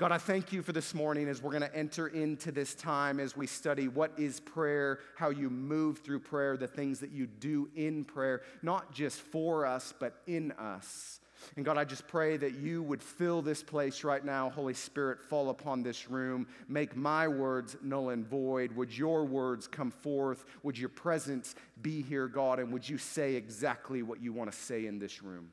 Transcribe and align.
God, 0.00 0.12
I 0.12 0.16
thank 0.16 0.50
you 0.50 0.62
for 0.62 0.72
this 0.72 0.94
morning 0.94 1.28
as 1.28 1.42
we're 1.42 1.50
going 1.50 1.60
to 1.60 1.76
enter 1.76 2.08
into 2.08 2.50
this 2.50 2.74
time 2.74 3.20
as 3.20 3.36
we 3.36 3.46
study 3.46 3.86
what 3.86 4.10
is 4.16 4.40
prayer, 4.40 5.00
how 5.14 5.28
you 5.28 5.50
move 5.50 5.98
through 5.98 6.20
prayer, 6.20 6.56
the 6.56 6.66
things 6.66 7.00
that 7.00 7.10
you 7.10 7.26
do 7.26 7.68
in 7.76 8.06
prayer, 8.06 8.40
not 8.62 8.94
just 8.94 9.20
for 9.20 9.66
us, 9.66 9.92
but 10.00 10.22
in 10.26 10.52
us. 10.52 11.20
And 11.56 11.66
God, 11.66 11.76
I 11.76 11.84
just 11.84 12.08
pray 12.08 12.38
that 12.38 12.54
you 12.54 12.82
would 12.82 13.02
fill 13.02 13.42
this 13.42 13.62
place 13.62 14.02
right 14.02 14.24
now. 14.24 14.48
Holy 14.48 14.72
Spirit, 14.72 15.20
fall 15.22 15.50
upon 15.50 15.82
this 15.82 16.08
room. 16.08 16.46
Make 16.66 16.96
my 16.96 17.28
words 17.28 17.76
null 17.82 18.08
and 18.08 18.26
void. 18.26 18.72
Would 18.72 18.96
your 18.96 19.26
words 19.26 19.68
come 19.68 19.90
forth? 19.90 20.46
Would 20.62 20.78
your 20.78 20.88
presence 20.88 21.54
be 21.82 22.00
here, 22.00 22.26
God? 22.26 22.58
And 22.58 22.72
would 22.72 22.88
you 22.88 22.96
say 22.96 23.34
exactly 23.34 24.02
what 24.02 24.22
you 24.22 24.32
want 24.32 24.50
to 24.50 24.56
say 24.56 24.86
in 24.86 24.98
this 24.98 25.22
room? 25.22 25.50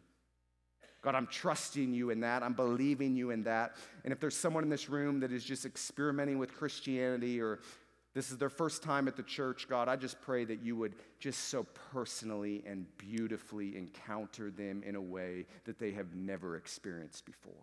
God, 1.08 1.16
I'm 1.16 1.28
trusting 1.28 1.94
you 1.94 2.10
in 2.10 2.20
that. 2.20 2.44
I'm 2.44 2.52
believing 2.52 3.16
you 3.16 3.30
in 3.30 3.44
that. 3.44 3.78
And 4.04 4.12
if 4.12 4.20
there's 4.20 4.36
someone 4.36 4.66
in 4.66 4.70
this 4.70 4.90
room 4.90 5.22
that 5.22 5.32
is 5.32 5.46
just 5.46 5.66
experimenting 5.66 6.38
with 6.38 6.54
Christianity 6.54 7.40
or 7.40 7.62
this 8.14 8.30
is 8.30 8.38
their 8.38 8.50
first 8.50 8.84
time 8.84 9.08
at 9.08 9.16
the 9.16 9.24
church, 9.24 9.70
God, 9.70 9.88
I 9.88 9.96
just 9.96 10.20
pray 10.20 10.44
that 10.44 10.62
you 10.62 10.76
would 10.76 10.96
just 11.18 11.48
so 11.48 11.66
personally 11.94 12.62
and 12.68 12.86
beautifully 12.98 13.78
encounter 13.78 14.52
them 14.52 14.84
in 14.86 14.98
a 14.98 15.02
way 15.02 15.46
that 15.64 15.80
they 15.80 15.92
have 15.92 16.14
never 16.14 16.58
experienced 16.58 17.26
before. 17.26 17.54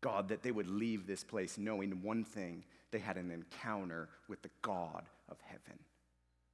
God, 0.00 0.26
that 0.28 0.42
they 0.42 0.52
would 0.52 0.68
leave 0.68 1.06
this 1.06 1.22
place 1.22 1.58
knowing 1.58 2.02
one 2.02 2.24
thing 2.24 2.64
they 2.92 2.98
had 2.98 3.18
an 3.18 3.30
encounter 3.30 4.08
with 4.26 4.40
the 4.40 4.50
God 4.62 5.02
of 5.28 5.36
heaven. 5.44 5.78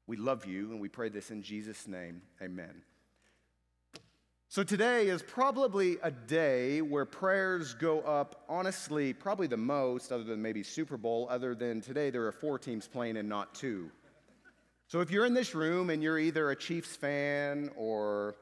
We 0.09 0.17
love 0.17 0.45
you 0.45 0.73
and 0.73 0.81
we 0.81 0.89
pray 0.89 1.09
this 1.09 1.31
in 1.31 1.41
Jesus' 1.41 1.87
name. 1.87 2.23
Amen. 2.43 2.83
So, 4.49 4.63
today 4.63 5.09
is 5.09 5.23
probably 5.23 5.99
a 6.05 6.11
day 6.11 6.81
where 6.81 7.05
prayers 7.05 7.75
go 7.75 8.01
up, 8.03 8.45
honestly, 8.49 9.13
probably 9.13 9.49
the 9.49 9.57
most, 9.57 10.13
other 10.13 10.23
than 10.23 10.41
maybe 10.41 10.63
Super 10.63 10.97
Bowl, 10.97 11.27
other 11.29 11.53
than 11.53 11.81
today 11.81 12.11
there 12.11 12.25
are 12.27 12.33
four 12.33 12.57
teams 12.57 12.87
playing 12.87 13.17
and 13.17 13.29
not 13.29 13.57
two. 13.57 13.91
So, 14.87 15.01
if 15.01 15.11
you're 15.11 15.27
in 15.27 15.35
this 15.35 15.57
room 15.57 15.91
and 15.91 16.01
you're 16.01 16.21
either 16.21 16.53
a 16.53 16.57
Chiefs 16.57 16.95
fan 16.95 17.71
or 17.77 18.37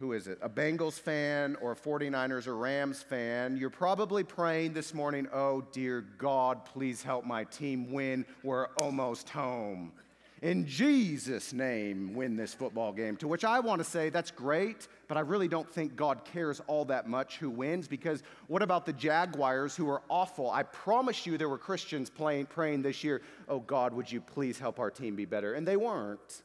who 0.00 0.12
is 0.12 0.26
it? 0.26 0.38
A 0.42 0.48
Bengals 0.48 0.98
fan 0.98 1.56
or 1.62 1.72
a 1.72 1.76
49ers 1.76 2.48
or 2.48 2.56
Rams 2.56 3.00
fan, 3.00 3.56
you're 3.56 3.70
probably 3.70 4.24
praying 4.24 4.72
this 4.72 4.92
morning, 4.92 5.28
oh 5.32 5.60
dear 5.70 6.00
God, 6.18 6.64
please 6.64 7.00
help 7.00 7.24
my 7.24 7.44
team 7.44 7.92
win. 7.92 8.26
We're 8.42 8.66
almost 8.80 9.28
home 9.28 9.92
in 10.42 10.66
Jesus' 10.66 11.52
name, 11.52 12.14
win 12.14 12.34
this 12.34 12.54
football 12.54 12.92
game. 12.92 13.16
To 13.18 13.28
which 13.28 13.44
I 13.44 13.60
want 13.60 13.80
to 13.80 13.84
say, 13.84 14.08
that's 14.08 14.30
great, 14.30 14.88
but 15.06 15.18
I 15.18 15.20
really 15.20 15.48
don't 15.48 15.68
think 15.68 15.96
God 15.96 16.24
cares 16.24 16.62
all 16.66 16.86
that 16.86 17.06
much 17.06 17.36
who 17.36 17.50
wins 17.50 17.86
because 17.86 18.22
what 18.46 18.62
about 18.62 18.86
the 18.86 18.94
Jaguars 18.94 19.76
who 19.76 19.88
are 19.90 20.00
awful? 20.08 20.50
I 20.50 20.62
promise 20.62 21.26
you 21.26 21.36
there 21.36 21.50
were 21.50 21.58
Christians 21.58 22.08
playing, 22.08 22.46
praying 22.46 22.80
this 22.80 23.04
year, 23.04 23.20
oh 23.48 23.60
God, 23.60 23.92
would 23.92 24.10
you 24.10 24.22
please 24.22 24.58
help 24.58 24.80
our 24.80 24.90
team 24.90 25.14
be 25.14 25.26
better? 25.26 25.54
And 25.54 25.68
they 25.68 25.76
weren't. 25.76 26.42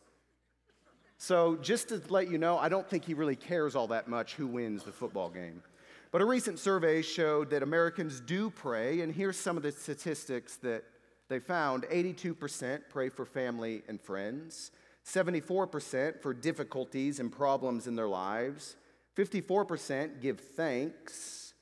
So 1.17 1.55
just 1.55 1.87
to 1.89 2.01
let 2.09 2.29
you 2.29 2.37
know, 2.37 2.57
I 2.57 2.67
don't 2.67 2.89
think 2.89 3.05
he 3.05 3.13
really 3.13 3.37
cares 3.37 3.77
all 3.77 3.87
that 3.87 4.09
much 4.09 4.33
who 4.35 4.45
wins 4.45 4.83
the 4.83 4.91
football 4.91 5.29
game. 5.29 5.63
But 6.11 6.21
a 6.21 6.25
recent 6.25 6.59
survey 6.59 7.01
showed 7.01 7.49
that 7.51 7.63
Americans 7.63 8.19
do 8.19 8.49
pray, 8.49 9.01
and 9.01 9.13
here's 9.13 9.37
some 9.37 9.55
of 9.55 9.63
the 9.63 9.71
statistics 9.71 10.57
that 10.57 10.83
they 11.27 11.39
found 11.39 11.83
82% 11.83 12.81
pray 12.89 13.09
for 13.09 13.25
family 13.25 13.83
and 13.87 13.99
friends, 13.99 14.71
74% 15.05 16.21
for 16.21 16.33
difficulties 16.33 17.19
and 17.19 17.31
problems 17.31 17.87
in 17.87 17.95
their 17.95 18.07
lives, 18.07 18.75
54% 19.17 20.21
give 20.21 20.39
thanks, 20.39 21.53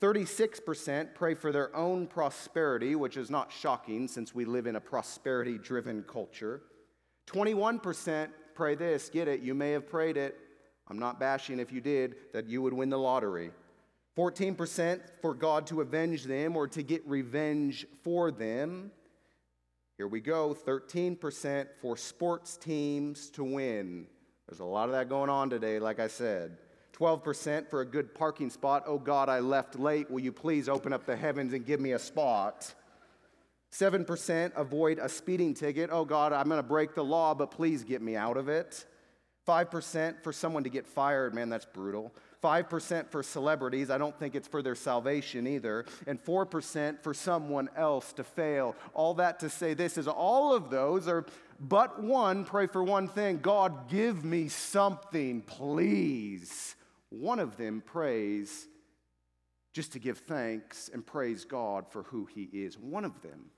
36% 0.00 1.14
pray 1.14 1.34
for 1.34 1.52
their 1.52 1.74
own 1.76 2.06
prosperity, 2.06 2.96
which 2.96 3.16
is 3.16 3.30
not 3.30 3.52
shocking 3.52 4.08
since 4.08 4.34
we 4.34 4.44
live 4.44 4.66
in 4.66 4.76
a 4.76 4.80
prosperity 4.80 5.58
driven 5.58 6.02
culture. 6.02 6.62
21% 7.28 8.28
pray 8.54 8.74
this, 8.74 9.08
get 9.08 9.28
it, 9.28 9.40
you 9.40 9.54
may 9.54 9.70
have 9.70 9.88
prayed 9.88 10.16
it. 10.16 10.36
I'm 10.88 10.98
not 10.98 11.20
bashing 11.20 11.60
if 11.60 11.70
you 11.72 11.80
did, 11.80 12.16
that 12.32 12.48
you 12.48 12.60
would 12.62 12.72
win 12.72 12.90
the 12.90 12.98
lottery. 12.98 13.52
14% 14.16 15.00
for 15.20 15.34
God 15.34 15.66
to 15.68 15.80
avenge 15.80 16.24
them 16.24 16.56
or 16.56 16.66
to 16.68 16.82
get 16.82 17.06
revenge 17.06 17.86
for 18.02 18.30
them. 18.30 18.90
Here 20.02 20.08
we 20.08 20.20
go 20.20 20.52
13% 20.52 21.68
for 21.80 21.96
sports 21.96 22.56
teams 22.56 23.30
to 23.30 23.44
win. 23.44 24.08
There's 24.48 24.58
a 24.58 24.64
lot 24.64 24.86
of 24.88 24.96
that 24.96 25.08
going 25.08 25.30
on 25.30 25.48
today, 25.48 25.78
like 25.78 26.00
I 26.00 26.08
said. 26.08 26.58
12% 26.98 27.70
for 27.70 27.82
a 27.82 27.84
good 27.84 28.12
parking 28.12 28.50
spot. 28.50 28.82
Oh 28.84 28.98
God, 28.98 29.28
I 29.28 29.38
left 29.38 29.78
late. 29.78 30.10
Will 30.10 30.18
you 30.18 30.32
please 30.32 30.68
open 30.68 30.92
up 30.92 31.06
the 31.06 31.14
heavens 31.14 31.52
and 31.52 31.64
give 31.64 31.78
me 31.78 31.92
a 31.92 32.00
spot? 32.00 32.74
7% 33.70 34.50
avoid 34.56 34.98
a 34.98 35.08
speeding 35.08 35.54
ticket. 35.54 35.88
Oh 35.92 36.04
God, 36.04 36.32
I'm 36.32 36.48
going 36.48 36.58
to 36.58 36.64
break 36.64 36.96
the 36.96 37.04
law, 37.04 37.32
but 37.32 37.52
please 37.52 37.84
get 37.84 38.02
me 38.02 38.16
out 38.16 38.36
of 38.36 38.48
it. 38.48 38.84
5% 39.46 40.20
for 40.24 40.32
someone 40.32 40.64
to 40.64 40.68
get 40.68 40.84
fired. 40.84 41.32
Man, 41.32 41.48
that's 41.48 41.64
brutal. 41.64 42.12
5% 42.42 43.08
for 43.08 43.22
celebrities. 43.22 43.90
I 43.90 43.98
don't 43.98 44.18
think 44.18 44.34
it's 44.34 44.48
for 44.48 44.62
their 44.62 44.74
salvation 44.74 45.46
either. 45.46 45.84
And 46.06 46.22
4% 46.22 47.02
for 47.02 47.14
someone 47.14 47.68
else 47.76 48.12
to 48.14 48.24
fail. 48.24 48.74
All 48.94 49.14
that 49.14 49.40
to 49.40 49.48
say 49.48 49.74
this 49.74 49.96
is 49.96 50.08
all 50.08 50.54
of 50.54 50.70
those 50.70 51.08
are 51.08 51.24
but 51.60 52.02
one, 52.02 52.44
pray 52.44 52.66
for 52.66 52.82
one 52.82 53.06
thing 53.06 53.38
God, 53.38 53.88
give 53.88 54.24
me 54.24 54.48
something, 54.48 55.42
please. 55.42 56.74
One 57.10 57.38
of 57.38 57.56
them 57.56 57.82
prays 57.86 58.66
just 59.72 59.92
to 59.92 59.98
give 59.98 60.18
thanks 60.18 60.90
and 60.92 61.06
praise 61.06 61.44
God 61.44 61.86
for 61.88 62.02
who 62.04 62.26
He 62.26 62.48
is. 62.52 62.78
One 62.78 63.04
of 63.04 63.22
them. 63.22 63.50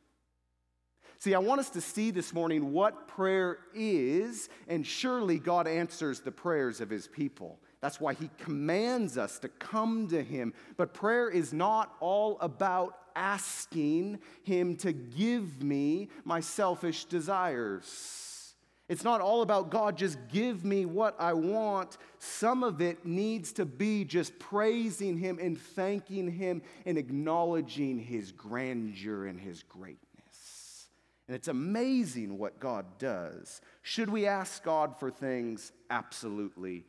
See, 1.18 1.34
I 1.34 1.38
want 1.38 1.60
us 1.60 1.70
to 1.70 1.80
see 1.80 2.10
this 2.10 2.34
morning 2.34 2.72
what 2.72 3.08
prayer 3.08 3.58
is, 3.74 4.50
and 4.68 4.86
surely 4.86 5.38
God 5.38 5.66
answers 5.66 6.20
the 6.20 6.32
prayers 6.32 6.82
of 6.82 6.90
His 6.90 7.08
people. 7.08 7.58
That's 7.84 8.00
why 8.00 8.14
he 8.14 8.30
commands 8.38 9.18
us 9.18 9.38
to 9.40 9.48
come 9.50 10.08
to 10.08 10.22
him. 10.22 10.54
But 10.78 10.94
prayer 10.94 11.28
is 11.28 11.52
not 11.52 11.94
all 12.00 12.38
about 12.40 12.96
asking 13.14 14.20
him 14.42 14.76
to 14.76 14.94
give 14.94 15.62
me 15.62 16.08
my 16.24 16.40
selfish 16.40 17.04
desires. 17.04 18.54
It's 18.88 19.04
not 19.04 19.20
all 19.20 19.42
about 19.42 19.68
God, 19.68 19.98
just 19.98 20.16
give 20.32 20.64
me 20.64 20.86
what 20.86 21.14
I 21.20 21.34
want. 21.34 21.98
Some 22.20 22.62
of 22.62 22.80
it 22.80 23.04
needs 23.04 23.52
to 23.52 23.66
be 23.66 24.06
just 24.06 24.38
praising 24.38 25.18
Him 25.18 25.38
and 25.38 25.60
thanking 25.60 26.30
Him 26.30 26.62
and 26.86 26.96
acknowledging 26.96 27.98
His 27.98 28.32
grandeur 28.32 29.26
and 29.26 29.38
His 29.38 29.62
greatness. 29.62 30.88
And 31.28 31.34
it's 31.34 31.48
amazing 31.48 32.38
what 32.38 32.60
God 32.60 32.86
does. 32.98 33.60
Should 33.82 34.08
we 34.08 34.26
ask 34.26 34.64
God 34.64 34.98
for 34.98 35.10
things? 35.10 35.72
Absolutely 35.90 36.86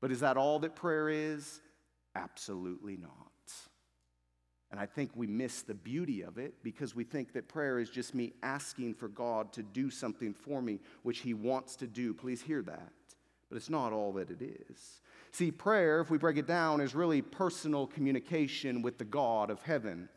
but 0.00 0.12
is 0.12 0.20
that 0.20 0.36
all 0.36 0.58
that 0.60 0.74
prayer 0.74 1.08
is? 1.08 1.60
Absolutely 2.14 2.96
not. 2.96 3.28
And 4.70 4.78
I 4.78 4.86
think 4.86 5.10
we 5.14 5.26
miss 5.26 5.62
the 5.62 5.74
beauty 5.74 6.22
of 6.22 6.36
it 6.36 6.54
because 6.62 6.94
we 6.94 7.04
think 7.04 7.32
that 7.32 7.48
prayer 7.48 7.78
is 7.78 7.88
just 7.88 8.14
me 8.14 8.34
asking 8.42 8.94
for 8.94 9.08
God 9.08 9.52
to 9.54 9.62
do 9.62 9.90
something 9.90 10.34
for 10.34 10.60
me, 10.60 10.80
which 11.02 11.20
He 11.20 11.32
wants 11.32 11.74
to 11.76 11.86
do. 11.86 12.12
Please 12.12 12.42
hear 12.42 12.62
that. 12.62 12.92
But 13.48 13.56
it's 13.56 13.70
not 13.70 13.94
all 13.94 14.12
that 14.12 14.30
it 14.30 14.42
is. 14.42 15.00
See, 15.32 15.50
prayer, 15.50 16.00
if 16.00 16.10
we 16.10 16.18
break 16.18 16.36
it 16.36 16.46
down, 16.46 16.82
is 16.82 16.94
really 16.94 17.22
personal 17.22 17.86
communication 17.86 18.82
with 18.82 18.98
the 18.98 19.04
God 19.04 19.50
of 19.50 19.62
heaven. 19.62 20.08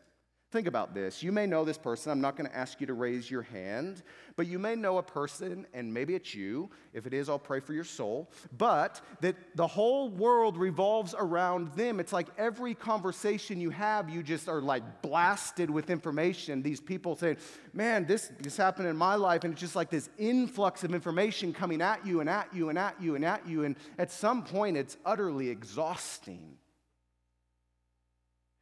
Think 0.51 0.67
about 0.67 0.93
this. 0.93 1.23
You 1.23 1.31
may 1.31 1.47
know 1.47 1.63
this 1.63 1.77
person. 1.77 2.11
I'm 2.11 2.19
not 2.19 2.35
going 2.35 2.49
to 2.49 2.55
ask 2.55 2.81
you 2.81 2.87
to 2.87 2.93
raise 2.93 3.31
your 3.31 3.43
hand, 3.43 4.03
but 4.35 4.47
you 4.47 4.59
may 4.59 4.75
know 4.75 4.97
a 4.97 5.03
person, 5.03 5.65
and 5.73 5.93
maybe 5.93 6.13
it's 6.13 6.35
you. 6.35 6.69
If 6.93 7.07
it 7.07 7.13
is, 7.13 7.29
I'll 7.29 7.39
pray 7.39 7.61
for 7.61 7.73
your 7.73 7.85
soul. 7.85 8.29
But 8.57 8.99
that 9.21 9.37
the 9.55 9.65
whole 9.65 10.09
world 10.09 10.57
revolves 10.57 11.15
around 11.17 11.71
them. 11.75 12.01
It's 12.01 12.11
like 12.11 12.27
every 12.37 12.75
conversation 12.75 13.61
you 13.61 13.69
have, 13.69 14.09
you 14.09 14.21
just 14.21 14.49
are 14.49 14.61
like 14.61 15.01
blasted 15.01 15.69
with 15.69 15.89
information. 15.89 16.61
These 16.61 16.81
people 16.81 17.15
saying, 17.15 17.37
Man, 17.71 18.05
this, 18.05 18.29
this 18.41 18.57
happened 18.57 18.89
in 18.89 18.97
my 18.97 19.15
life. 19.15 19.45
And 19.45 19.53
it's 19.53 19.61
just 19.61 19.77
like 19.77 19.89
this 19.89 20.09
influx 20.17 20.83
of 20.83 20.93
information 20.93 21.53
coming 21.53 21.81
at 21.81 22.05
you 22.05 22.19
and 22.19 22.29
at 22.29 22.53
you 22.53 22.67
and 22.67 22.77
at 22.77 23.01
you 23.01 23.15
and 23.15 23.23
at 23.23 23.47
you. 23.47 23.63
And 23.63 23.77
at 23.97 24.11
some 24.11 24.43
point, 24.43 24.75
it's 24.75 24.97
utterly 25.05 25.49
exhausting. 25.49 26.57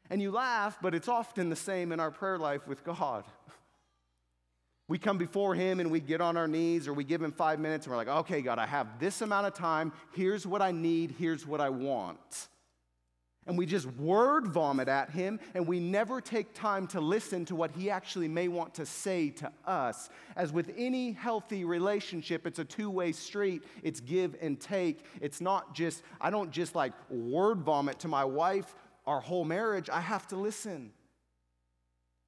And 0.09 0.21
you 0.21 0.31
laugh, 0.31 0.77
but 0.81 0.95
it's 0.95 1.07
often 1.07 1.49
the 1.49 1.55
same 1.55 1.91
in 1.91 1.99
our 1.99 2.11
prayer 2.11 2.37
life 2.37 2.67
with 2.67 2.83
God. 2.83 3.25
We 4.87 4.97
come 4.97 5.19
before 5.19 5.53
Him 5.53 5.79
and 5.79 5.91
we 5.91 5.99
get 5.99 6.19
on 6.19 6.35
our 6.35 6.47
knees 6.47 6.87
or 6.87 6.93
we 6.93 7.03
give 7.03 7.21
Him 7.21 7.31
five 7.31 7.59
minutes 7.59 7.85
and 7.85 7.91
we're 7.91 7.97
like, 7.97 8.07
okay, 8.07 8.41
God, 8.41 8.57
I 8.57 8.65
have 8.65 8.99
this 8.99 9.21
amount 9.21 9.45
of 9.45 9.53
time. 9.53 9.93
Here's 10.13 10.47
what 10.47 10.63
I 10.63 10.71
need. 10.71 11.15
Here's 11.19 11.45
what 11.45 11.61
I 11.61 11.69
want. 11.69 12.47
And 13.45 13.55
we 13.55 13.67
just 13.67 13.85
word 13.97 14.47
vomit 14.47 14.87
at 14.87 15.11
Him 15.11 15.39
and 15.53 15.67
we 15.67 15.79
never 15.79 16.21
take 16.21 16.55
time 16.55 16.87
to 16.87 16.99
listen 16.99 17.45
to 17.45 17.55
what 17.55 17.69
He 17.71 17.91
actually 17.91 18.27
may 18.27 18.47
want 18.47 18.73
to 18.75 18.85
say 18.85 19.29
to 19.29 19.51
us. 19.63 20.09
As 20.35 20.51
with 20.51 20.73
any 20.75 21.11
healthy 21.11 21.65
relationship, 21.65 22.47
it's 22.47 22.59
a 22.59 22.65
two 22.65 22.89
way 22.89 23.11
street, 23.11 23.63
it's 23.83 23.99
give 23.99 24.35
and 24.41 24.59
take. 24.59 25.05
It's 25.21 25.39
not 25.39 25.75
just, 25.75 26.01
I 26.19 26.31
don't 26.31 26.49
just 26.49 26.73
like 26.73 26.93
word 27.11 27.59
vomit 27.59 27.99
to 27.99 28.07
my 28.07 28.25
wife 28.25 28.73
our 29.09 29.19
whole 29.19 29.43
marriage, 29.43 29.89
I 29.89 30.01
have 30.01 30.27
to 30.27 30.35
listen. 30.35 30.91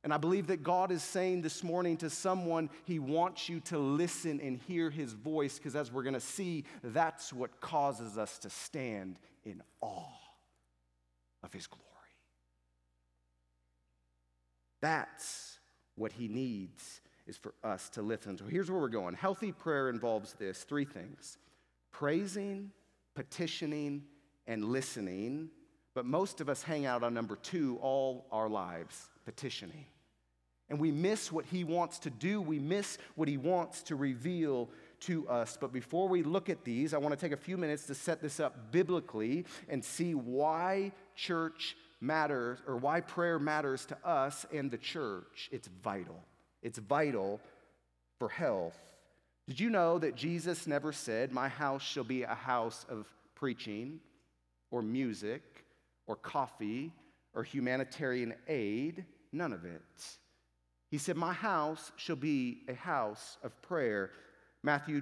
And 0.04 0.12
I 0.12 0.18
believe 0.18 0.48
that 0.48 0.64
God 0.64 0.92
is 0.92 1.04
saying 1.04 1.44
this 1.44 1.64
morning 1.64 1.96
to 1.98 2.10
someone, 2.10 2.72
He 2.86 2.98
wants 2.98 3.48
you 3.48 3.60
to 3.66 3.78
listen 3.78 4.42
and 4.42 4.58
hear 4.68 4.90
His 4.90 5.14
voice, 5.14 5.60
because 5.60 5.76
as 5.76 5.92
we're 5.92 6.02
going 6.02 6.16
to 6.16 6.20
see, 6.20 6.64
that's 6.84 7.32
what 7.32 7.62
causes 7.62 8.18
us 8.18 8.40
to 8.40 8.50
stand 8.50 9.20
in 9.46 9.62
awe 9.80 10.08
of 11.44 11.54
His 11.54 11.68
glory. 11.68 11.86
That's 14.82 15.60
what 15.94 16.12
He 16.12 16.28
needs 16.28 17.02
is 17.28 17.38
for 17.38 17.54
us 17.64 17.90
to 17.90 18.02
listen. 18.02 18.40
So 18.40 18.46
here's 18.46 18.72
where 18.72 18.82
we're 18.82 18.90
going. 18.90 19.14
Healthy 19.14 19.52
prayer 19.52 19.88
involves 19.88 20.34
this 20.34 20.64
three 20.64 20.86
things 20.86 21.38
praising, 21.92 22.72
petitioning, 23.14 24.02
and 24.48 24.66
listening. 24.66 25.52
But 25.94 26.06
most 26.06 26.42
of 26.42 26.50
us 26.50 26.64
hang 26.64 26.86
out 26.86 27.04
on 27.04 27.14
number 27.14 27.36
two 27.36 27.78
all 27.82 28.26
our 28.32 28.48
lives 28.48 29.10
petitioning. 29.26 29.86
And 30.70 30.80
we 30.80 30.92
miss 30.92 31.32
what 31.32 31.46
he 31.46 31.66
wants 31.66 32.00
to 32.00 32.10
do, 32.10 32.42
we 32.42 32.58
miss 32.58 32.98
what 33.16 33.28
he 33.28 33.38
wants 33.38 33.84
to 33.84 33.96
reveal 33.98 34.70
to 35.02 35.28
us. 35.28 35.58
But 35.60 35.74
before 35.74 36.08
we 36.08 36.24
look 36.24 36.50
at 36.50 36.64
these, 36.64 36.94
I 36.94 36.98
want 36.98 37.14
to 37.14 37.20
take 37.20 37.34
a 37.34 37.42
few 37.42 37.58
minutes 37.58 37.88
to 37.88 37.96
set 37.96 38.22
this 38.22 38.40
up 38.40 38.72
biblically 38.72 39.46
and 39.68 39.84
see 39.84 40.16
why 40.16 40.94
church 41.14 41.76
matters 42.00 42.60
or 42.66 42.78
why 42.78 43.02
prayer 43.02 43.38
matters 43.38 43.86
to 43.88 43.98
us 44.08 44.46
and 44.54 44.72
the 44.72 44.78
church. 44.78 45.50
It's 45.52 45.68
vital. 45.84 46.24
It's 46.64 46.80
vital 46.80 47.42
for 48.18 48.30
health. 48.30 48.78
Did 49.48 49.60
you 49.60 49.70
know 49.70 50.00
that 50.00 50.16
Jesus 50.16 50.68
never 50.68 50.94
said, 50.94 51.34
My 51.34 51.50
house 51.50 51.82
shall 51.82 52.06
be 52.06 52.24
a 52.24 52.34
house 52.34 52.86
of 52.88 53.08
preaching 53.36 54.00
or 54.70 54.82
music 54.82 55.61
or 56.08 56.16
coffee 56.16 56.92
or 57.34 57.44
humanitarian 57.44 58.34
aid? 58.48 59.06
None 59.32 59.54
of 59.54 59.66
it. 59.66 59.82
He 60.90 60.98
said, 60.98 61.16
My 61.16 61.34
house 61.34 61.92
shall 61.96 62.16
be 62.16 62.64
a 62.68 62.74
house 62.74 63.38
of 63.44 63.60
prayer. 63.62 64.12
Matthew 64.64 65.02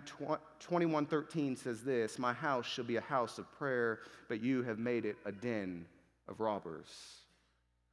21 0.60 1.06
13 1.06 1.56
says 1.56 1.84
this 1.84 2.20
My 2.20 2.34
house 2.34 2.66
shall 2.66 2.86
be 2.86 2.96
a 2.96 3.02
house 3.02 3.40
of 3.40 3.52
prayer, 3.58 4.00
but 4.28 4.42
you 4.42 4.64
have 4.64 4.80
made 4.80 5.06
it 5.06 5.18
a 5.26 5.32
den 5.32 5.86
of 6.28 6.40
robbers. 6.40 7.20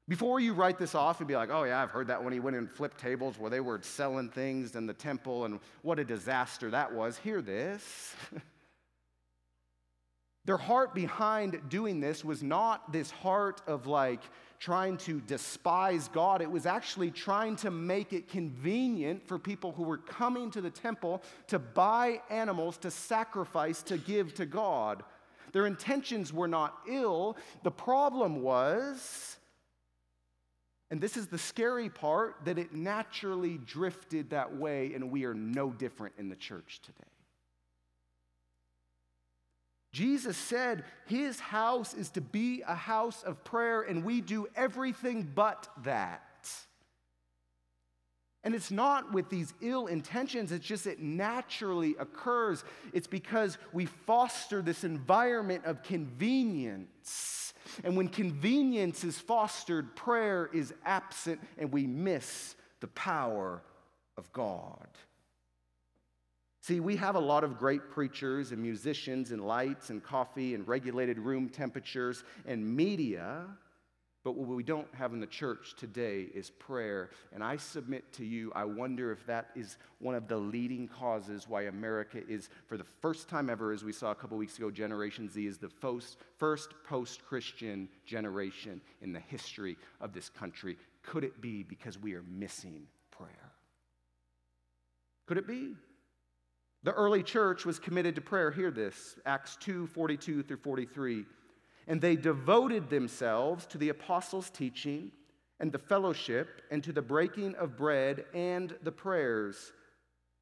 Before 0.09 0.39
you 0.39 0.53
write 0.53 0.79
this 0.79 0.95
off 0.95 1.19
and 1.19 1.27
be 1.27 1.35
like, 1.35 1.51
oh, 1.51 1.65
yeah, 1.65 1.83
I've 1.83 1.91
heard 1.91 2.07
that 2.09 2.23
when 2.23 2.33
he 2.33 2.39
went 2.39 2.57
and 2.57 2.71
flipped 2.71 2.99
tables 2.99 3.37
where 3.41 3.51
they 3.51 3.59
were 3.59 3.81
selling 3.83 4.29
things 4.29 4.77
in 4.77 4.87
the 4.87 4.95
temple 4.95 5.47
and 5.47 5.59
what 5.83 5.99
a 5.99 6.05
disaster 6.05 6.71
that 6.71 6.95
was, 6.95 7.17
hear 7.17 7.43
this. 7.43 8.15
Their 10.47 10.57
heart 10.57 10.95
behind 10.95 11.61
doing 11.69 12.01
this 12.01 12.25
was 12.25 12.43
not 12.43 12.93
this 12.93 13.11
heart 13.11 13.61
of 13.67 13.87
like 13.87 14.23
trying 14.59 14.97
to 14.99 15.21
despise 15.21 16.09
God. 16.09 16.41
It 16.41 16.51
was 16.51 16.67
actually 16.67 17.11
trying 17.11 17.57
to 17.57 17.71
make 17.71 18.13
it 18.13 18.29
convenient 18.29 19.27
for 19.27 19.39
people 19.39 19.73
who 19.73 19.83
were 19.83 19.99
coming 19.99 20.51
to 20.53 20.61
the 20.61 20.71
temple 20.71 21.23
to 21.49 21.59
buy 21.59 22.23
animals 22.31 22.79
to 22.79 22.91
sacrifice 22.91 23.83
to 23.83 23.99
give 23.99 24.35
to 24.35 24.47
God. 24.47 25.03
Their 25.53 25.67
intentions 25.67 26.33
were 26.33 26.49
not 26.49 26.79
ill. 26.89 27.37
The 27.65 27.71
problem 27.71 28.41
was 28.41 29.37
and 30.91 31.01
this 31.01 31.17
is 31.17 31.27
the 31.27 31.39
scary 31.39 31.89
part 31.89 32.37
that 32.45 32.59
it 32.59 32.73
naturally 32.73 33.59
drifted 33.59 34.31
that 34.31 34.57
way, 34.57 34.95
and 34.95 35.11
we 35.11 35.25
are 35.25 35.35
no 35.35 35.71
different 35.71 36.15
in 36.17 36.29
the 36.29 36.37
church 36.37 36.81
today. 36.81 37.16
Jesus 39.97 40.37
said 40.37 40.85
his 41.07 41.41
house 41.41 41.95
is 41.95 42.11
to 42.11 42.21
be 42.21 42.63
a 42.67 42.75
house 42.75 43.23
of 43.23 43.43
prayer, 43.45 43.81
and 43.81 44.05
we 44.05 44.21
do 44.21 44.47
everything 44.55 45.31
but 45.35 45.69
that. 45.85 46.23
And 48.45 48.55
it's 48.55 48.71
not 48.71 49.13
with 49.13 49.31
these 49.31 49.55
ill 49.63 49.87
intentions, 49.87 50.53
it's 50.53 50.67
just 50.67 50.87
it 50.87 51.01
naturally 51.01 51.97
occurs. 51.99 52.63
It's 52.93 53.07
because 53.07 53.57
we 53.73 53.87
foster 53.87 54.61
this 54.61 54.85
environment 54.85 55.65
of 55.65 55.83
convenience 55.83 57.47
and 57.85 57.97
when 57.97 58.09
convenience 58.09 59.05
is 59.05 59.19
fostered, 59.19 59.97
prayer 59.97 60.49
is 60.53 60.73
absent, 60.85 61.41
and 61.59 61.73
we 61.73 61.87
miss 61.87 62.55
the 62.81 62.89
power 62.89 63.63
of 64.17 64.33
God. 64.33 64.89
See, 66.67 66.81
we 66.81 66.97
have 66.97 67.15
a 67.15 67.21
lot 67.21 67.45
of 67.45 67.59
great 67.59 67.91
preachers 67.91 68.51
and 68.51 68.61
musicians 68.61 69.31
and 69.31 69.47
lights 69.47 69.91
and 69.91 70.03
coffee 70.03 70.53
and 70.55 70.67
regulated 70.67 71.17
room 71.17 71.49
temperatures 71.49 72.25
and 72.45 72.67
media 72.67 73.47
but 74.27 74.35
what 74.35 74.49
we 74.49 74.65
don't 74.65 74.93
have 74.93 75.13
in 75.13 75.21
the 75.21 75.27
church 75.29 75.77
today 75.77 76.27
is 76.35 76.51
prayer. 76.51 77.11
And 77.33 77.45
I 77.45 77.59
submit 77.59 78.13
to 78.15 78.25
you, 78.25 78.51
I 78.57 78.65
wonder 78.65 79.13
if 79.13 79.25
that 79.27 79.51
is 79.55 79.79
one 80.01 80.17
of 80.17 80.27
the 80.27 80.37
leading 80.37 80.89
causes 80.89 81.49
why 81.49 81.67
America 81.67 82.21
is, 82.29 82.49
for 82.67 82.77
the 82.77 82.83
first 82.83 83.29
time 83.29 83.49
ever, 83.49 83.71
as 83.71 83.85
we 83.85 83.93
saw 83.93 84.11
a 84.11 84.17
couple 84.17 84.37
weeks 84.37 84.59
ago, 84.59 84.69
Generation 84.69 85.31
Z 85.31 85.47
is 85.47 85.59
the 85.59 85.69
first 85.69 86.75
post 86.89 87.25
Christian 87.25 87.89
generation 88.05 88.81
in 89.01 89.13
the 89.13 89.21
history 89.21 89.77
of 90.01 90.13
this 90.13 90.29
country. 90.29 90.77
Could 91.05 91.23
it 91.23 91.41
be 91.41 91.63
because 91.63 91.97
we 91.97 92.15
are 92.15 92.25
missing 92.29 92.89
prayer? 93.13 93.53
Could 95.27 95.39
it 95.39 95.47
be? 95.47 95.77
The 96.87 96.93
early 96.93 97.25
church 97.25 97.67
was 97.67 97.81
committed 97.81 98.15
to 98.15 98.21
prayer. 98.21 98.53
Hear 98.53 98.71
this 98.71 99.17
Acts 99.27 99.57
2 99.57 99.89
42 99.89 100.45
through 100.45 100.59
43. 100.59 101.25
And 101.89 102.01
they 102.01 102.15
devoted 102.15 102.89
themselves 102.89 103.67
to 103.67 103.79
the 103.79 103.89
apostles' 103.89 104.51
teaching 104.51 105.11
and 105.59 105.73
the 105.73 105.81
fellowship 105.81 106.63
and 106.71 106.85
to 106.85 106.93
the 106.93 107.03
breaking 107.03 107.57
of 107.57 107.77
bread 107.77 108.25
and 108.35 108.73
the 108.85 108.93
prayers. 108.93 109.73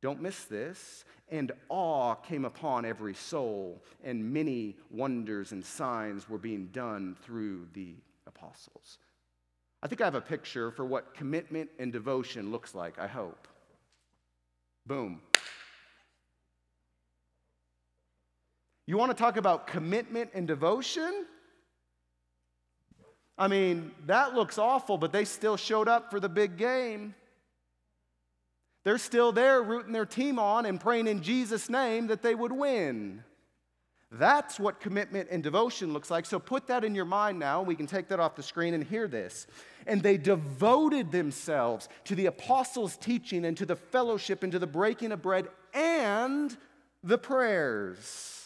Don't 0.02 0.20
miss 0.20 0.44
this. 0.44 1.06
And 1.30 1.50
awe 1.70 2.14
came 2.14 2.44
upon 2.44 2.84
every 2.84 3.14
soul, 3.14 3.82
and 4.04 4.30
many 4.30 4.76
wonders 4.90 5.52
and 5.52 5.64
signs 5.64 6.28
were 6.28 6.36
being 6.36 6.66
done 6.66 7.16
through 7.22 7.68
the 7.72 7.94
apostles. 8.26 8.98
I 9.82 9.88
think 9.88 10.02
I 10.02 10.04
have 10.04 10.14
a 10.14 10.20
picture 10.20 10.70
for 10.70 10.84
what 10.84 11.14
commitment 11.14 11.70
and 11.78 11.90
devotion 11.90 12.52
looks 12.52 12.74
like, 12.74 12.98
I 12.98 13.06
hope. 13.06 13.48
Boom. 14.86 15.22
You 18.86 18.98
want 18.98 19.10
to 19.10 19.16
talk 19.16 19.36
about 19.36 19.66
commitment 19.66 20.30
and 20.34 20.46
devotion? 20.46 21.26
I 23.36 23.48
mean, 23.48 23.92
that 24.06 24.34
looks 24.34 24.58
awful, 24.58 24.98
but 24.98 25.12
they 25.12 25.24
still 25.24 25.56
showed 25.56 25.88
up 25.88 26.10
for 26.10 26.20
the 26.20 26.28
big 26.28 26.56
game. 26.56 27.14
They're 28.84 28.98
still 28.98 29.32
there 29.32 29.62
rooting 29.62 29.92
their 29.92 30.06
team 30.06 30.38
on 30.38 30.66
and 30.66 30.78
praying 30.78 31.06
in 31.06 31.22
Jesus' 31.22 31.70
name 31.70 32.08
that 32.08 32.22
they 32.22 32.34
would 32.34 32.52
win. 32.52 33.24
That's 34.12 34.60
what 34.60 34.78
commitment 34.78 35.28
and 35.30 35.42
devotion 35.42 35.92
looks 35.92 36.10
like. 36.10 36.26
So 36.26 36.38
put 36.38 36.68
that 36.68 36.84
in 36.84 36.94
your 36.94 37.06
mind 37.06 37.38
now. 37.38 37.62
We 37.62 37.74
can 37.74 37.86
take 37.86 38.08
that 38.08 38.20
off 38.20 38.36
the 38.36 38.42
screen 38.42 38.74
and 38.74 38.84
hear 38.84 39.08
this. 39.08 39.48
And 39.86 40.02
they 40.02 40.18
devoted 40.18 41.10
themselves 41.10 41.88
to 42.04 42.14
the 42.14 42.26
apostles' 42.26 42.96
teaching 42.96 43.44
and 43.44 43.56
to 43.56 43.66
the 43.66 43.74
fellowship 43.74 44.42
and 44.42 44.52
to 44.52 44.58
the 44.60 44.66
breaking 44.66 45.10
of 45.10 45.22
bread 45.22 45.48
and 45.72 46.56
the 47.02 47.18
prayers. 47.18 48.43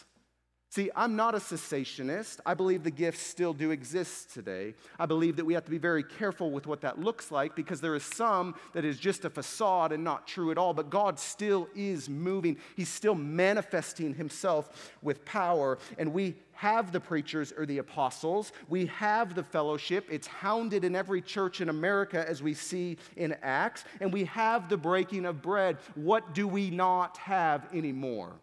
See, 0.71 0.91
I'm 0.95 1.15
not 1.15 1.33
a 1.33 1.39
cessationist. 1.39 2.41
I 2.45 2.53
believe 2.53 2.83
the 2.83 2.91
gifts 2.91 3.23
still 3.23 3.53
do 3.53 3.71
exist 3.71 4.31
today. 4.35 4.75
I 4.99 5.07
believe 5.07 5.35
that 5.37 5.45
we 5.45 5.55
have 5.55 5.65
to 5.65 5.71
be 5.71 5.79
very 5.79 6.03
careful 6.03 6.51
with 6.51 6.67
what 6.67 6.81
that 6.81 6.99
looks 6.99 7.31
like 7.31 7.55
because 7.55 7.81
there 7.81 7.95
is 7.95 8.03
some 8.03 8.53
that 8.73 8.85
is 8.85 8.99
just 8.99 9.25
a 9.25 9.31
facade 9.31 9.91
and 9.91 10.03
not 10.03 10.27
true 10.27 10.51
at 10.51 10.59
all. 10.59 10.75
But 10.75 10.91
God 10.91 11.17
still 11.17 11.67
is 11.75 12.07
moving, 12.07 12.55
He's 12.75 12.87
still 12.87 13.15
manifesting 13.15 14.13
Himself 14.13 14.93
with 15.01 15.25
power. 15.25 15.79
And 15.97 16.13
we 16.13 16.35
have 16.51 16.91
the 16.91 16.99
preachers 16.99 17.51
or 17.51 17.65
the 17.65 17.79
apostles, 17.79 18.51
we 18.67 18.85
have 18.87 19.33
the 19.33 19.43
fellowship. 19.43 20.05
It's 20.11 20.27
hounded 20.27 20.83
in 20.83 20.95
every 20.95 21.23
church 21.23 21.61
in 21.61 21.69
America 21.69 22.23
as 22.29 22.43
we 22.43 22.53
see 22.53 22.97
in 23.15 23.35
Acts. 23.41 23.85
And 24.01 24.13
we 24.13 24.25
have 24.25 24.69
the 24.69 24.77
breaking 24.77 25.25
of 25.25 25.41
bread. 25.41 25.77
What 25.95 26.35
do 26.35 26.47
we 26.47 26.69
not 26.69 27.17
have 27.17 27.67
anymore? 27.73 28.35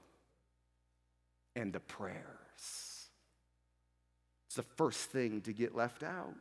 And 1.57 1.73
the 1.73 1.81
prayers. 1.81 2.21
It's 4.47 4.55
the 4.55 4.63
first 4.63 5.11
thing 5.11 5.41
to 5.41 5.53
get 5.53 5.75
left 5.75 6.05
out. 6.05 6.35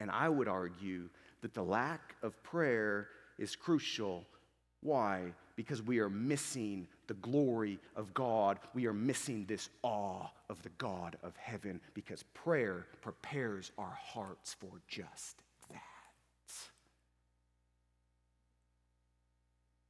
And 0.00 0.10
I 0.10 0.28
would 0.28 0.48
argue 0.48 1.08
that 1.40 1.54
the 1.54 1.62
lack 1.62 2.16
of 2.22 2.42
prayer 2.42 3.08
is 3.38 3.56
crucial. 3.56 4.24
Why? 4.82 5.32
Because 5.56 5.80
we 5.80 6.00
are 6.00 6.10
missing 6.10 6.86
the 7.06 7.14
glory 7.14 7.78
of 7.96 8.12
God. 8.12 8.58
We 8.74 8.86
are 8.86 8.92
missing 8.92 9.44
this 9.46 9.68
awe 9.82 10.26
of 10.50 10.60
the 10.62 10.70
God 10.78 11.16
of 11.22 11.36
heaven 11.36 11.80
because 11.94 12.24
prayer 12.34 12.86
prepares 13.00 13.70
our 13.78 13.96
hearts 14.02 14.54
for 14.54 14.80
just 14.88 15.42
that. 15.70 15.80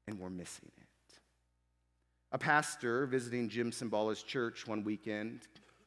And 0.06 0.20
we're 0.20 0.30
missing 0.30 0.70
it. 0.76 0.93
A 2.34 2.38
pastor 2.38 3.06
visiting 3.06 3.48
Jim 3.48 3.70
Cymbala's 3.70 4.20
church 4.20 4.66
one 4.66 4.82
weekend 4.82 5.46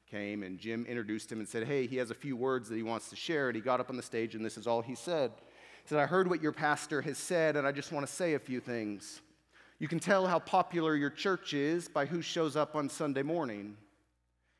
came, 0.09 0.43
and 0.43 0.57
Jim 0.57 0.85
introduced 0.87 1.29
him 1.29 1.39
and 1.39 1.47
said, 1.47 1.67
Hey, 1.67 1.87
he 1.87 1.97
has 1.97 2.09
a 2.09 2.15
few 2.15 2.37
words 2.37 2.69
that 2.69 2.77
he 2.77 2.83
wants 2.83 3.09
to 3.09 3.17
share. 3.17 3.49
And 3.49 3.55
he 3.57 3.61
got 3.61 3.81
up 3.81 3.89
on 3.89 3.97
the 3.97 4.01
stage, 4.01 4.33
and 4.33 4.45
this 4.45 4.57
is 4.57 4.65
all 4.65 4.81
he 4.81 4.95
said. 4.95 5.33
He 5.83 5.89
said, 5.89 5.99
I 5.99 6.05
heard 6.05 6.29
what 6.29 6.41
your 6.41 6.53
pastor 6.53 7.01
has 7.01 7.17
said, 7.17 7.57
and 7.57 7.67
I 7.67 7.73
just 7.73 7.91
want 7.91 8.07
to 8.07 8.11
say 8.11 8.35
a 8.35 8.39
few 8.39 8.61
things. 8.61 9.19
You 9.77 9.89
can 9.89 9.99
tell 9.99 10.25
how 10.25 10.39
popular 10.39 10.95
your 10.95 11.09
church 11.09 11.53
is 11.53 11.89
by 11.89 12.05
who 12.05 12.21
shows 12.21 12.55
up 12.55 12.77
on 12.77 12.87
Sunday 12.87 13.23
morning. 13.23 13.75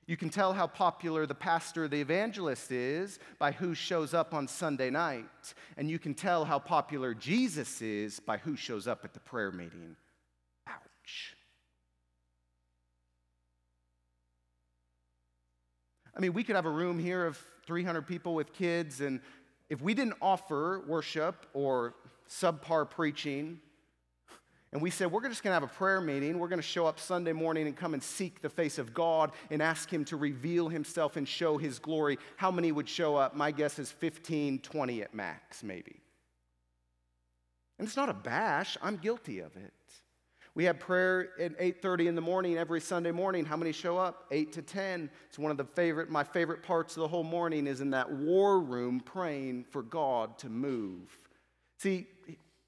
You 0.08 0.18
can 0.18 0.30
tell 0.30 0.52
how 0.52 0.68
popular 0.68 1.26
the 1.26 1.36
pastor, 1.36 1.88
the 1.88 2.02
evangelist 2.02 2.70
is 2.70 3.18
by 3.40 3.54
who 3.54 3.74
shows 3.74 4.14
up 4.14 4.34
on 4.34 4.50
Sunday 4.50 4.90
night. 4.90 5.54
And 5.78 5.90
you 5.90 6.00
can 6.00 6.16
tell 6.16 6.44
how 6.44 6.60
popular 6.60 7.14
Jesus 7.14 7.82
is 7.82 8.20
by 8.20 8.40
who 8.40 8.58
shows 8.58 8.90
up 8.90 9.06
at 9.06 9.14
the 9.14 9.22
prayer 9.22 9.54
meeting. 9.54 9.96
Ouch. 10.68 11.37
I 16.18 16.20
mean, 16.20 16.34
we 16.34 16.44
could 16.44 16.56
have 16.56 16.66
a 16.66 16.72
room 16.72 16.98
here 16.98 17.28
of 17.28 17.40
300 17.68 18.08
people 18.08 18.34
with 18.34 18.52
kids, 18.52 19.02
and 19.02 19.22
if 19.70 19.82
we 19.82 19.94
didn't 19.94 20.16
offer 20.20 20.84
worship 20.88 21.46
or 21.54 21.94
subpar 22.28 22.90
preaching, 22.90 23.60
and 24.74 24.82
we 24.82 24.90
said, 24.90 25.12
we're 25.12 25.28
just 25.30 25.44
going 25.44 25.52
to 25.52 25.54
have 25.54 25.64
a 25.64 25.74
prayer 25.74 26.02
meeting. 26.02 26.40
We're 26.40 26.50
going 26.50 26.60
to 26.60 26.68
show 26.68 26.88
up 26.88 27.00
Sunday 27.00 27.34
morning 27.34 27.68
and 27.68 27.76
come 27.76 27.94
and 27.94 28.04
seek 28.04 28.42
the 28.42 28.50
face 28.50 28.78
of 28.80 28.94
God 28.94 29.32
and 29.50 29.62
ask 29.62 29.92
Him 29.92 30.04
to 30.06 30.18
reveal 30.18 30.68
Himself 30.68 31.16
and 31.16 31.28
show 31.28 31.58
His 31.58 31.80
glory. 31.80 32.18
How 32.36 32.52
many 32.52 32.72
would 32.72 32.90
show 32.90 33.16
up? 33.16 33.36
My 33.36 33.52
guess 33.52 33.80
is 33.80 33.92
15, 33.92 34.60
20 34.60 35.02
at 35.04 35.14
max, 35.14 35.64
maybe. 35.64 36.02
And 37.80 37.88
it's 37.88 37.96
not 37.96 38.10
a 38.10 38.14
bash. 38.14 38.76
I'm 38.82 38.98
guilty 38.98 39.40
of 39.40 39.56
it. 39.56 39.74
We 40.58 40.64
have 40.64 40.80
prayer 40.80 41.40
at 41.40 41.56
8:30 41.60 42.08
in 42.08 42.16
the 42.16 42.22
morning 42.22 42.58
every 42.58 42.82
Sunday 42.82 43.12
morning. 43.12 43.46
How 43.46 43.56
many 43.56 43.72
show 43.72 43.96
up? 43.96 44.26
8 44.32 44.52
to 44.54 44.64
10. 44.64 45.08
It's 45.28 45.38
one 45.38 45.52
of 45.52 45.58
the 45.58 45.64
favorite 45.64 46.10
my 46.10 46.24
favorite 46.24 46.64
parts 46.64 46.98
of 46.98 47.02
the 47.02 47.08
whole 47.08 47.24
morning 47.24 47.68
is 47.68 47.80
in 47.80 47.92
that 47.92 48.12
war 48.12 48.60
room 48.60 49.00
praying 49.00 49.66
for 49.66 49.84
God 49.84 50.36
to 50.40 50.50
move. 50.50 51.16
See, 51.78 52.08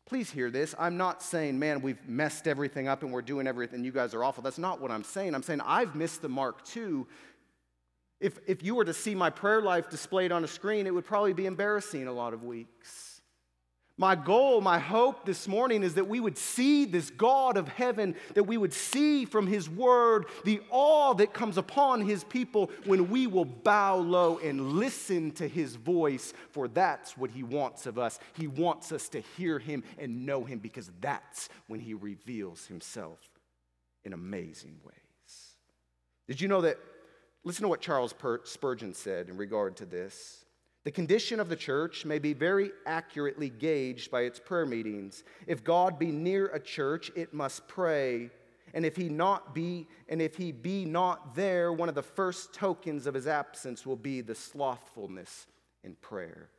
please 0.05 0.29
hear 0.29 0.51
this. 0.51 0.75
I'm 0.77 0.97
not 0.97 1.23
saying, 1.23 1.57
man, 1.57 1.81
we've 1.81 2.07
messed 2.07 2.47
everything 2.47 2.87
up 2.87 3.01
and 3.01 3.11
we're 3.11 3.23
doing 3.23 3.47
everything. 3.47 3.83
You 3.83 3.91
guys 3.91 4.13
are 4.13 4.23
awful. 4.23 4.43
That's 4.43 4.59
not 4.59 4.79
what 4.79 4.91
I'm 4.91 5.03
saying. 5.03 5.33
I'm 5.33 5.41
saying 5.41 5.61
I've 5.65 5.95
missed 5.95 6.21
the 6.21 6.29
mark 6.29 6.63
too. 6.63 7.07
If, 8.19 8.37
if 8.45 8.61
you 8.61 8.75
were 8.75 8.85
to 8.85 8.93
see 8.93 9.15
my 9.15 9.31
prayer 9.31 9.63
life 9.63 9.89
displayed 9.89 10.31
on 10.31 10.43
a 10.43 10.47
screen, 10.47 10.85
it 10.85 10.93
would 10.93 11.05
probably 11.05 11.33
be 11.33 11.47
embarrassing 11.47 12.05
a 12.05 12.13
lot 12.13 12.35
of 12.35 12.43
weeks. 12.43 13.08
My 13.99 14.15
goal, 14.15 14.61
my 14.61 14.79
hope 14.79 15.25
this 15.25 15.45
morning 15.45 15.83
is 15.83 15.95
that 15.95 16.07
we 16.07 16.21
would 16.21 16.37
see 16.37 16.85
this 16.85 17.09
God 17.09 17.57
of 17.57 17.67
heaven, 17.67 18.15
that 18.33 18.45
we 18.45 18.55
would 18.55 18.71
see 18.71 19.25
from 19.25 19.45
His 19.45 19.69
Word 19.69 20.27
the 20.45 20.61
awe 20.69 21.13
that 21.15 21.33
comes 21.33 21.57
upon 21.57 21.99
His 21.99 22.23
people 22.23 22.71
when 22.85 23.09
we 23.09 23.27
will 23.27 23.43
bow 23.43 23.97
low 23.97 24.37
and 24.37 24.75
listen 24.75 25.31
to 25.31 25.49
His 25.49 25.75
voice, 25.75 26.33
for 26.51 26.69
that's 26.69 27.17
what 27.17 27.31
He 27.31 27.43
wants 27.43 27.85
of 27.87 27.99
us. 27.99 28.19
He 28.37 28.47
wants 28.47 28.93
us 28.93 29.09
to 29.09 29.19
hear 29.35 29.59
Him 29.59 29.83
and 29.97 30.25
know 30.25 30.45
Him 30.45 30.59
because 30.59 30.89
that's 31.01 31.49
when 31.67 31.81
He 31.81 31.93
reveals 31.93 32.67
Himself 32.67 33.19
in 34.05 34.13
amazing 34.13 34.79
ways. 34.85 35.55
Did 36.25 36.39
you 36.39 36.47
know 36.47 36.61
that? 36.61 36.77
Listen 37.43 37.63
to 37.63 37.67
what 37.67 37.81
Charles 37.81 38.15
Spurgeon 38.45 38.93
said 38.93 39.27
in 39.27 39.35
regard 39.35 39.75
to 39.77 39.85
this. 39.85 40.38
The 40.85 40.91
condition 40.91 41.39
of 41.39 41.49
the 41.49 41.55
church 41.55 42.05
may 42.05 42.19
be 42.19 42.33
very 42.33 42.71
accurately 42.85 43.49
gauged 43.49 44.11
by 44.11 44.21
its 44.21 44.39
prayer 44.39 44.65
meetings. 44.65 45.23
If 45.45 45.63
God 45.63 45.99
be 45.99 46.11
near 46.11 46.47
a 46.47 46.59
church, 46.59 47.11
it 47.15 47.33
must 47.33 47.67
pray. 47.67 48.29
And 48.73 48.85
if 48.85 48.95
he 48.95 49.09
not 49.09 49.53
be 49.53 49.87
and 50.07 50.21
if 50.21 50.35
he 50.35 50.51
be 50.51 50.85
not 50.85 51.35
there, 51.35 51.73
one 51.73 51.89
of 51.89 51.95
the 51.95 52.03
first 52.03 52.53
tokens 52.53 53.07
of 53.07 53.13
his 53.13 53.27
absence 53.27 53.85
will 53.85 53.95
be 53.95 54.21
the 54.21 54.35
slothfulness 54.35 55.47
in 55.83 55.95
prayer. 55.95 56.49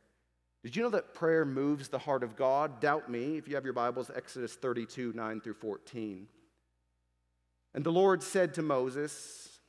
Did 0.63 0.75
you 0.75 0.83
know 0.83 0.89
that 0.89 1.15
prayer 1.15 1.43
moves 1.43 1.87
the 1.87 1.97
heart 1.97 2.21
of 2.21 2.35
God? 2.35 2.79
Doubt 2.79 3.09
me. 3.09 3.37
If 3.37 3.47
you 3.47 3.55
have 3.55 3.63
your 3.63 3.73
Bibles, 3.73 4.11
Exodus 4.15 4.53
32, 4.53 5.13
9 5.15 5.41
through 5.41 5.55
14. 5.55 6.27
And 7.73 7.83
the 7.83 7.91
Lord 7.91 8.21
said 8.21 8.53
to 8.55 8.61
Moses, 8.61 9.59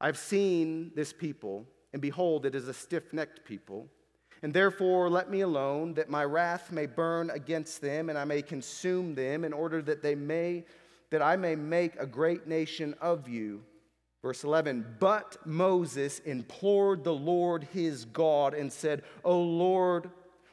I've 0.00 0.16
seen 0.16 0.92
this 0.94 1.12
people 1.12 1.66
and 1.92 2.02
behold, 2.02 2.46
it 2.46 2.54
is 2.54 2.68
a 2.68 2.74
stiff 2.74 3.12
necked 3.12 3.44
people. 3.44 3.88
And 4.42 4.54
therefore, 4.54 5.10
let 5.10 5.30
me 5.30 5.40
alone, 5.40 5.94
that 5.94 6.10
my 6.10 6.24
wrath 6.24 6.70
may 6.70 6.86
burn 6.86 7.30
against 7.30 7.80
them, 7.80 8.08
and 8.08 8.16
I 8.16 8.24
may 8.24 8.42
consume 8.42 9.14
them, 9.14 9.44
in 9.44 9.52
order 9.52 9.82
that 9.82 10.02
they 10.02 10.14
may, 10.14 10.64
that 11.10 11.22
I 11.22 11.36
may 11.36 11.56
make 11.56 11.96
a 11.96 12.06
great 12.06 12.46
nation 12.46 12.94
of 13.00 13.28
you. 13.28 13.62
Verse 14.22 14.44
11, 14.44 14.96
but 14.98 15.36
Moses 15.46 16.18
implored 16.20 17.04
the 17.04 17.14
Lord 17.14 17.68
his 17.72 18.04
God 18.04 18.52
and 18.52 18.72
said, 18.72 19.02
O 19.24 19.40
Lord, 19.40 20.10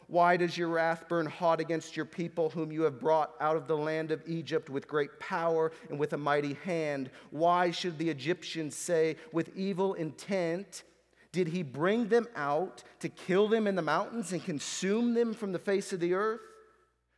why 0.08 0.38
does 0.38 0.56
your 0.56 0.68
wrath 0.68 1.10
burn 1.10 1.26
hot 1.26 1.60
against 1.60 1.98
your 1.98 2.06
people, 2.06 2.52
whom 2.52 2.72
you 2.72 2.84
have 2.84 3.00
brought 3.00 3.34
out 3.42 3.58
of 3.58 3.68
the 3.68 3.76
land 3.76 4.12
of 4.12 4.22
Egypt 4.28 4.70
with 4.70 4.88
great 4.88 5.20
power 5.20 5.72
and 5.90 5.98
with 5.98 6.14
a 6.14 6.18
mighty 6.18 6.54
hand? 6.64 7.10
Why 7.32 7.72
should 7.72 7.98
the 7.98 8.10
Egyptians 8.10 8.76
say, 8.76 9.16
with 9.32 9.56
evil 9.56 9.96
intent, 9.96 10.84
did 11.36 11.50
he 11.50 11.64
bring 11.64 12.08
them 12.08 12.26
out 12.38 12.82
to 13.02 13.10
kill 13.10 13.50
them 13.50 13.68
in 13.68 13.76
the 13.76 13.82
mountains 13.82 14.32
and 14.32 14.42
consume 14.42 15.14
them 15.14 15.34
from 15.34 15.52
the 15.52 15.60
face 15.60 15.92
of 15.92 16.00
the 16.00 16.14
earth? 16.14 16.40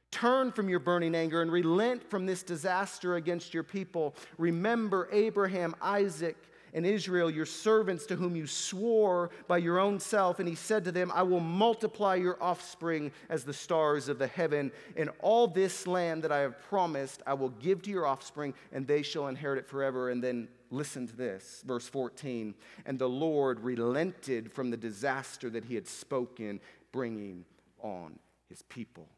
Turn 0.09 0.51
from 0.51 0.69
your 0.69 0.79
burning 0.79 1.13
anger 1.13 1.43
and 1.43 1.51
relent 1.51 2.09
from 2.09 2.25
this 2.25 2.41
disaster 2.41 3.17
against 3.17 3.53
your 3.53 3.62
people. 3.62 4.15
Remember 4.39 5.07
Abraham, 5.12 5.75
Isaac, 5.83 6.36
and 6.74 6.83
Israel, 6.83 7.29
your 7.29 7.45
servants 7.45 8.07
to 8.07 8.15
whom 8.15 8.36
you 8.36 8.47
swore 8.47 9.29
by 9.47 9.59
your 9.59 9.77
own 9.77 10.00
self. 10.00 10.39
And 10.39 10.50
he 10.50 10.55
said 10.55 10.83
to 10.86 10.91
them, 10.91 11.12
I 11.13 11.21
will 11.21 11.39
multiply 11.39 12.15
your 12.15 12.41
offspring 12.41 13.12
as 13.29 13.43
the 13.43 13.53
stars 13.53 14.09
of 14.09 14.17
the 14.17 14.25
heaven. 14.25 14.71
And 14.95 15.12
all 15.21 15.47
this 15.47 15.86
land 15.86 16.24
that 16.24 16.31
I 16.31 16.39
have 16.39 16.59
promised, 16.59 17.21
I 17.27 17.36
will 17.36 17.50
give 17.50 17.83
to 17.83 17.91
your 17.91 18.07
offspring, 18.07 18.55
and 18.71 18.88
they 18.88 19.03
shall 19.03 19.27
inherit 19.27 19.59
it 19.59 19.67
forever. 19.67 20.09
And 20.09 20.24
then 20.24 20.47
listen 20.69 21.07
to 21.07 21.15
this, 21.15 21.63
verse 21.65 21.88
14. 21.88 22.55
And 22.86 23.00
the 23.00 23.09
Lord 23.09 23.59
relented 23.59 24.51
from 24.51 24.69
the 24.69 24.77
disaster 24.77 25.50
that 25.50 25.65
he 25.65 25.75
had 25.75 25.88
spoken, 25.88 26.59
bringing 26.91 27.45
on 27.79 28.19
his 28.50 28.62
people. 28.63 29.09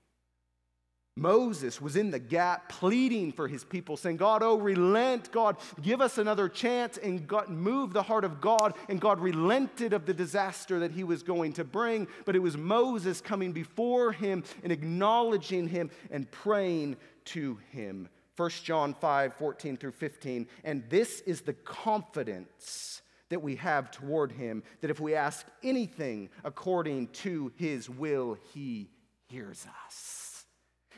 Moses 1.20 1.82
was 1.82 1.96
in 1.96 2.12
the 2.12 2.20
gap 2.20 2.70
pleading 2.70 3.34
for 3.34 3.48
his 3.48 3.64
people, 3.64 3.98
saying, 3.98 4.18
God, 4.18 4.42
oh, 4.42 4.58
relent. 4.58 5.32
God, 5.32 5.58
give 5.82 6.02
us 6.02 6.18
another 6.18 6.48
chance. 6.48 6.98
And 6.98 7.28
God 7.28 7.50
moved 7.50 7.94
the 7.94 8.04
heart 8.04 8.24
of 8.24 8.40
God, 8.40 8.74
and 8.88 9.02
God 9.02 9.20
relented 9.20 9.92
of 9.92 10.06
the 10.06 10.14
disaster 10.14 10.80
that 10.80 10.92
he 10.92 11.04
was 11.04 11.22
going 11.22 11.54
to 11.54 11.64
bring. 11.64 12.08
But 12.26 12.36
it 12.36 12.40
was 12.40 12.58
Moses 12.58 13.20
coming 13.22 13.52
before 13.52 14.14
him 14.14 14.44
and 14.64 14.72
acknowledging 14.72 15.68
him 15.68 15.92
and 16.10 16.30
praying 16.32 16.96
to 17.26 17.60
him. 17.72 18.08
1 18.40 18.50
John 18.64 18.94
5 18.94 19.34
14 19.34 19.76
through 19.76 19.92
15. 19.92 20.48
And 20.64 20.84
this 20.90 21.20
is 21.22 21.42
the 21.42 21.54
confidence 21.54 23.02
that 23.28 23.42
we 23.42 23.58
have 23.58 23.92
toward 23.92 24.32
him 24.32 24.64
that 24.82 24.90
if 24.90 25.00
we 25.00 25.14
ask 25.14 25.46
anything 25.62 26.30
according 26.44 27.08
to 27.08 27.52
his 27.58 27.90
will, 27.90 28.38
he 28.54 28.90
hears 29.28 29.68
us. 29.86 30.46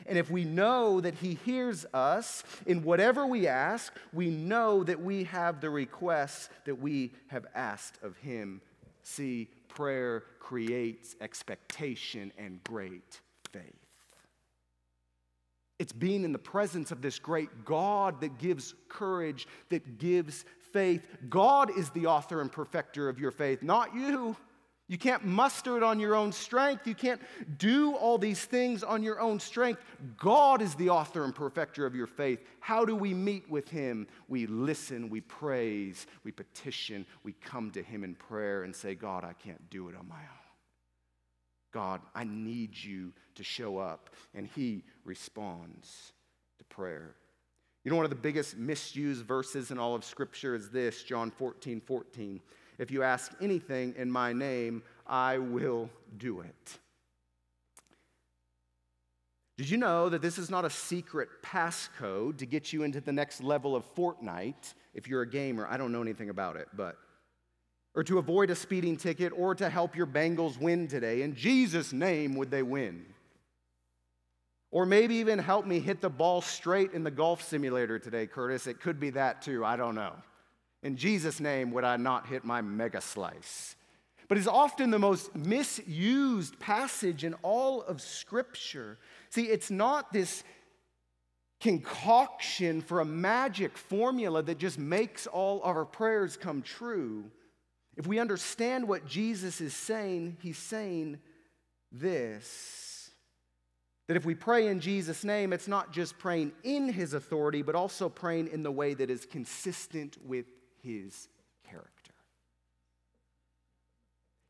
And 0.06 0.18
if 0.18 0.30
we 0.30 0.44
know 0.44 1.00
that 1.00 1.14
He 1.14 1.34
hears 1.44 1.86
us 1.94 2.42
in 2.66 2.82
whatever 2.82 3.24
we 3.24 3.46
ask, 3.46 3.94
we 4.12 4.30
know 4.30 4.82
that 4.82 5.00
we 5.00 5.24
have 5.24 5.60
the 5.60 5.70
requests 5.70 6.48
that 6.64 6.74
we 6.74 7.12
have 7.28 7.46
asked 7.54 8.02
of 8.02 8.16
Him. 8.16 8.60
See, 9.02 9.48
prayer 9.68 10.24
creates 10.40 11.14
expectation 11.20 12.32
and 12.36 12.62
great 12.64 13.20
faith. 13.52 13.81
It's 15.82 15.92
being 15.92 16.22
in 16.22 16.30
the 16.30 16.38
presence 16.38 16.92
of 16.92 17.02
this 17.02 17.18
great 17.18 17.64
God 17.64 18.20
that 18.20 18.38
gives 18.38 18.72
courage, 18.88 19.48
that 19.70 19.98
gives 19.98 20.44
faith. 20.72 21.04
God 21.28 21.76
is 21.76 21.90
the 21.90 22.06
author 22.06 22.40
and 22.40 22.52
perfecter 22.52 23.08
of 23.08 23.18
your 23.18 23.32
faith, 23.32 23.64
not 23.64 23.92
you. 23.92 24.36
You 24.86 24.96
can't 24.96 25.24
muster 25.24 25.76
it 25.76 25.82
on 25.82 25.98
your 25.98 26.14
own 26.14 26.30
strength. 26.30 26.86
You 26.86 26.94
can't 26.94 27.20
do 27.58 27.96
all 27.96 28.16
these 28.16 28.44
things 28.44 28.84
on 28.84 29.02
your 29.02 29.18
own 29.18 29.40
strength. 29.40 29.82
God 30.18 30.62
is 30.62 30.76
the 30.76 30.90
author 30.90 31.24
and 31.24 31.34
perfecter 31.34 31.84
of 31.84 31.96
your 31.96 32.06
faith. 32.06 32.38
How 32.60 32.84
do 32.84 32.94
we 32.94 33.12
meet 33.12 33.50
with 33.50 33.68
Him? 33.68 34.06
We 34.28 34.46
listen, 34.46 35.10
we 35.10 35.22
praise, 35.22 36.06
we 36.22 36.30
petition, 36.30 37.04
we 37.24 37.32
come 37.32 37.72
to 37.72 37.82
Him 37.82 38.04
in 38.04 38.14
prayer 38.14 38.62
and 38.62 38.72
say, 38.72 38.94
God, 38.94 39.24
I 39.24 39.32
can't 39.32 39.68
do 39.68 39.88
it 39.88 39.96
on 39.96 40.06
my 40.06 40.14
own. 40.14 40.41
God, 41.72 42.00
I 42.14 42.24
need 42.24 42.76
you 42.76 43.12
to 43.34 43.42
show 43.42 43.78
up. 43.78 44.10
And 44.34 44.46
He 44.54 44.84
responds 45.04 46.12
to 46.58 46.64
prayer. 46.64 47.14
You 47.84 47.90
know, 47.90 47.96
one 47.96 48.04
of 48.04 48.10
the 48.10 48.16
biggest 48.16 48.56
misused 48.56 49.24
verses 49.24 49.70
in 49.70 49.78
all 49.78 49.94
of 49.94 50.04
Scripture 50.04 50.54
is 50.54 50.70
this 50.70 51.02
John 51.02 51.30
14 51.30 51.80
14. 51.80 52.40
If 52.78 52.90
you 52.90 53.02
ask 53.02 53.32
anything 53.40 53.94
in 53.96 54.10
my 54.10 54.32
name, 54.32 54.82
I 55.06 55.38
will 55.38 55.90
do 56.16 56.40
it. 56.40 56.78
Did 59.58 59.68
you 59.68 59.76
know 59.76 60.08
that 60.08 60.22
this 60.22 60.38
is 60.38 60.50
not 60.50 60.64
a 60.64 60.70
secret 60.70 61.28
passcode 61.42 62.38
to 62.38 62.46
get 62.46 62.72
you 62.72 62.82
into 62.82 63.00
the 63.00 63.12
next 63.12 63.42
level 63.42 63.76
of 63.76 63.84
Fortnite 63.94 64.74
if 64.94 65.06
you're 65.06 65.22
a 65.22 65.28
gamer? 65.28 65.66
I 65.68 65.76
don't 65.76 65.92
know 65.92 66.02
anything 66.02 66.30
about 66.30 66.56
it, 66.56 66.68
but 66.74 66.96
or 67.94 68.02
to 68.04 68.18
avoid 68.18 68.50
a 68.50 68.54
speeding 68.54 68.96
ticket 68.96 69.32
or 69.36 69.54
to 69.54 69.68
help 69.68 69.94
your 69.94 70.06
Bengals 70.06 70.58
win 70.58 70.88
today. 70.88 71.22
In 71.22 71.34
Jesus' 71.34 71.92
name, 71.92 72.36
would 72.36 72.50
they 72.50 72.62
win? 72.62 73.04
Or 74.70 74.86
maybe 74.86 75.16
even 75.16 75.38
help 75.38 75.66
me 75.66 75.80
hit 75.80 76.00
the 76.00 76.08
ball 76.08 76.40
straight 76.40 76.92
in 76.92 77.04
the 77.04 77.10
golf 77.10 77.42
simulator 77.42 77.98
today, 77.98 78.26
Curtis. 78.26 78.66
It 78.66 78.80
could 78.80 78.98
be 78.98 79.10
that 79.10 79.42
too. 79.42 79.64
I 79.64 79.76
don't 79.76 79.94
know. 79.94 80.14
In 80.82 80.96
Jesus' 80.96 81.40
name, 81.40 81.70
would 81.72 81.84
I 81.84 81.98
not 81.98 82.26
hit 82.26 82.44
my 82.44 82.62
mega 82.62 83.00
slice? 83.00 83.76
But 84.28 84.38
it's 84.38 84.46
often 84.46 84.90
the 84.90 84.98
most 84.98 85.36
misused 85.36 86.58
passage 86.58 87.22
in 87.22 87.34
all 87.42 87.82
of 87.82 88.00
Scripture. 88.00 88.96
See, 89.28 89.44
it's 89.44 89.70
not 89.70 90.10
this 90.10 90.42
concoction 91.60 92.80
for 92.80 93.00
a 93.00 93.04
magic 93.04 93.76
formula 93.76 94.42
that 94.42 94.58
just 94.58 94.78
makes 94.78 95.26
all 95.26 95.60
our 95.62 95.84
prayers 95.84 96.38
come 96.38 96.62
true. 96.62 97.24
If 97.96 98.06
we 98.06 98.18
understand 98.18 98.88
what 98.88 99.06
Jesus 99.06 99.60
is 99.60 99.74
saying, 99.74 100.38
he's 100.40 100.58
saying 100.58 101.18
this 101.90 102.92
that 104.08 104.16
if 104.16 104.24
we 104.26 104.34
pray 104.34 104.66
in 104.66 104.80
Jesus' 104.80 105.24
name, 105.24 105.52
it's 105.52 105.68
not 105.68 105.92
just 105.92 106.18
praying 106.18 106.52
in 106.64 106.88
his 106.88 107.14
authority, 107.14 107.62
but 107.62 107.74
also 107.74 108.08
praying 108.08 108.48
in 108.48 108.62
the 108.62 108.70
way 108.70 108.92
that 108.92 109.08
is 109.08 109.24
consistent 109.24 110.18
with 110.22 110.44
his 110.82 111.28
character. 111.70 112.12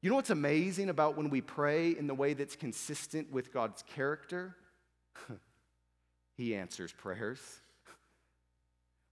You 0.01 0.11
know 0.11 0.17
what's 0.17 0.31
amazing 0.31 0.89
about 0.89 1.17
when 1.17 1.31
we 1.31 1.41
pray 1.41 1.91
in 1.91 2.09
the 2.09 2.15
way 2.15 2.35
that's 2.35 2.57
consistent 2.57 3.31
with 3.31 3.53
God's 3.53 3.83
character? 3.83 4.57
he 6.37 6.57
answers 6.57 6.93
prayers. 6.93 7.39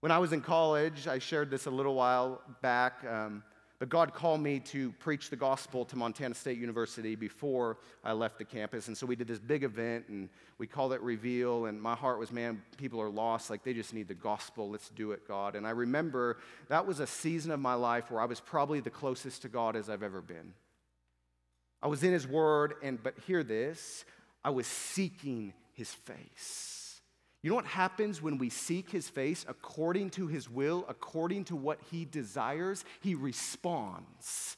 When 0.01 0.11
I 0.11 0.17
was 0.17 0.33
in 0.33 0.41
college, 0.41 1.07
I 1.07 1.19
shared 1.19 1.51
this 1.51 1.67
a 1.67 1.69
little 1.69 1.93
while 1.93 2.41
back. 2.63 3.05
Um, 3.07 3.43
but 3.81 3.89
God 3.89 4.13
called 4.13 4.41
me 4.41 4.59
to 4.59 4.91
preach 4.99 5.31
the 5.31 5.35
gospel 5.35 5.85
to 5.85 5.95
Montana 5.95 6.35
State 6.35 6.59
University 6.59 7.15
before 7.15 7.79
I 8.03 8.11
left 8.11 8.37
the 8.37 8.45
campus. 8.45 8.87
And 8.87 8.95
so 8.95 9.07
we 9.07 9.15
did 9.15 9.27
this 9.27 9.39
big 9.39 9.63
event 9.63 10.05
and 10.07 10.29
we 10.59 10.67
called 10.67 10.93
it 10.93 11.01
Reveal. 11.01 11.65
And 11.65 11.81
my 11.81 11.95
heart 11.95 12.19
was, 12.19 12.31
man, 12.31 12.61
people 12.77 13.01
are 13.01 13.09
lost. 13.09 13.49
Like 13.49 13.63
they 13.63 13.73
just 13.73 13.91
need 13.91 14.07
the 14.07 14.13
gospel. 14.13 14.69
Let's 14.69 14.89
do 14.89 15.13
it, 15.13 15.27
God. 15.27 15.55
And 15.55 15.65
I 15.65 15.71
remember 15.71 16.37
that 16.67 16.85
was 16.85 16.99
a 16.99 17.07
season 17.07 17.49
of 17.49 17.59
my 17.59 17.73
life 17.73 18.11
where 18.11 18.21
I 18.21 18.25
was 18.25 18.39
probably 18.39 18.81
the 18.81 18.91
closest 18.91 19.41
to 19.41 19.49
God 19.49 19.75
as 19.75 19.89
I've 19.89 20.03
ever 20.03 20.21
been. 20.21 20.53
I 21.81 21.87
was 21.87 22.03
in 22.03 22.13
His 22.13 22.27
Word, 22.27 22.75
and 22.83 23.01
but 23.01 23.15
hear 23.25 23.41
this 23.41 24.05
I 24.43 24.51
was 24.51 24.67
seeking 24.67 25.53
His 25.73 25.91
face. 25.91 26.80
You 27.43 27.49
know 27.49 27.55
what 27.55 27.65
happens 27.65 28.21
when 28.21 28.37
we 28.37 28.49
seek 28.49 28.91
his 28.91 29.09
face 29.09 29.45
according 29.47 30.11
to 30.11 30.27
his 30.27 30.49
will, 30.49 30.85
according 30.87 31.45
to 31.45 31.55
what 31.55 31.79
he 31.89 32.05
desires? 32.05 32.85
He 33.01 33.15
responds. 33.15 34.57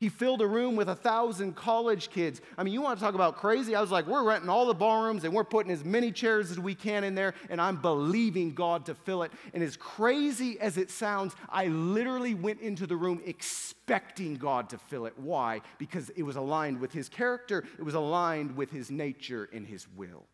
He 0.00 0.08
filled 0.08 0.40
a 0.40 0.46
room 0.46 0.76
with 0.76 0.88
a 0.88 0.94
thousand 0.94 1.56
college 1.56 2.10
kids. 2.10 2.40
I 2.56 2.62
mean, 2.62 2.72
you 2.72 2.80
want 2.80 2.98
to 2.98 3.04
talk 3.04 3.16
about 3.16 3.36
crazy? 3.36 3.74
I 3.74 3.80
was 3.80 3.90
like, 3.90 4.06
we're 4.06 4.22
renting 4.22 4.48
all 4.48 4.66
the 4.66 4.74
ballrooms 4.74 5.24
and 5.24 5.34
we're 5.34 5.42
putting 5.42 5.72
as 5.72 5.84
many 5.84 6.12
chairs 6.12 6.52
as 6.52 6.58
we 6.58 6.74
can 6.74 7.02
in 7.02 7.16
there, 7.16 7.34
and 7.50 7.60
I'm 7.60 7.76
believing 7.76 8.54
God 8.54 8.86
to 8.86 8.94
fill 8.94 9.24
it. 9.24 9.32
And 9.52 9.62
as 9.62 9.76
crazy 9.76 10.58
as 10.60 10.78
it 10.78 10.90
sounds, 10.90 11.34
I 11.50 11.66
literally 11.66 12.34
went 12.34 12.60
into 12.60 12.86
the 12.86 12.96
room 12.96 13.20
expecting 13.26 14.36
God 14.36 14.70
to 14.70 14.78
fill 14.78 15.04
it. 15.06 15.14
Why? 15.18 15.62
Because 15.78 16.10
it 16.10 16.22
was 16.22 16.36
aligned 16.36 16.80
with 16.80 16.92
His 16.92 17.08
character, 17.08 17.64
it 17.76 17.82
was 17.82 17.94
aligned 17.94 18.56
with 18.56 18.70
His 18.70 18.92
nature 18.92 19.50
and 19.52 19.66
His 19.66 19.88
will. 19.96 20.26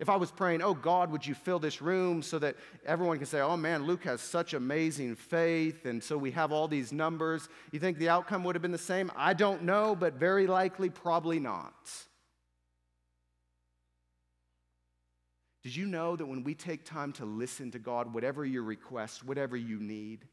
If 0.00 0.08
I 0.08 0.16
was 0.16 0.30
praying, 0.30 0.62
oh 0.62 0.72
God, 0.72 1.12
would 1.12 1.26
you 1.26 1.34
fill 1.34 1.58
this 1.58 1.82
room 1.82 2.22
so 2.22 2.38
that 2.38 2.56
everyone 2.86 3.18
can 3.18 3.26
say, 3.26 3.40
oh 3.40 3.58
man, 3.58 3.84
Luke 3.84 4.04
has 4.04 4.22
such 4.22 4.54
amazing 4.54 5.14
faith, 5.14 5.84
and 5.84 6.02
so 6.02 6.16
we 6.16 6.30
have 6.30 6.52
all 6.52 6.66
these 6.66 6.90
numbers, 6.90 7.50
you 7.70 7.78
think 7.78 7.98
the 7.98 8.08
outcome 8.08 8.42
would 8.44 8.54
have 8.54 8.62
been 8.62 8.72
the 8.72 8.78
same? 8.78 9.12
I 9.14 9.34
don't 9.34 9.64
know, 9.64 9.94
but 9.94 10.14
very 10.14 10.46
likely, 10.46 10.88
probably 10.88 11.38
not. 11.38 11.74
Did 15.62 15.76
you 15.76 15.84
know 15.84 16.16
that 16.16 16.24
when 16.24 16.44
we 16.44 16.54
take 16.54 16.86
time 16.86 17.12
to 17.14 17.26
listen 17.26 17.70
to 17.72 17.78
God, 17.78 18.14
whatever 18.14 18.42
your 18.42 18.62
request, 18.62 19.22
whatever 19.22 19.54
you 19.54 19.78
need, 19.78 20.26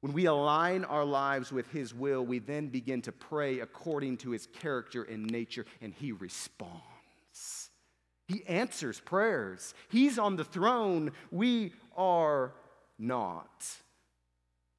when 0.00 0.12
we 0.12 0.26
align 0.26 0.84
our 0.84 1.04
lives 1.04 1.52
with 1.52 1.70
His 1.70 1.94
will, 1.94 2.26
we 2.26 2.40
then 2.40 2.66
begin 2.66 3.00
to 3.02 3.12
pray 3.12 3.60
according 3.60 4.16
to 4.18 4.30
His 4.30 4.48
character 4.48 5.04
and 5.04 5.24
nature, 5.30 5.66
and 5.80 5.94
He 5.94 6.10
responds. 6.10 6.82
He 8.28 8.44
answers 8.46 9.00
prayers. 9.00 9.74
He's 9.88 10.18
on 10.18 10.36
the 10.36 10.44
throne. 10.44 11.12
We 11.30 11.72
are 11.96 12.52
not. 12.98 13.66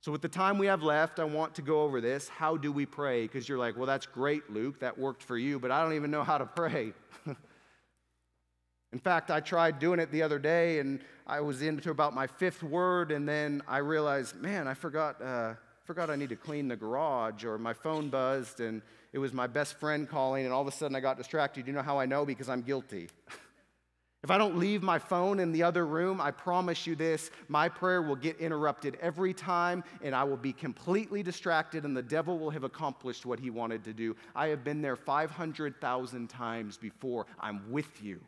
So, 0.02 0.12
with 0.12 0.22
the 0.22 0.30
time 0.30 0.58
we 0.58 0.68
have 0.68 0.84
left, 0.84 1.20
I 1.20 1.24
want 1.26 1.56
to 1.56 1.62
go 1.62 1.82
over 1.82 2.00
this. 2.00 2.30
How 2.30 2.56
do 2.56 2.72
we 2.72 2.86
pray? 2.86 3.24
Because 3.24 3.50
you're 3.50 3.58
like, 3.58 3.76
well, 3.76 3.86
that's 3.86 4.06
great, 4.06 4.50
Luke. 4.50 4.80
That 4.80 4.98
worked 4.98 5.24
for 5.24 5.38
you, 5.38 5.60
but 5.60 5.72
I 5.72 5.84
don't 5.84 5.94
even 5.94 6.12
know 6.12 6.24
how 6.24 6.38
to 6.38 6.46
pray. 6.46 6.94
In 8.94 9.00
fact, 9.00 9.32
I 9.32 9.42
tried 9.42 9.80
doing 9.80 10.00
it 10.00 10.12
the 10.12 10.24
other 10.24 10.40
day 10.40 10.80
and 10.80 11.02
I 11.26 11.42
was 11.42 11.62
into 11.62 11.92
about 11.92 12.16
my 12.16 12.26
fifth 12.26 12.64
word, 12.64 13.12
and 13.12 13.28
then 13.28 13.62
I 13.68 13.80
realized, 13.80 14.38
man, 14.38 14.66
I 14.66 14.74
forgot, 14.74 15.22
uh, 15.22 15.56
forgot 15.84 16.10
I 16.10 16.16
need 16.16 16.30
to 16.30 16.38
clean 16.38 16.70
the 16.70 16.78
garage, 16.78 17.44
or 17.44 17.58
my 17.58 17.74
phone 17.74 18.08
buzzed 18.08 18.62
and 18.62 18.82
it 19.18 19.20
was 19.20 19.34
my 19.34 19.48
best 19.48 19.80
friend 19.80 20.08
calling, 20.08 20.46
and 20.46 20.54
all 20.54 20.62
of 20.62 20.68
a 20.68 20.72
sudden 20.72 20.96
I 20.96 21.00
got 21.00 21.18
distracted. 21.18 21.66
You 21.66 21.74
know 21.74 21.82
how 21.82 21.98
I 21.98 22.06
know? 22.06 22.24
Because 22.24 22.50
I'm 22.50 22.62
guilty. 22.62 23.10
if 24.24 24.30
I 24.30 24.38
don't 24.38 24.60
leave 24.60 24.84
my 24.84 25.00
phone 25.00 25.40
in 25.40 25.52
the 25.52 25.64
other 25.64 25.88
room, 25.88 26.22
I 26.22 26.30
promise 26.30 26.86
you 26.86 26.96
this 26.96 27.32
my 27.48 27.68
prayer 27.68 28.04
will 28.04 28.16
get 28.16 28.38
interrupted 28.38 28.96
every 29.02 29.34
time, 29.34 29.84
and 30.04 30.14
I 30.14 30.24
will 30.24 30.38
be 30.38 30.54
completely 30.54 31.24
distracted, 31.24 31.84
and 31.84 31.98
the 31.98 32.04
devil 32.04 32.38
will 32.38 32.52
have 32.52 32.64
accomplished 32.64 33.26
what 33.26 33.40
he 33.40 33.50
wanted 33.50 33.86
to 33.86 33.94
do. 33.94 34.16
I 34.36 34.50
have 34.50 34.64
been 34.64 34.84
there 34.84 34.96
500,000 34.96 36.28
times 36.28 36.78
before. 36.78 37.26
I'm 37.40 37.72
with 37.72 38.04
you. 38.04 38.20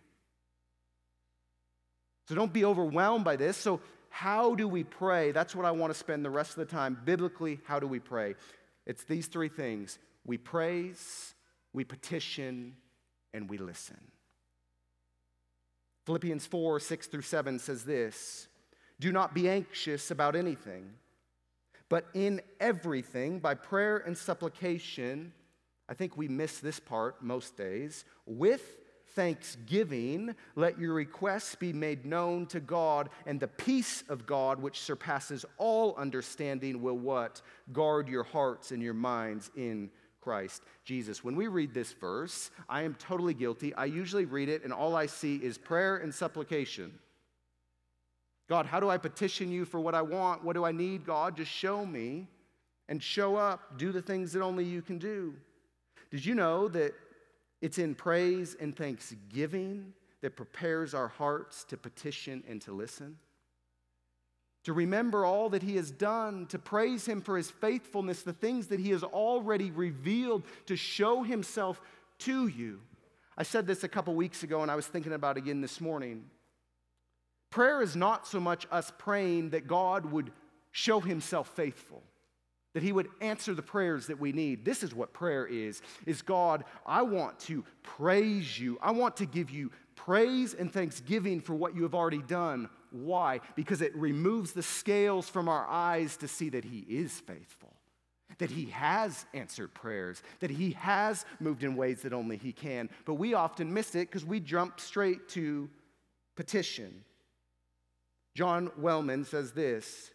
So 2.27 2.33
don't 2.33 2.51
be 2.51 2.65
overwhelmed 2.65 3.25
by 3.25 3.35
this. 3.35 3.57
So, 3.57 3.79
how 4.09 4.55
do 4.55 4.67
we 4.67 4.83
pray? 4.83 5.33
That's 5.33 5.55
what 5.55 5.67
I 5.67 5.71
want 5.71 5.93
to 5.93 5.99
spend 5.99 6.25
the 6.25 6.31
rest 6.31 6.57
of 6.57 6.67
the 6.67 6.73
time. 6.73 6.97
Biblically, 7.05 7.59
how 7.65 7.79
do 7.79 7.85
we 7.85 7.99
pray? 7.99 8.33
It's 8.87 9.03
these 9.03 9.27
three 9.27 9.49
things 9.49 9.99
we 10.29 10.37
praise, 10.37 11.33
we 11.73 11.83
petition, 11.83 12.75
and 13.33 13.49
we 13.49 13.57
listen. 13.57 13.99
Philippians 16.05 16.45
4 16.45 16.79
6 16.79 17.07
through 17.07 17.23
7 17.23 17.57
says 17.57 17.83
this 17.83 18.47
Do 18.99 19.11
not 19.11 19.33
be 19.33 19.49
anxious 19.49 20.11
about 20.11 20.35
anything, 20.35 20.91
but 21.89 22.05
in 22.13 22.41
everything, 22.59 23.39
by 23.39 23.55
prayer 23.55 23.97
and 23.97 24.15
supplication, 24.15 25.33
I 25.89 25.95
think 25.95 26.15
we 26.15 26.27
miss 26.27 26.59
this 26.59 26.79
part 26.79 27.23
most 27.23 27.57
days, 27.57 28.05
with 28.27 28.77
thanksgiving, 29.15 30.35
let 30.55 30.79
your 30.79 30.93
requests 30.93 31.55
be 31.55 31.73
made 31.73 32.05
known 32.05 32.45
to 32.47 32.59
God, 32.59 33.09
and 33.25 33.39
the 33.39 33.47
peace 33.47 34.03
of 34.09 34.27
God, 34.27 34.61
which 34.61 34.79
surpasses 34.79 35.43
all 35.57 35.95
understanding, 35.95 36.83
will 36.83 36.99
what? 36.99 37.41
Guard 37.73 38.07
your 38.07 38.23
hearts 38.23 38.69
and 38.71 38.83
your 38.83 38.93
minds 38.93 39.49
in 39.55 39.89
Christ 40.21 40.63
Jesus. 40.83 41.23
When 41.23 41.35
we 41.35 41.47
read 41.47 41.73
this 41.73 41.93
verse, 41.93 42.51
I 42.67 42.83
am 42.83 42.95
totally 42.95 43.33
guilty. 43.33 43.73
I 43.73 43.85
usually 43.85 44.25
read 44.25 44.49
it, 44.49 44.63
and 44.63 44.73
all 44.73 44.95
I 44.95 45.05
see 45.05 45.37
is 45.37 45.57
prayer 45.57 45.97
and 45.97 46.13
supplication. 46.13 46.97
God, 48.49 48.65
how 48.65 48.79
do 48.79 48.89
I 48.89 48.97
petition 48.97 49.51
you 49.51 49.63
for 49.63 49.79
what 49.79 49.93
I 49.93 50.01
want? 50.01 50.43
What 50.43 50.53
do 50.53 50.65
I 50.65 50.71
need, 50.71 51.05
God? 51.05 51.37
Just 51.37 51.51
show 51.51 51.85
me 51.85 52.27
and 52.87 53.01
show 53.01 53.35
up. 53.35 53.77
Do 53.77 53.91
the 53.91 54.01
things 54.01 54.33
that 54.33 54.41
only 54.41 54.65
you 54.65 54.81
can 54.81 54.97
do. 54.97 55.35
Did 56.09 56.25
you 56.25 56.33
know 56.33 56.67
that 56.69 56.95
it's 57.61 57.77
in 57.77 57.93
praise 57.93 58.55
and 58.59 58.75
thanksgiving 58.75 59.93
that 60.21 60.35
prepares 60.35 60.93
our 60.93 61.07
hearts 61.07 61.63
to 61.65 61.77
petition 61.77 62.43
and 62.47 62.59
to 62.63 62.71
listen? 62.71 63.17
To 64.69 64.73
remember 64.73 65.25
all 65.25 65.49
that 65.49 65.63
He 65.63 65.77
has 65.77 65.89
done, 65.89 66.45
to 66.47 66.59
praise 66.59 67.07
Him 67.07 67.21
for 67.21 67.35
His 67.35 67.49
faithfulness, 67.49 68.21
the 68.21 68.33
things 68.33 68.67
that 68.67 68.79
He 68.79 68.91
has 68.91 69.01
already 69.01 69.71
revealed, 69.71 70.43
to 70.67 70.75
show 70.75 71.23
Himself 71.23 71.81
to 72.19 72.45
you. 72.45 72.79
I 73.35 73.41
said 73.41 73.65
this 73.65 73.83
a 73.83 73.87
couple 73.87 74.13
weeks 74.13 74.43
ago, 74.43 74.61
and 74.61 74.69
I 74.69 74.75
was 74.75 74.85
thinking 74.85 75.13
about 75.13 75.37
it 75.37 75.39
again 75.39 75.61
this 75.61 75.81
morning. 75.81 76.25
Prayer 77.49 77.81
is 77.81 77.95
not 77.95 78.27
so 78.27 78.39
much 78.39 78.67
us 78.69 78.91
praying 78.99 79.49
that 79.51 79.65
God 79.65 80.05
would 80.05 80.31
show 80.71 80.99
Himself 80.99 81.49
faithful 81.55 82.03
that 82.75 82.83
he 82.83 82.91
would 82.91 83.09
answer 83.19 83.55
the 83.55 83.63
prayers 83.63 84.05
that 84.05 84.19
we 84.19 84.31
need 84.31 84.63
this 84.63 84.83
is 84.83 84.93
what 84.93 85.11
prayer 85.11 85.47
is 85.47 85.81
is 86.05 86.21
god 86.21 86.63
i 86.85 87.01
want 87.01 87.39
to 87.39 87.65
praise 87.81 88.59
you 88.59 88.77
i 88.79 88.91
want 88.91 89.17
to 89.17 89.25
give 89.25 89.49
you 89.49 89.71
praise 89.95 90.53
and 90.53 90.71
thanksgiving 90.71 91.41
for 91.41 91.55
what 91.55 91.75
you 91.75 91.81
have 91.81 91.95
already 91.95 92.21
done 92.21 92.69
why? 92.91 93.41
Because 93.55 93.81
it 93.81 93.95
removes 93.95 94.53
the 94.53 94.63
scales 94.63 95.29
from 95.29 95.47
our 95.47 95.67
eyes 95.67 96.17
to 96.17 96.27
see 96.27 96.49
that 96.49 96.65
He 96.65 96.79
is 96.79 97.19
faithful, 97.19 97.73
that 98.37 98.51
He 98.51 98.65
has 98.65 99.25
answered 99.33 99.73
prayers, 99.73 100.21
that 100.39 100.49
He 100.49 100.71
has 100.71 101.25
moved 101.39 101.63
in 101.63 101.75
ways 101.75 102.01
that 102.01 102.13
only 102.13 102.37
He 102.37 102.51
can. 102.51 102.89
But 103.05 103.15
we 103.15 103.33
often 103.33 103.73
miss 103.73 103.95
it 103.95 104.09
because 104.09 104.25
we 104.25 104.39
jump 104.39 104.79
straight 104.79 105.29
to 105.29 105.69
petition. 106.35 107.03
John 108.35 108.71
Wellman 108.77 109.25
says 109.25 109.51
this 109.51 110.11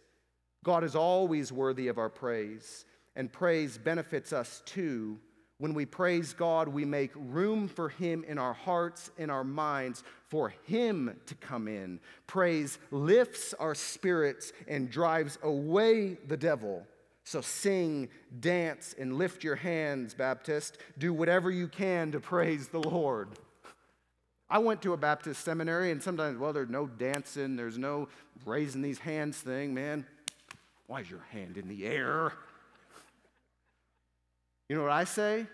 God 0.63 0.83
is 0.83 0.95
always 0.95 1.51
worthy 1.51 1.87
of 1.87 1.97
our 1.97 2.09
praise, 2.09 2.85
and 3.15 3.31
praise 3.31 3.77
benefits 3.77 4.33
us 4.33 4.63
too. 4.65 5.19
When 5.57 5.73
we 5.73 5.85
praise 5.85 6.33
God, 6.33 6.67
we 6.67 6.83
make 6.83 7.11
room 7.15 7.67
for 7.67 7.87
Him 7.89 8.25
in 8.27 8.37
our 8.37 8.53
hearts, 8.53 9.09
in 9.17 9.29
our 9.29 9.43
minds, 9.43 10.03
for 10.27 10.53
Him 10.65 11.17
to 11.27 11.35
come 11.35 11.67
in. 11.67 11.99
Praise 12.27 12.77
lifts 12.91 13.53
our 13.53 13.73
spirits 13.73 14.51
and 14.67 14.89
drives 14.89 15.37
away 15.43 16.17
the 16.27 16.35
devil. 16.35 16.85
So 17.23 17.41
sing, 17.41 18.09
dance, 18.39 18.93
and 18.99 19.17
lift 19.17 19.43
your 19.43 19.55
hands, 19.55 20.13
Baptist. 20.13 20.77
Do 20.97 21.13
whatever 21.13 21.49
you 21.49 21.67
can 21.67 22.11
to 22.11 22.19
praise 22.19 22.67
the 22.67 22.79
Lord. 22.79 23.29
I 24.49 24.59
went 24.59 24.81
to 24.83 24.93
a 24.93 24.97
Baptist 24.97 25.43
seminary, 25.43 25.89
and 25.89 26.03
sometimes, 26.03 26.37
well, 26.37 26.53
there's 26.53 26.69
no 26.69 26.85
dancing, 26.85 27.55
there's 27.55 27.79
no 27.79 28.09
raising 28.45 28.81
these 28.81 28.99
hands 28.99 29.37
thing, 29.37 29.73
man. 29.73 30.05
Why 30.85 30.99
is 30.99 31.09
your 31.09 31.25
hand 31.31 31.57
in 31.57 31.67
the 31.67 31.87
air? 31.87 32.33
You 34.69 34.75
know 34.75 34.83
what 34.83 34.91
I 34.91 35.03
say? 35.03 35.47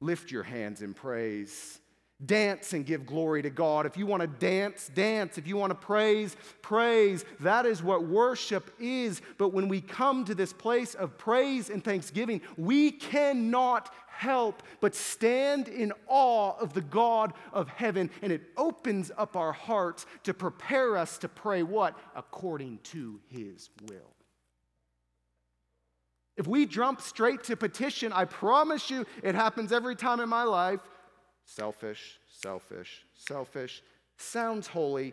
Lift 0.00 0.30
your 0.30 0.42
hands 0.42 0.82
in 0.82 0.94
praise. 0.94 1.78
Dance 2.24 2.74
and 2.74 2.84
give 2.84 3.06
glory 3.06 3.42
to 3.42 3.50
God. 3.50 3.86
If 3.86 3.96
you 3.96 4.06
want 4.06 4.20
to 4.20 4.26
dance, 4.26 4.90
dance. 4.94 5.38
If 5.38 5.46
you 5.46 5.56
want 5.56 5.70
to 5.70 5.74
praise, 5.74 6.36
praise. 6.60 7.24
That 7.40 7.64
is 7.64 7.82
what 7.82 8.04
worship 8.04 8.70
is. 8.78 9.22
But 9.38 9.54
when 9.54 9.68
we 9.68 9.80
come 9.80 10.24
to 10.26 10.34
this 10.34 10.52
place 10.52 10.94
of 10.94 11.16
praise 11.16 11.70
and 11.70 11.82
thanksgiving, 11.82 12.42
we 12.58 12.90
cannot 12.90 13.90
help 14.08 14.62
but 14.80 14.94
stand 14.94 15.68
in 15.68 15.94
awe 16.06 16.54
of 16.60 16.74
the 16.74 16.82
God 16.82 17.32
of 17.54 17.68
heaven. 17.68 18.10
And 18.20 18.30
it 18.30 18.42
opens 18.56 19.10
up 19.16 19.34
our 19.34 19.52
hearts 19.52 20.04
to 20.24 20.34
prepare 20.34 20.98
us 20.98 21.16
to 21.18 21.28
pray 21.28 21.62
what? 21.62 21.98
According 22.14 22.80
to 22.84 23.18
his 23.28 23.70
will. 23.88 24.19
If 26.40 26.46
we 26.46 26.64
jump 26.64 27.02
straight 27.02 27.44
to 27.44 27.54
petition, 27.54 28.14
I 28.14 28.24
promise 28.24 28.88
you 28.88 29.04
it 29.22 29.34
happens 29.34 29.72
every 29.72 29.94
time 29.94 30.20
in 30.20 30.30
my 30.30 30.44
life. 30.44 30.80
Selfish, 31.44 32.18
selfish, 32.30 33.04
selfish. 33.14 33.82
Sounds 34.16 34.66
holy, 34.66 35.12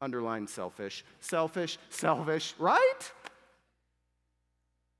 underline 0.00 0.46
selfish. 0.46 1.04
Selfish, 1.18 1.78
selfish, 1.90 2.54
right? 2.60 3.12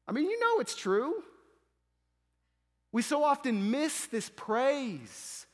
I 0.08 0.10
mean, 0.10 0.24
you 0.28 0.40
know 0.40 0.58
it's 0.58 0.74
true. 0.74 1.22
We 2.90 3.02
so 3.02 3.22
often 3.22 3.70
miss 3.70 4.06
this 4.06 4.32
praise. 4.34 5.46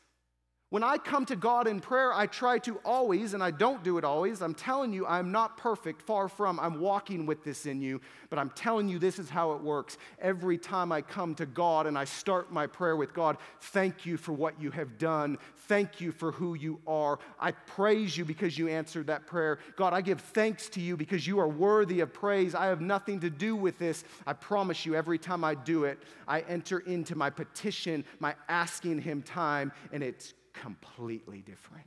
When 0.74 0.82
I 0.82 0.98
come 0.98 1.24
to 1.26 1.36
God 1.36 1.68
in 1.68 1.78
prayer, 1.78 2.12
I 2.12 2.26
try 2.26 2.58
to 2.58 2.78
always, 2.84 3.32
and 3.32 3.44
I 3.44 3.52
don't 3.52 3.84
do 3.84 3.96
it 3.96 4.02
always. 4.02 4.42
I'm 4.42 4.54
telling 4.54 4.92
you, 4.92 5.06
I'm 5.06 5.30
not 5.30 5.56
perfect, 5.56 6.02
far 6.02 6.28
from. 6.28 6.58
I'm 6.58 6.80
walking 6.80 7.26
with 7.26 7.44
this 7.44 7.66
in 7.66 7.80
you, 7.80 8.00
but 8.28 8.40
I'm 8.40 8.50
telling 8.50 8.88
you, 8.88 8.98
this 8.98 9.20
is 9.20 9.30
how 9.30 9.52
it 9.52 9.60
works. 9.62 9.98
Every 10.18 10.58
time 10.58 10.90
I 10.90 11.00
come 11.00 11.36
to 11.36 11.46
God 11.46 11.86
and 11.86 11.96
I 11.96 12.04
start 12.04 12.52
my 12.52 12.66
prayer 12.66 12.96
with 12.96 13.14
God, 13.14 13.36
thank 13.60 14.04
you 14.04 14.16
for 14.16 14.32
what 14.32 14.60
you 14.60 14.72
have 14.72 14.98
done. 14.98 15.38
Thank 15.68 16.00
you 16.00 16.10
for 16.10 16.32
who 16.32 16.54
you 16.54 16.80
are. 16.88 17.20
I 17.38 17.52
praise 17.52 18.18
you 18.18 18.24
because 18.24 18.58
you 18.58 18.66
answered 18.66 19.06
that 19.06 19.28
prayer. 19.28 19.60
God, 19.76 19.92
I 19.92 20.00
give 20.00 20.20
thanks 20.20 20.68
to 20.70 20.80
you 20.80 20.96
because 20.96 21.24
you 21.24 21.38
are 21.38 21.46
worthy 21.46 22.00
of 22.00 22.12
praise. 22.12 22.52
I 22.52 22.66
have 22.66 22.80
nothing 22.80 23.20
to 23.20 23.30
do 23.30 23.54
with 23.54 23.78
this. 23.78 24.02
I 24.26 24.32
promise 24.32 24.84
you, 24.84 24.96
every 24.96 25.18
time 25.18 25.44
I 25.44 25.54
do 25.54 25.84
it, 25.84 26.00
I 26.26 26.40
enter 26.40 26.80
into 26.80 27.14
my 27.14 27.30
petition, 27.30 28.04
my 28.18 28.34
asking 28.48 29.02
Him 29.02 29.22
time, 29.22 29.70
and 29.92 30.02
it's 30.02 30.34
completely 30.54 31.42
different 31.42 31.84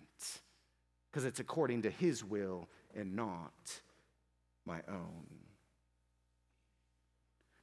because 1.10 1.26
it's 1.26 1.40
according 1.40 1.82
to 1.84 1.90
His 1.90 2.24
will 2.24 2.68
and 2.96 3.16
not 3.16 3.82
my 4.66 4.82
own. 4.88 5.26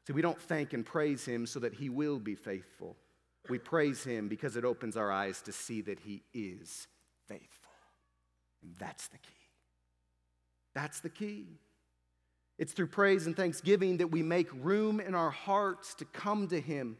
See, 0.07 0.13
we 0.13 0.23
don't 0.23 0.41
thank 0.41 0.73
and 0.73 0.85
praise 0.85 1.25
Him 1.25 1.47
so 1.47 1.61
that 1.61 1.75
He 1.75 1.89
will 1.89 2.19
be 2.19 2.35
faithful. 2.35 2.97
We 3.49 3.59
praise 3.59 4.03
Him 4.05 4.29
because 4.29 4.57
it 4.57 4.65
opens 4.65 4.97
our 4.97 5.13
eyes 5.13 5.41
to 5.43 5.53
see 5.53 5.83
that 5.83 6.01
He 6.01 6.23
is 6.33 6.89
faithful. 7.29 7.71
And 8.63 8.75
that's 8.79 9.09
the 9.09 9.19
key. 9.19 9.31
That's 10.75 11.01
the 11.01 11.11
key. 11.11 11.61
It's 12.59 12.73
through 12.73 12.89
praise 12.89 13.27
and 13.27 13.37
thanksgiving 13.37 13.99
that 13.99 14.09
we 14.09 14.23
make 14.23 14.49
room 14.53 15.01
in 15.01 15.15
our 15.15 15.31
hearts 15.31 15.95
to 15.95 16.05
come 16.05 16.49
to 16.49 16.61
Him 16.61 16.97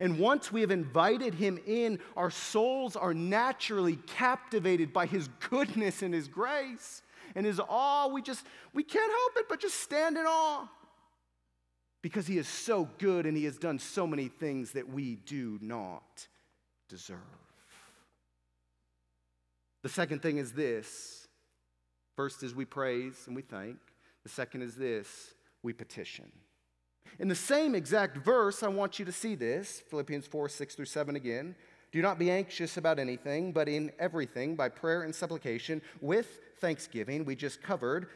and 0.00 0.18
once 0.18 0.50
we 0.50 0.62
have 0.62 0.70
invited 0.70 1.34
him 1.34 1.60
in, 1.66 2.00
our 2.16 2.30
souls 2.30 2.96
are 2.96 3.14
naturally 3.14 3.96
captivated 4.06 4.92
by 4.92 5.06
his 5.06 5.28
goodness 5.50 6.02
and 6.02 6.12
his 6.12 6.26
grace 6.26 7.02
and 7.34 7.46
his 7.46 7.60
awe. 7.60 8.08
We 8.08 8.22
just, 8.22 8.44
we 8.74 8.82
can't 8.82 9.12
help 9.12 9.32
it 9.36 9.48
but 9.48 9.60
just 9.60 9.80
stand 9.80 10.16
in 10.16 10.26
awe 10.26 10.68
because 12.02 12.26
he 12.26 12.36
is 12.36 12.48
so 12.48 12.88
good 12.98 13.26
and 13.26 13.36
he 13.36 13.44
has 13.44 13.56
done 13.58 13.78
so 13.78 14.06
many 14.06 14.28
things 14.28 14.72
that 14.72 14.88
we 14.88 15.16
do 15.16 15.58
not 15.62 16.26
deserve. 16.88 17.18
The 19.82 19.88
second 19.88 20.20
thing 20.20 20.38
is 20.38 20.52
this 20.52 21.28
first 22.16 22.42
is 22.42 22.54
we 22.54 22.64
praise 22.64 23.22
and 23.26 23.36
we 23.36 23.42
thank, 23.42 23.76
the 24.24 24.28
second 24.28 24.62
is 24.62 24.74
this 24.74 25.34
we 25.62 25.72
petition. 25.72 26.30
In 27.18 27.28
the 27.28 27.34
same 27.34 27.74
exact 27.74 28.16
verse, 28.16 28.62
I 28.62 28.68
want 28.68 28.98
you 28.98 29.04
to 29.04 29.12
see 29.12 29.34
this 29.34 29.82
Philippians 29.88 30.26
4 30.26 30.48
6 30.48 30.74
through 30.74 30.86
7 30.86 31.16
again. 31.16 31.54
Do 31.92 32.00
not 32.00 32.18
be 32.18 32.30
anxious 32.30 32.78
about 32.78 32.98
anything, 32.98 33.52
but 33.52 33.68
in 33.68 33.92
everything, 33.98 34.56
by 34.56 34.70
prayer 34.70 35.02
and 35.02 35.14
supplication, 35.14 35.82
with 36.00 36.40
thanksgiving, 36.58 37.26
we 37.26 37.36
just 37.36 37.62
covered, 37.62 38.08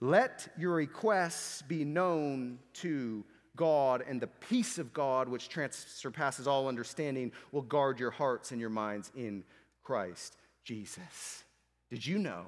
let 0.00 0.48
your 0.58 0.74
requests 0.74 1.62
be 1.62 1.84
known 1.84 2.58
to 2.74 3.24
God, 3.54 4.02
and 4.08 4.20
the 4.20 4.26
peace 4.26 4.78
of 4.78 4.92
God, 4.92 5.28
which 5.28 5.48
trans- 5.48 5.76
surpasses 5.76 6.48
all 6.48 6.66
understanding, 6.66 7.30
will 7.52 7.62
guard 7.62 8.00
your 8.00 8.10
hearts 8.10 8.50
and 8.50 8.60
your 8.60 8.70
minds 8.70 9.12
in 9.14 9.44
Christ 9.84 10.36
Jesus. 10.64 11.44
Did 11.90 12.04
you 12.04 12.18
know 12.18 12.46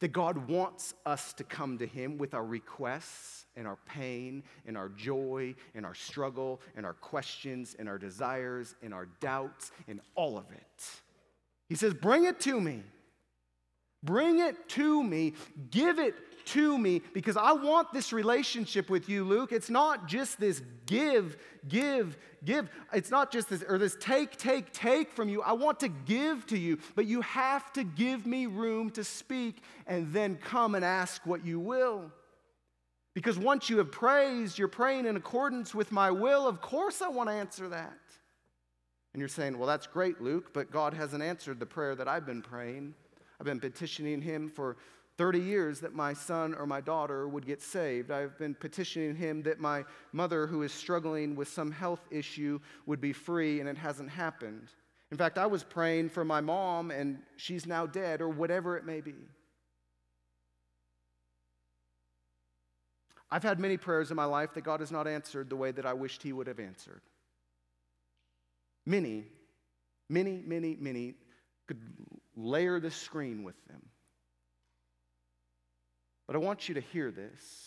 that 0.00 0.08
God 0.08 0.48
wants 0.48 0.94
us 1.04 1.32
to 1.34 1.44
come 1.44 1.78
to 1.78 1.86
Him 1.86 2.18
with 2.18 2.34
our 2.34 2.44
requests? 2.44 3.38
and 3.58 3.66
our 3.66 3.78
pain 3.86 4.44
and 4.66 4.76
our 4.76 4.88
joy 4.90 5.54
and 5.74 5.84
our 5.84 5.94
struggle 5.94 6.60
and 6.76 6.86
our 6.86 6.94
questions 6.94 7.74
and 7.78 7.88
our 7.88 7.98
desires 7.98 8.76
and 8.82 8.94
our 8.94 9.06
doubts 9.20 9.72
and 9.88 10.00
all 10.14 10.38
of 10.38 10.44
it. 10.52 10.90
He 11.68 11.74
says, 11.74 11.92
Bring 11.92 12.24
it 12.24 12.40
to 12.40 12.60
me. 12.60 12.82
Bring 14.02 14.38
it 14.38 14.68
to 14.70 15.02
me. 15.02 15.34
Give 15.70 15.98
it 15.98 16.14
to 16.52 16.78
me 16.78 17.02
because 17.12 17.36
I 17.36 17.52
want 17.52 17.92
this 17.92 18.12
relationship 18.12 18.90
with 18.90 19.08
you, 19.08 19.24
Luke. 19.24 19.52
It's 19.52 19.70
not 19.70 20.06
just 20.06 20.38
this 20.38 20.62
give, 20.86 21.36
give, 21.68 22.16
give. 22.44 22.68
It's 22.92 23.10
not 23.10 23.30
just 23.30 23.48
this, 23.48 23.64
or 23.68 23.78
this 23.78 23.96
take, 24.00 24.36
take, 24.36 24.72
take 24.72 25.12
from 25.12 25.28
you. 25.28 25.42
I 25.42 25.52
want 25.52 25.80
to 25.80 25.88
give 25.88 26.46
to 26.46 26.58
you, 26.58 26.78
but 26.94 27.06
you 27.06 27.20
have 27.22 27.72
to 27.74 27.84
give 27.84 28.26
me 28.26 28.46
room 28.46 28.90
to 28.90 29.04
speak 29.04 29.62
and 29.86 30.12
then 30.12 30.36
come 30.36 30.74
and 30.74 30.84
ask 30.84 31.24
what 31.26 31.44
you 31.44 31.60
will. 31.60 32.10
Because 33.14 33.38
once 33.38 33.68
you 33.68 33.78
have 33.78 33.90
praised, 33.90 34.58
you're 34.58 34.68
praying 34.68 35.06
in 35.06 35.16
accordance 35.16 35.74
with 35.74 35.90
my 35.90 36.10
will. 36.10 36.46
Of 36.46 36.60
course, 36.60 37.02
I 37.02 37.08
want 37.08 37.28
to 37.28 37.34
answer 37.34 37.68
that. 37.68 37.98
And 39.12 39.20
you're 39.20 39.28
saying, 39.28 39.58
well, 39.58 39.66
that's 39.66 39.86
great, 39.86 40.20
Luke, 40.20 40.52
but 40.52 40.70
God 40.70 40.94
hasn't 40.94 41.22
answered 41.22 41.58
the 41.58 41.66
prayer 41.66 41.96
that 41.96 42.06
I've 42.06 42.26
been 42.26 42.42
praying. 42.42 42.94
I've 43.40 43.46
been 43.46 43.60
petitioning 43.60 44.22
Him 44.22 44.48
for 44.48 44.76
30 45.18 45.40
years 45.40 45.80
that 45.80 45.94
my 45.94 46.12
son 46.12 46.54
or 46.54 46.64
my 46.64 46.80
daughter 46.80 47.28
would 47.28 47.44
get 47.44 47.60
saved. 47.60 48.12
I've 48.12 48.38
been 48.38 48.54
petitioning 48.54 49.16
Him 49.16 49.42
that 49.42 49.58
my 49.58 49.84
mother, 50.12 50.46
who 50.46 50.62
is 50.62 50.72
struggling 50.72 51.34
with 51.34 51.48
some 51.48 51.72
health 51.72 52.00
issue, 52.10 52.60
would 52.86 53.00
be 53.00 53.12
free, 53.12 53.58
and 53.58 53.68
it 53.68 53.76
hasn't 53.76 54.10
happened. 54.10 54.68
In 55.10 55.18
fact, 55.18 55.36
I 55.36 55.46
was 55.46 55.64
praying 55.64 56.10
for 56.10 56.24
my 56.24 56.40
mom, 56.40 56.92
and 56.92 57.18
she's 57.36 57.66
now 57.66 57.84
dead, 57.84 58.20
or 58.20 58.28
whatever 58.28 58.76
it 58.76 58.86
may 58.86 59.00
be. 59.00 59.16
I've 63.30 63.42
had 63.42 63.58
many 63.58 63.76
prayers 63.76 64.10
in 64.10 64.16
my 64.16 64.24
life 64.24 64.54
that 64.54 64.62
God 64.62 64.80
has 64.80 64.92
not 64.92 65.08
answered 65.08 65.50
the 65.50 65.56
way 65.56 65.72
that 65.72 65.84
I 65.84 65.94
wished 65.94 66.22
He 66.22 66.32
would 66.32 66.46
have 66.46 66.60
answered. 66.60 67.02
Many, 68.86 69.24
many, 70.08 70.42
many, 70.46 70.76
many 70.78 71.14
could 71.66 71.80
layer 72.36 72.78
the 72.78 72.90
screen 72.90 73.42
with 73.42 73.56
them. 73.66 73.82
But 76.28 76.36
I 76.36 76.38
want 76.38 76.68
you 76.68 76.74
to 76.76 76.80
hear 76.80 77.10
this. 77.10 77.64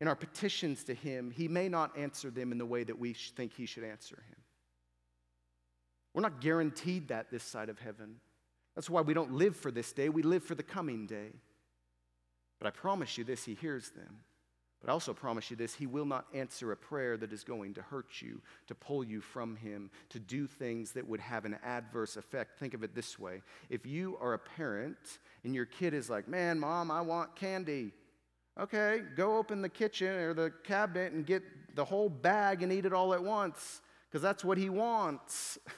In 0.00 0.08
our 0.08 0.16
petitions 0.16 0.84
to 0.84 0.94
Him, 0.94 1.30
He 1.30 1.48
may 1.48 1.68
not 1.68 1.96
answer 1.96 2.30
them 2.30 2.52
in 2.52 2.58
the 2.58 2.66
way 2.66 2.84
that 2.84 2.98
we 2.98 3.14
think 3.14 3.54
He 3.54 3.64
should 3.64 3.84
answer 3.84 4.22
Him. 4.28 4.36
We're 6.12 6.22
not 6.22 6.40
guaranteed 6.40 7.08
that 7.08 7.30
this 7.30 7.44
side 7.44 7.68
of 7.68 7.78
heaven. 7.78 8.16
That's 8.74 8.90
why 8.90 9.00
we 9.00 9.14
don't 9.14 9.32
live 9.32 9.56
for 9.56 9.70
this 9.70 9.92
day, 9.92 10.08
we 10.08 10.22
live 10.22 10.44
for 10.44 10.54
the 10.54 10.62
coming 10.62 11.06
day. 11.06 11.30
But 12.60 12.66
I 12.66 12.70
promise 12.70 13.16
you 13.16 13.24
this 13.24 13.44
He 13.44 13.54
hears 13.54 13.90
them. 13.90 14.18
But 14.80 14.90
I 14.90 14.92
also 14.92 15.12
promise 15.12 15.50
you 15.50 15.56
this 15.56 15.74
He 15.74 15.86
will 15.86 16.04
not 16.04 16.26
answer 16.32 16.72
a 16.72 16.76
prayer 16.76 17.16
that 17.16 17.32
is 17.32 17.44
going 17.44 17.74
to 17.74 17.82
hurt 17.82 18.22
you, 18.22 18.40
to 18.68 18.74
pull 18.74 19.02
you 19.02 19.20
from 19.20 19.56
Him, 19.56 19.90
to 20.10 20.20
do 20.20 20.46
things 20.46 20.92
that 20.92 21.06
would 21.06 21.20
have 21.20 21.44
an 21.44 21.58
adverse 21.64 22.16
effect. 22.16 22.58
Think 22.58 22.74
of 22.74 22.84
it 22.84 22.94
this 22.94 23.18
way 23.18 23.42
if 23.70 23.86
you 23.86 24.16
are 24.20 24.34
a 24.34 24.38
parent 24.38 25.18
and 25.44 25.54
your 25.54 25.66
kid 25.66 25.94
is 25.94 26.08
like, 26.08 26.28
Man, 26.28 26.58
mom, 26.58 26.90
I 26.90 27.00
want 27.00 27.34
candy. 27.34 27.92
Okay, 28.58 29.02
go 29.16 29.36
open 29.36 29.62
the 29.62 29.68
kitchen 29.68 30.08
or 30.08 30.34
the 30.34 30.52
cabinet 30.64 31.12
and 31.12 31.24
get 31.24 31.44
the 31.76 31.84
whole 31.84 32.08
bag 32.08 32.62
and 32.62 32.72
eat 32.72 32.86
it 32.86 32.92
all 32.92 33.14
at 33.14 33.22
once 33.22 33.82
because 34.08 34.20
that's 34.20 34.44
what 34.44 34.58
he 34.58 34.68
wants. 34.68 35.58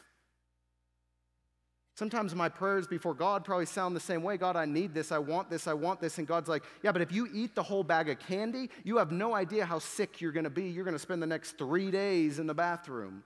Sometimes 2.01 2.35
my 2.35 2.49
prayers 2.49 2.87
before 2.87 3.13
God 3.13 3.45
probably 3.45 3.67
sound 3.67 3.95
the 3.95 4.01
same 4.01 4.23
way 4.23 4.39
God, 4.39 4.57
I 4.57 4.65
need 4.65 4.95
this, 4.95 5.13
I 5.13 5.19
want 5.19 5.51
this, 5.51 5.67
I 5.67 5.75
want 5.75 6.01
this. 6.01 6.17
And 6.17 6.27
God's 6.27 6.49
like, 6.49 6.63
Yeah, 6.83 6.93
but 6.93 7.03
if 7.03 7.13
you 7.13 7.29
eat 7.31 7.55
the 7.55 7.63
whole 7.63 7.85
bag 7.85 8.09
of 8.09 8.19
candy, 8.19 8.71
you 8.85 8.97
have 8.97 9.13
no 9.13 9.35
idea 9.35 9.67
how 9.67 9.81
sick 9.81 10.19
you're 10.19 10.33
gonna 10.33 10.49
be. 10.49 10.71
You're 10.71 10.87
gonna 10.87 10.99
spend 10.99 11.23
the 11.23 11.27
next 11.27 11.59
three 11.59 11.91
days 11.91 12.39
in 12.39 12.47
the 12.47 12.55
bathroom. 12.55 13.23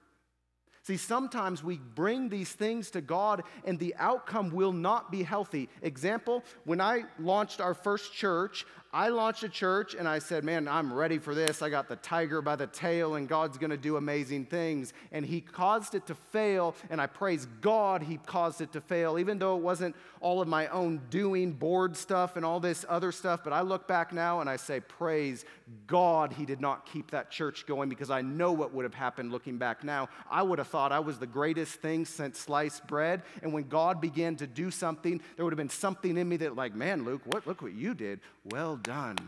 See, 0.83 0.97
sometimes 0.97 1.63
we 1.63 1.79
bring 1.79 2.29
these 2.29 2.51
things 2.51 2.91
to 2.91 3.01
God 3.01 3.45
and 3.65 3.79
the 3.79 3.95
outcome 3.97 4.51
will 4.51 4.73
not 4.73 5.13
be 5.13 5.23
healthy. 5.23 5.69
Example, 5.81 6.43
when 6.65 6.81
I 6.81 7.05
launched 7.21 7.61
our 7.61 7.75
first 7.75 8.13
church, 8.13 8.67
I 8.95 9.09
launched 9.09 9.43
a 9.43 9.49
church 9.49 9.97
and 9.97 10.07
I 10.07 10.21
said, 10.21 10.45
Man, 10.45 10.69
I'm 10.69 10.93
ready 10.93 11.19
for 11.19 11.35
this. 11.35 11.63
I 11.63 11.69
got 11.69 11.89
the 11.89 11.97
tiger 11.97 12.41
by 12.41 12.55
the 12.55 12.69
tail, 12.69 13.17
and 13.17 13.29
God's 13.29 13.59
going 13.59 13.71
to 13.73 13.77
do 13.77 13.97
amazing 13.97 14.47
things. 14.47 14.93
And 15.11 15.27
He 15.27 15.41
caused 15.41 15.97
it 15.97 16.07
to 16.07 16.15
fail, 16.15 16.77
and 16.89 17.01
I 17.01 17.09
praise 17.09 17.49
God 17.61 18.03
He 18.03 18.19
caused 18.19 18.61
it 18.61 18.71
to 18.73 18.81
fail, 18.81 19.19
even 19.19 19.41
though 19.41 19.57
it 19.57 19.63
wasn't 19.63 19.97
all 20.21 20.41
of 20.41 20.47
my 20.47 20.69
own 20.69 21.01
doing, 21.11 21.51
board 21.51 21.97
stuff, 21.97 22.37
and 22.37 22.45
all 22.47 22.61
this 22.61 22.85
other 22.89 23.11
stuff. 23.11 23.41
But 23.43 23.53
I 23.53 23.63
look 23.63 23.89
back 23.89 24.13
now 24.13 24.41
and 24.41 24.49
I 24.49 24.55
say, 24.55 24.79
Praise 24.79 25.45
God 25.89 26.33
He 26.33 26.47
did 26.47 26.61
not 26.61 26.87
keep 26.87 27.11
that 27.11 27.33
church 27.33 27.67
going 27.67 27.89
because 27.89 28.11
I 28.11 28.23
know 28.23 28.53
what 28.53 28.73
would 28.73 28.85
have 28.85 28.95
happened 28.95 29.33
looking 29.33 29.59
back 29.59 29.83
now. 29.83 30.09
I 30.31 30.43
would 30.43 30.61
have 30.61 30.69
thought 30.69 30.93
I 30.93 31.01
was 31.01 31.19
the 31.19 31.27
greatest 31.27 31.81
thing 31.81 32.05
since 32.05 32.39
sliced 32.39 32.87
bread. 32.87 33.23
And 33.43 33.53
when 33.53 33.65
God 33.65 34.01
began 34.01 34.37
to 34.37 34.47
do 34.47 34.71
something, 34.71 35.21
there 35.35 35.45
would 35.45 35.53
have 35.53 35.59
been 35.59 35.69
something 35.69 36.17
in 36.17 36.29
me 36.29 36.37
that, 36.37 36.55
like, 36.55 36.77
man, 36.77 37.05
Luke, 37.05 37.23
what, 37.25 37.45
look 37.45 37.61
what 37.61 37.75
you 37.75 37.93
did. 37.95 38.21
Well 38.45 38.77
done. 38.77 39.19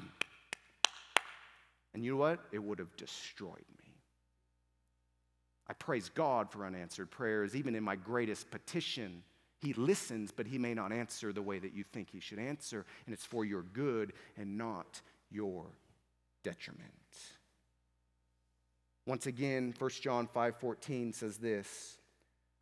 And 1.95 2.05
you 2.05 2.13
know 2.13 2.19
what? 2.19 2.41
It 2.53 2.63
would 2.63 2.79
have 2.79 2.95
destroyed 2.97 3.65
me. 3.79 3.95
I 5.69 5.73
praise 5.73 6.11
God 6.11 6.51
for 6.51 6.67
unanswered 6.67 7.11
prayers, 7.11 7.57
even 7.57 7.75
in 7.75 7.83
my 7.83 7.97
greatest 7.97 8.51
petition. 8.51 9.23
He 9.61 9.73
listens, 9.73 10.31
but 10.31 10.47
he 10.47 10.59
may 10.59 10.75
not 10.75 10.93
answer 10.93 11.33
the 11.33 11.43
way 11.43 11.59
that 11.59 11.73
you 11.73 11.83
think 11.83 12.11
he 12.11 12.21
should 12.21 12.39
answer, 12.39 12.85
and 13.07 13.15
it's 13.15 13.25
for 13.25 13.45
your 13.45 13.63
good 13.63 14.13
and 14.37 14.59
not 14.59 15.01
your 15.31 15.65
detriment. 16.45 16.93
Once 19.07 19.27
again, 19.27 19.75
1 19.79 19.91
John 20.03 20.29
5:14 20.29 21.15
says 21.15 21.39
this, 21.39 21.99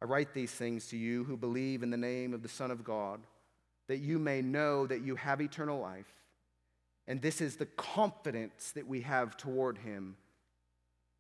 I 0.00 0.04
write 0.04 0.32
these 0.32 0.52
things 0.52 0.86
to 0.88 0.96
you 0.96 1.24
who 1.24 1.36
believe 1.36 1.82
in 1.82 1.90
the 1.90 1.96
name 1.96 2.32
of 2.32 2.42
the 2.42 2.48
Son 2.48 2.70
of 2.70 2.84
God, 2.84 3.26
that 3.88 3.98
you 3.98 4.18
may 4.18 4.40
know 4.42 4.86
that 4.86 5.02
you 5.02 5.16
have 5.16 5.40
eternal 5.40 5.80
life 5.80 6.23
and 7.06 7.20
this 7.20 7.40
is 7.40 7.56
the 7.56 7.66
confidence 7.66 8.72
that 8.72 8.86
we 8.86 9.02
have 9.02 9.36
toward 9.36 9.78
him 9.78 10.16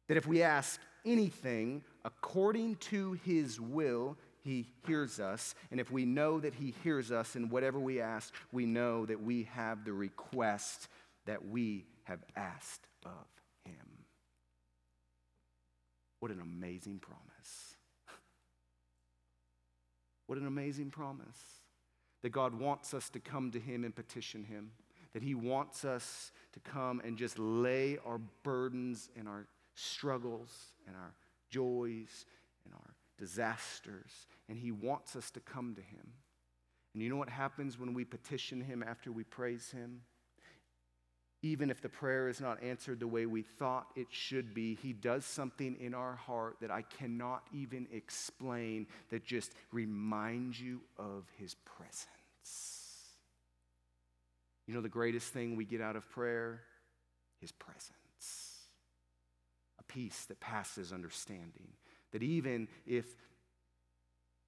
that 0.08 0.16
if 0.16 0.26
we 0.26 0.42
ask 0.42 0.80
anything 1.04 1.82
according 2.04 2.76
to 2.76 3.12
his 3.24 3.60
will, 3.60 4.16
he 4.42 4.66
hears 4.86 5.20
us. 5.20 5.54
And 5.70 5.80
if 5.80 5.90
we 5.90 6.04
know 6.04 6.38
that 6.40 6.54
he 6.54 6.74
hears 6.82 7.10
us 7.10 7.36
in 7.36 7.48
whatever 7.48 7.78
we 7.78 8.00
ask, 8.00 8.34
we 8.52 8.66
know 8.66 9.06
that 9.06 9.22
we 9.22 9.44
have 9.54 9.84
the 9.84 9.92
request 9.92 10.88
that 11.26 11.48
we 11.48 11.86
have 12.04 12.22
asked 12.36 12.86
of 13.04 13.26
him. 13.64 14.04
What 16.20 16.30
an 16.30 16.40
amazing 16.40 16.98
promise. 16.98 17.76
What 20.26 20.38
an 20.38 20.46
amazing 20.46 20.90
promise 20.90 21.62
that 22.22 22.30
God 22.30 22.58
wants 22.58 22.94
us 22.94 23.08
to 23.10 23.20
come 23.20 23.50
to 23.52 23.60
him 23.60 23.84
and 23.84 23.94
petition 23.94 24.44
him 24.44 24.72
that 25.14 25.22
He 25.22 25.34
wants 25.34 25.84
us 25.84 26.32
to 26.52 26.60
come 26.60 27.00
and 27.04 27.16
just 27.16 27.38
lay 27.38 27.98
our 28.04 28.20
burdens 28.42 29.08
and 29.16 29.26
our 29.26 29.46
struggles 29.74 30.50
and 30.86 30.94
our 30.94 31.14
joys 31.50 32.26
and 32.64 32.74
our 32.74 32.94
disasters. 33.18 34.26
And 34.48 34.58
He 34.58 34.72
wants 34.72 35.16
us 35.16 35.30
to 35.30 35.40
come 35.40 35.74
to 35.76 35.80
Him. 35.80 36.12
And 36.92 37.02
you 37.02 37.08
know 37.08 37.16
what 37.16 37.30
happens 37.30 37.78
when 37.78 37.94
we 37.94 38.04
petition 38.04 38.60
Him 38.60 38.84
after 38.86 39.10
we 39.10 39.24
praise 39.24 39.70
Him? 39.70 40.02
Even 41.42 41.68
if 41.68 41.82
the 41.82 41.88
prayer 41.90 42.28
is 42.28 42.40
not 42.40 42.62
answered 42.62 43.00
the 43.00 43.06
way 43.06 43.26
we 43.26 43.42
thought 43.42 43.88
it 43.96 44.06
should 44.10 44.54
be, 44.54 44.78
He 44.82 44.92
does 44.92 45.24
something 45.24 45.76
in 45.78 45.94
our 45.94 46.14
heart 46.14 46.56
that 46.60 46.70
I 46.70 46.82
cannot 46.82 47.42
even 47.52 47.86
explain 47.92 48.86
that 49.10 49.24
just 49.24 49.52
reminds 49.70 50.60
you 50.60 50.80
of 50.98 51.24
His 51.36 51.54
presence. 51.64 52.73
You 54.66 54.74
know 54.74 54.80
the 54.80 54.88
greatest 54.88 55.32
thing 55.32 55.56
we 55.56 55.64
get 55.64 55.80
out 55.80 55.96
of 55.96 56.08
prayer? 56.10 56.62
His 57.40 57.52
presence. 57.52 57.92
A 59.78 59.82
peace 59.84 60.24
that 60.26 60.40
passes 60.40 60.92
understanding. 60.92 61.68
That 62.12 62.22
even 62.22 62.68
if 62.86 63.06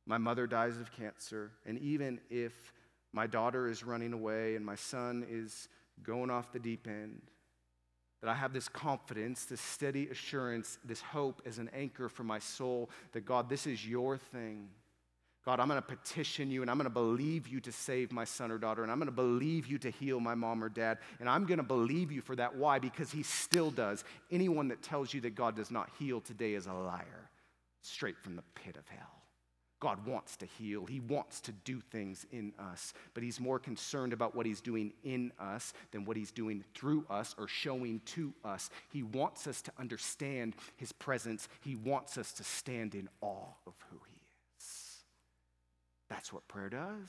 my 0.06 0.18
mother 0.18 0.46
dies 0.46 0.78
of 0.78 0.92
cancer, 0.92 1.50
and 1.66 1.78
even 1.78 2.20
if 2.30 2.72
my 3.12 3.26
daughter 3.26 3.68
is 3.68 3.84
running 3.84 4.12
away 4.12 4.56
and 4.56 4.64
my 4.64 4.76
son 4.76 5.26
is 5.28 5.68
going 6.02 6.30
off 6.30 6.52
the 6.52 6.58
deep 6.58 6.86
end, 6.86 7.22
that 8.22 8.30
I 8.30 8.34
have 8.34 8.52
this 8.52 8.68
confidence, 8.68 9.44
this 9.44 9.60
steady 9.60 10.08
assurance, 10.08 10.78
this 10.84 11.00
hope 11.00 11.42
as 11.44 11.58
an 11.58 11.70
anchor 11.74 12.08
for 12.08 12.24
my 12.24 12.38
soul 12.38 12.90
that 13.12 13.26
God, 13.26 13.48
this 13.48 13.66
is 13.66 13.86
your 13.86 14.16
thing. 14.16 14.68
God, 15.46 15.60
I'm 15.60 15.68
going 15.68 15.80
to 15.80 15.86
petition 15.86 16.50
you 16.50 16.62
and 16.62 16.70
I'm 16.70 16.76
going 16.76 16.86
to 16.86 16.90
believe 16.90 17.46
you 17.46 17.60
to 17.60 17.70
save 17.70 18.10
my 18.10 18.24
son 18.24 18.50
or 18.50 18.58
daughter 18.58 18.82
and 18.82 18.90
I'm 18.90 18.98
going 18.98 19.06
to 19.06 19.12
believe 19.12 19.68
you 19.68 19.78
to 19.78 19.90
heal 19.90 20.18
my 20.18 20.34
mom 20.34 20.62
or 20.62 20.68
dad. 20.68 20.98
And 21.20 21.28
I'm 21.28 21.46
going 21.46 21.58
to 21.58 21.64
believe 21.64 22.10
you 22.10 22.20
for 22.20 22.34
that. 22.34 22.56
Why? 22.56 22.80
Because 22.80 23.12
he 23.12 23.22
still 23.22 23.70
does. 23.70 24.02
Anyone 24.32 24.66
that 24.68 24.82
tells 24.82 25.14
you 25.14 25.20
that 25.20 25.36
God 25.36 25.54
does 25.54 25.70
not 25.70 25.88
heal 26.00 26.20
today 26.20 26.54
is 26.54 26.66
a 26.66 26.72
liar, 26.72 27.30
straight 27.80 28.18
from 28.18 28.34
the 28.34 28.42
pit 28.56 28.76
of 28.76 28.88
hell. 28.88 29.06
God 29.78 30.04
wants 30.04 30.36
to 30.38 30.46
heal. 30.46 30.84
He 30.84 30.98
wants 30.98 31.40
to 31.42 31.52
do 31.52 31.80
things 31.92 32.26
in 32.32 32.52
us, 32.58 32.94
but 33.12 33.22
He's 33.22 33.38
more 33.38 33.58
concerned 33.58 34.14
about 34.14 34.34
what 34.34 34.46
He's 34.46 34.62
doing 34.62 34.94
in 35.04 35.32
us 35.38 35.74
than 35.92 36.06
what 36.06 36.16
He's 36.16 36.32
doing 36.32 36.64
through 36.74 37.04
us 37.10 37.34
or 37.38 37.46
showing 37.46 38.00
to 38.06 38.32
us. 38.42 38.70
He 38.90 39.02
wants 39.02 39.46
us 39.46 39.60
to 39.62 39.72
understand 39.78 40.56
His 40.76 40.92
presence. 40.92 41.46
He 41.60 41.76
wants 41.76 42.16
us 42.16 42.32
to 42.32 42.42
stand 42.42 42.94
in 42.94 43.10
awe 43.20 43.52
of 43.66 43.74
who 43.90 43.98
that's 46.08 46.32
what 46.32 46.46
prayer 46.48 46.68
does. 46.68 47.08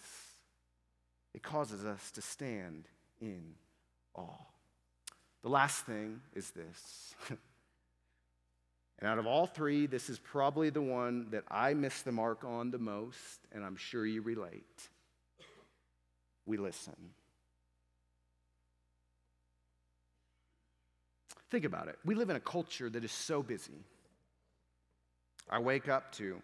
It 1.33 1.43
causes 1.43 1.85
us 1.85 2.11
to 2.11 2.21
stand 2.21 2.85
in 3.21 3.53
awe. 4.15 4.45
The 5.43 5.49
last 5.49 5.85
thing 5.85 6.21
is 6.33 6.49
this. 6.51 7.13
and 7.29 9.07
out 9.09 9.19
of 9.19 9.27
all 9.27 9.45
three, 9.45 9.85
this 9.85 10.09
is 10.09 10.19
probably 10.19 10.69
the 10.69 10.81
one 10.81 11.27
that 11.31 11.43
I 11.49 11.73
miss 11.73 12.01
the 12.01 12.11
mark 12.11 12.43
on 12.43 12.71
the 12.71 12.79
most, 12.79 13.39
and 13.51 13.63
I'm 13.63 13.75
sure 13.75 14.05
you 14.05 14.21
relate. 14.21 14.89
We 16.45 16.57
listen. 16.57 16.95
Think 21.49 21.65
about 21.65 21.87
it. 21.87 21.97
We 22.03 22.15
live 22.15 22.29
in 22.29 22.35
a 22.35 22.41
culture 22.41 22.89
that 22.89 23.03
is 23.03 23.11
so 23.11 23.41
busy. 23.41 23.85
I 25.49 25.59
wake 25.59 25.87
up 25.87 26.11
to 26.13 26.41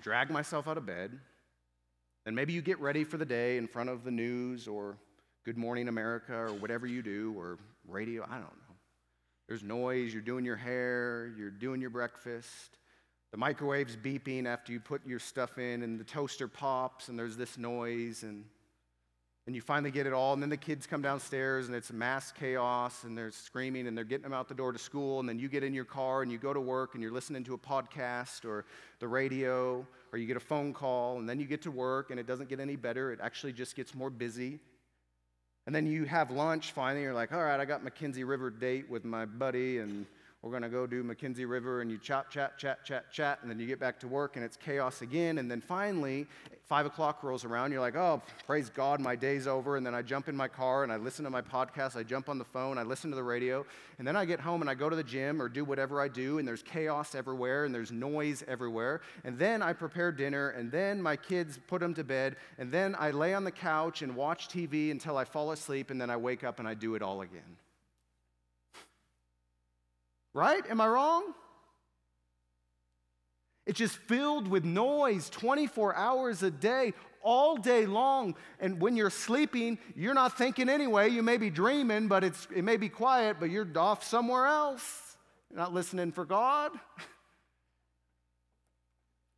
drag 0.00 0.30
myself 0.30 0.66
out 0.66 0.76
of 0.76 0.86
bed. 0.86 1.18
And 2.26 2.34
maybe 2.36 2.52
you 2.52 2.62
get 2.62 2.80
ready 2.80 3.04
for 3.04 3.16
the 3.16 3.24
day 3.24 3.56
in 3.56 3.66
front 3.66 3.88
of 3.88 4.04
the 4.04 4.10
news 4.10 4.68
or 4.68 4.96
Good 5.44 5.56
Morning 5.56 5.88
America 5.88 6.34
or 6.34 6.52
whatever 6.52 6.86
you 6.86 7.02
do 7.02 7.34
or 7.36 7.58
radio. 7.88 8.24
I 8.24 8.34
don't 8.34 8.42
know. 8.42 8.74
There's 9.48 9.62
noise, 9.62 10.12
you're 10.12 10.22
doing 10.22 10.44
your 10.44 10.56
hair, 10.56 11.32
you're 11.36 11.50
doing 11.50 11.80
your 11.80 11.90
breakfast. 11.90 12.78
The 13.32 13.38
microwave's 13.38 13.96
beeping 13.96 14.46
after 14.46 14.72
you 14.72 14.80
put 14.80 15.06
your 15.06 15.18
stuff 15.18 15.58
in, 15.58 15.82
and 15.82 15.98
the 15.98 16.04
toaster 16.04 16.48
pops, 16.48 17.08
and 17.08 17.18
there's 17.18 17.36
this 17.36 17.58
noise, 17.58 18.22
and 18.22 18.44
and 19.50 19.56
you 19.56 19.60
finally 19.60 19.90
get 19.90 20.06
it 20.06 20.12
all, 20.12 20.32
and 20.32 20.40
then 20.40 20.48
the 20.48 20.56
kids 20.56 20.86
come 20.86 21.02
downstairs, 21.02 21.66
and 21.66 21.74
it's 21.74 21.92
mass 21.92 22.30
chaos, 22.30 23.02
and 23.02 23.18
they're 23.18 23.32
screaming, 23.32 23.88
and 23.88 23.96
they're 23.96 24.04
getting 24.04 24.22
them 24.22 24.32
out 24.32 24.46
the 24.46 24.54
door 24.54 24.70
to 24.70 24.78
school, 24.78 25.18
and 25.18 25.28
then 25.28 25.40
you 25.40 25.48
get 25.48 25.64
in 25.64 25.74
your 25.74 25.84
car, 25.84 26.22
and 26.22 26.30
you 26.30 26.38
go 26.38 26.54
to 26.54 26.60
work, 26.60 26.94
and 26.94 27.02
you're 27.02 27.10
listening 27.10 27.42
to 27.42 27.54
a 27.54 27.58
podcast 27.58 28.44
or 28.44 28.64
the 29.00 29.08
radio, 29.08 29.84
or 30.12 30.20
you 30.20 30.28
get 30.28 30.36
a 30.36 30.38
phone 30.38 30.72
call, 30.72 31.18
and 31.18 31.28
then 31.28 31.40
you 31.40 31.46
get 31.46 31.62
to 31.62 31.72
work, 31.72 32.12
and 32.12 32.20
it 32.20 32.28
doesn't 32.28 32.48
get 32.48 32.60
any 32.60 32.76
better. 32.76 33.10
It 33.10 33.18
actually 33.20 33.52
just 33.52 33.74
gets 33.74 33.92
more 33.92 34.08
busy. 34.08 34.60
And 35.66 35.74
then 35.74 35.84
you 35.84 36.04
have 36.04 36.30
lunch 36.30 36.70
finally, 36.70 37.02
you're 37.02 37.12
like, 37.12 37.32
all 37.32 37.42
right, 37.42 37.58
I 37.58 37.64
got 37.64 37.84
MacKenzie 37.84 38.24
River 38.24 38.50
date 38.50 38.88
with 38.88 39.04
my 39.04 39.26
buddy, 39.26 39.78
and 39.78 40.06
we're 40.42 40.50
going 40.50 40.62
to 40.62 40.68
go 40.68 40.86
do 40.86 41.02
MacKenzie 41.02 41.48
River, 41.48 41.80
and 41.80 41.90
you 41.90 41.98
chat, 41.98 42.30
chat, 42.30 42.56
chat, 42.56 42.84
chat, 42.84 43.12
chat, 43.12 43.40
and 43.42 43.50
then 43.50 43.58
you 43.58 43.66
get 43.66 43.80
back 43.80 43.98
to 43.98 44.06
work, 44.06 44.36
and 44.36 44.44
it's 44.44 44.56
chaos 44.56 45.02
again. 45.02 45.38
And 45.38 45.50
then 45.50 45.60
finally, 45.60 46.28
Five 46.70 46.86
o'clock 46.86 47.24
rolls 47.24 47.44
around, 47.44 47.72
you're 47.72 47.80
like, 47.80 47.96
oh, 47.96 48.22
praise 48.46 48.70
God, 48.70 49.00
my 49.00 49.16
day's 49.16 49.48
over. 49.48 49.76
And 49.76 49.84
then 49.84 49.92
I 49.92 50.02
jump 50.02 50.28
in 50.28 50.36
my 50.36 50.46
car 50.46 50.84
and 50.84 50.92
I 50.92 50.98
listen 50.98 51.24
to 51.24 51.30
my 51.30 51.42
podcast, 51.42 51.96
I 51.96 52.04
jump 52.04 52.28
on 52.28 52.38
the 52.38 52.44
phone, 52.44 52.78
I 52.78 52.84
listen 52.84 53.10
to 53.10 53.16
the 53.16 53.24
radio. 53.24 53.66
And 53.98 54.06
then 54.06 54.14
I 54.14 54.24
get 54.24 54.38
home 54.38 54.60
and 54.60 54.70
I 54.70 54.74
go 54.74 54.88
to 54.88 54.94
the 54.94 55.02
gym 55.02 55.42
or 55.42 55.48
do 55.48 55.64
whatever 55.64 56.00
I 56.00 56.06
do, 56.06 56.38
and 56.38 56.46
there's 56.46 56.62
chaos 56.62 57.16
everywhere 57.16 57.64
and 57.64 57.74
there's 57.74 57.90
noise 57.90 58.44
everywhere. 58.46 59.00
And 59.24 59.36
then 59.36 59.62
I 59.62 59.72
prepare 59.72 60.12
dinner, 60.12 60.50
and 60.50 60.70
then 60.70 61.02
my 61.02 61.16
kids 61.16 61.58
put 61.66 61.80
them 61.80 61.92
to 61.94 62.04
bed. 62.04 62.36
And 62.56 62.70
then 62.70 62.94
I 62.96 63.10
lay 63.10 63.34
on 63.34 63.42
the 63.42 63.50
couch 63.50 64.02
and 64.02 64.14
watch 64.14 64.46
TV 64.46 64.92
until 64.92 65.16
I 65.16 65.24
fall 65.24 65.50
asleep, 65.50 65.90
and 65.90 66.00
then 66.00 66.08
I 66.08 66.18
wake 66.18 66.44
up 66.44 66.60
and 66.60 66.68
I 66.68 66.74
do 66.74 66.94
it 66.94 67.02
all 67.02 67.22
again. 67.22 67.56
Right? 70.34 70.62
Am 70.70 70.80
I 70.80 70.86
wrong? 70.86 71.34
It's 73.70 73.78
just 73.78 73.98
filled 73.98 74.48
with 74.48 74.64
noise 74.64 75.30
24 75.30 75.94
hours 75.94 76.42
a 76.42 76.50
day, 76.50 76.92
all 77.22 77.56
day 77.56 77.86
long. 77.86 78.34
And 78.58 78.80
when 78.80 78.96
you're 78.96 79.10
sleeping, 79.10 79.78
you're 79.94 80.12
not 80.12 80.36
thinking 80.36 80.68
anyway. 80.68 81.10
You 81.10 81.22
may 81.22 81.36
be 81.36 81.50
dreaming, 81.50 82.08
but 82.08 82.24
it's, 82.24 82.48
it 82.52 82.64
may 82.64 82.76
be 82.76 82.88
quiet, 82.88 83.36
but 83.38 83.48
you're 83.48 83.68
off 83.78 84.02
somewhere 84.02 84.46
else. 84.46 85.16
You're 85.50 85.60
not 85.60 85.72
listening 85.72 86.10
for 86.10 86.24
God. 86.24 86.72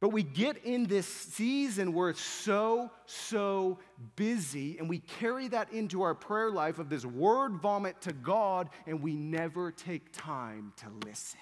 But 0.00 0.08
we 0.08 0.24
get 0.24 0.64
in 0.64 0.86
this 0.86 1.06
season 1.06 1.92
where 1.92 2.08
it's 2.08 2.20
so, 2.20 2.90
so 3.06 3.78
busy, 4.16 4.76
and 4.78 4.88
we 4.88 4.98
carry 4.98 5.46
that 5.46 5.72
into 5.72 6.02
our 6.02 6.12
prayer 6.12 6.50
life 6.50 6.80
of 6.80 6.88
this 6.88 7.06
word 7.06 7.60
vomit 7.62 8.00
to 8.00 8.12
God, 8.12 8.70
and 8.88 9.00
we 9.00 9.14
never 9.14 9.70
take 9.70 10.10
time 10.10 10.72
to 10.78 10.86
listen. 11.06 11.38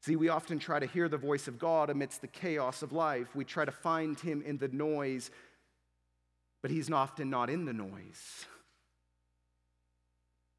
See, 0.00 0.16
we 0.16 0.28
often 0.28 0.58
try 0.58 0.78
to 0.78 0.86
hear 0.86 1.08
the 1.08 1.16
voice 1.16 1.48
of 1.48 1.58
God 1.58 1.90
amidst 1.90 2.20
the 2.20 2.28
chaos 2.28 2.82
of 2.82 2.92
life. 2.92 3.34
We 3.34 3.44
try 3.44 3.64
to 3.64 3.72
find 3.72 4.18
Him 4.18 4.42
in 4.42 4.58
the 4.58 4.68
noise, 4.68 5.30
but 6.62 6.70
He's 6.70 6.90
often 6.90 7.30
not 7.30 7.50
in 7.50 7.64
the 7.64 7.72
noise. 7.72 8.46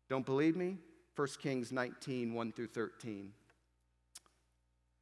Don't 0.10 0.26
believe 0.26 0.56
me? 0.56 0.78
1 1.16 1.28
Kings 1.42 1.72
19, 1.72 2.34
1 2.34 2.52
through 2.52 2.68
13. 2.68 3.34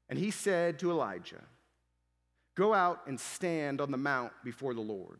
And 0.09 0.17
he 0.17 0.31
said 0.31 0.79
to 0.79 0.91
Elijah, 0.91 1.43
Go 2.55 2.73
out 2.73 3.01
and 3.05 3.19
stand 3.19 3.79
on 3.81 3.91
the 3.91 3.97
mount 3.97 4.33
before 4.43 4.73
the 4.73 4.81
Lord. 4.81 5.19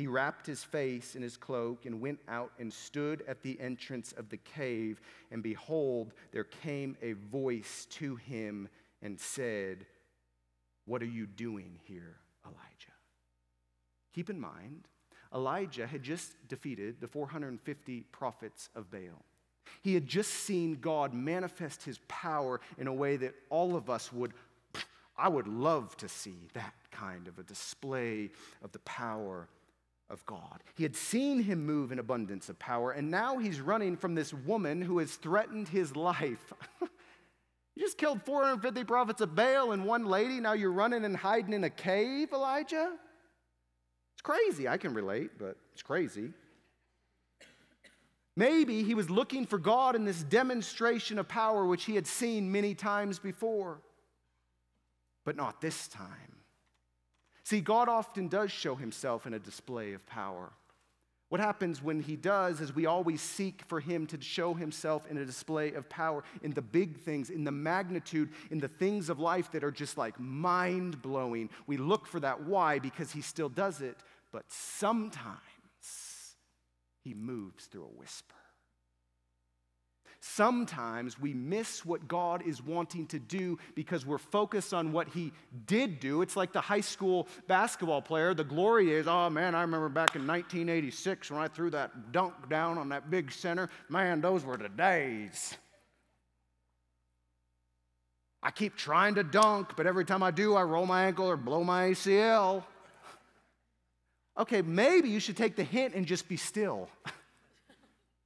he 0.00 0.06
wrapped 0.06 0.46
his 0.46 0.64
face 0.64 1.14
in 1.14 1.20
his 1.20 1.36
cloak 1.36 1.84
and 1.84 2.00
went 2.00 2.20
out 2.26 2.52
and 2.58 2.72
stood 2.72 3.22
at 3.28 3.42
the 3.42 3.60
entrance 3.60 4.12
of 4.12 4.30
the 4.30 4.38
cave. 4.38 4.98
And 5.30 5.42
behold, 5.42 6.14
there 6.32 6.44
came 6.44 6.96
a 7.02 7.12
voice 7.12 7.86
to 7.90 8.16
him 8.16 8.66
and 9.02 9.20
said, 9.20 9.84
What 10.86 11.02
are 11.02 11.06
you 11.06 11.26
doing 11.26 11.78
here, 11.84 12.16
Elijah? 12.46 12.96
Keep 14.14 14.30
in 14.30 14.40
mind, 14.40 14.88
Elijah 15.34 15.86
had 15.86 16.02
just 16.02 16.32
defeated 16.48 16.98
the 17.02 17.06
450 17.06 18.06
prophets 18.10 18.70
of 18.74 18.90
Baal. 18.90 19.22
He 19.82 19.92
had 19.92 20.06
just 20.06 20.30
seen 20.30 20.78
God 20.80 21.12
manifest 21.12 21.82
his 21.82 22.00
power 22.08 22.62
in 22.78 22.86
a 22.86 22.94
way 22.94 23.18
that 23.18 23.34
all 23.50 23.76
of 23.76 23.90
us 23.90 24.10
would, 24.14 24.32
I 25.18 25.28
would 25.28 25.46
love 25.46 25.94
to 25.98 26.08
see 26.08 26.48
that 26.54 26.72
kind 26.90 27.28
of 27.28 27.38
a 27.38 27.42
display 27.42 28.30
of 28.64 28.72
the 28.72 28.78
power 28.78 29.46
of 30.10 30.24
God. 30.26 30.62
He 30.74 30.82
had 30.82 30.96
seen 30.96 31.42
him 31.42 31.64
move 31.64 31.92
in 31.92 31.98
abundance 31.98 32.48
of 32.48 32.58
power, 32.58 32.90
and 32.90 33.10
now 33.10 33.38
he's 33.38 33.60
running 33.60 33.96
from 33.96 34.14
this 34.14 34.34
woman 34.34 34.82
who 34.82 34.98
has 34.98 35.14
threatened 35.14 35.68
his 35.68 35.94
life. 35.94 36.52
you 36.80 36.88
just 37.78 37.96
killed 37.96 38.22
450 38.22 38.84
prophets 38.84 39.20
of 39.20 39.34
Baal 39.34 39.72
and 39.72 39.84
one 39.84 40.04
lady. 40.04 40.40
Now 40.40 40.52
you're 40.52 40.72
running 40.72 41.04
and 41.04 41.16
hiding 41.16 41.54
in 41.54 41.64
a 41.64 41.70
cave, 41.70 42.32
Elijah? 42.32 42.92
It's 44.14 44.22
crazy. 44.22 44.68
I 44.68 44.76
can 44.76 44.92
relate, 44.92 45.30
but 45.38 45.56
it's 45.72 45.82
crazy. 45.82 46.32
Maybe 48.36 48.82
he 48.82 48.94
was 48.94 49.10
looking 49.10 49.46
for 49.46 49.58
God 49.58 49.96
in 49.96 50.04
this 50.04 50.22
demonstration 50.22 51.18
of 51.18 51.28
power 51.28 51.66
which 51.66 51.84
he 51.84 51.94
had 51.94 52.06
seen 52.06 52.50
many 52.50 52.74
times 52.74 53.18
before, 53.18 53.80
but 55.24 55.36
not 55.36 55.60
this 55.60 55.88
time. 55.88 56.39
See, 57.50 57.60
God 57.60 57.88
often 57.88 58.28
does 58.28 58.52
show 58.52 58.76
himself 58.76 59.26
in 59.26 59.34
a 59.34 59.38
display 59.40 59.92
of 59.94 60.06
power. 60.06 60.52
What 61.30 61.40
happens 61.40 61.82
when 61.82 61.98
he 62.00 62.14
does 62.14 62.60
is 62.60 62.72
we 62.72 62.86
always 62.86 63.20
seek 63.20 63.64
for 63.66 63.80
him 63.80 64.06
to 64.06 64.20
show 64.20 64.54
himself 64.54 65.02
in 65.10 65.18
a 65.18 65.24
display 65.24 65.72
of 65.72 65.88
power 65.88 66.22
in 66.44 66.52
the 66.52 66.62
big 66.62 67.00
things, 67.00 67.28
in 67.28 67.42
the 67.42 67.50
magnitude, 67.50 68.28
in 68.52 68.60
the 68.60 68.68
things 68.68 69.08
of 69.08 69.18
life 69.18 69.50
that 69.50 69.64
are 69.64 69.72
just 69.72 69.98
like 69.98 70.20
mind 70.20 71.02
blowing. 71.02 71.50
We 71.66 71.76
look 71.76 72.06
for 72.06 72.20
that. 72.20 72.40
Why? 72.44 72.78
Because 72.78 73.10
he 73.10 73.20
still 73.20 73.48
does 73.48 73.80
it, 73.80 73.96
but 74.30 74.44
sometimes 74.46 75.40
he 77.02 77.14
moves 77.14 77.64
through 77.64 77.82
a 77.82 77.98
whisper. 77.98 78.36
Sometimes 80.22 81.18
we 81.18 81.32
miss 81.32 81.84
what 81.84 82.06
God 82.06 82.46
is 82.46 82.62
wanting 82.62 83.06
to 83.06 83.18
do 83.18 83.58
because 83.74 84.04
we're 84.04 84.18
focused 84.18 84.74
on 84.74 84.92
what 84.92 85.08
He 85.08 85.32
did 85.66 85.98
do. 85.98 86.20
It's 86.20 86.36
like 86.36 86.52
the 86.52 86.60
high 86.60 86.82
school 86.82 87.26
basketball 87.48 88.02
player. 88.02 88.34
The 88.34 88.44
glory 88.44 88.92
is, 88.92 89.06
oh 89.08 89.30
man, 89.30 89.54
I 89.54 89.62
remember 89.62 89.88
back 89.88 90.16
in 90.16 90.26
1986 90.26 91.30
when 91.30 91.40
I 91.40 91.48
threw 91.48 91.70
that 91.70 92.12
dunk 92.12 92.50
down 92.50 92.76
on 92.76 92.90
that 92.90 93.10
big 93.10 93.32
center. 93.32 93.70
Man, 93.88 94.20
those 94.20 94.44
were 94.44 94.58
the 94.58 94.68
days. 94.68 95.56
I 98.42 98.50
keep 98.50 98.76
trying 98.76 99.14
to 99.14 99.22
dunk, 99.22 99.74
but 99.74 99.86
every 99.86 100.04
time 100.04 100.22
I 100.22 100.30
do, 100.30 100.54
I 100.54 100.62
roll 100.62 100.84
my 100.84 101.04
ankle 101.04 101.30
or 101.30 101.36
blow 101.38 101.64
my 101.64 101.90
ACL. 101.90 102.64
Okay, 104.38 104.60
maybe 104.60 105.08
you 105.08 105.20
should 105.20 105.36
take 105.36 105.56
the 105.56 105.64
hint 105.64 105.94
and 105.94 106.04
just 106.04 106.28
be 106.28 106.36
still. 106.36 106.90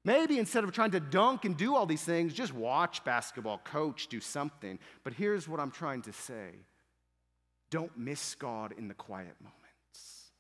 Maybe 0.05 0.39
instead 0.39 0.65
of 0.65 0.73
trying 0.73 0.91
to 0.91 1.01
dunk 1.01 1.47
and 1.47 1.57
do 1.57 1.75
all 1.75 1.87
these 1.87 2.03
things, 2.03 2.35
just 2.35 2.53
watch 2.53 3.03
basketball, 3.05 3.59
coach, 3.65 4.09
do 4.09 4.21
something. 4.21 4.79
But 5.03 5.15
here's 5.15 5.49
what 5.49 5.61
I'm 5.61 5.71
trying 5.71 6.03
to 6.03 6.13
say 6.13 6.51
don't 7.71 7.97
miss 7.97 8.35
God 8.35 8.75
in 8.77 8.89
the 8.89 8.95
quiet 8.95 9.35
moments. 9.41 10.31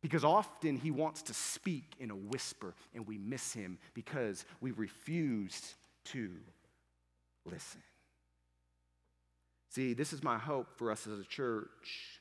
Because 0.00 0.24
often 0.24 0.76
he 0.76 0.90
wants 0.90 1.22
to 1.22 1.34
speak 1.34 1.94
in 1.98 2.10
a 2.10 2.16
whisper, 2.16 2.74
and 2.94 3.06
we 3.06 3.18
miss 3.18 3.52
him 3.52 3.78
because 3.94 4.44
we 4.60 4.70
refuse 4.70 5.74
to 6.06 6.30
listen. 7.44 7.82
See, 9.70 9.92
this 9.92 10.12
is 10.12 10.22
my 10.22 10.38
hope 10.38 10.78
for 10.78 10.90
us 10.90 11.06
as 11.06 11.18
a 11.18 11.24
church 11.24 12.20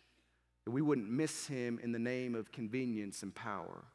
that 0.66 0.72
we 0.72 0.82
wouldn't 0.82 1.10
miss 1.10 1.48
him 1.48 1.80
in 1.82 1.94
the 1.94 2.00
name 2.00 2.36
of 2.36 2.52
convenience 2.52 3.24
and 3.24 3.34
power 3.34 3.86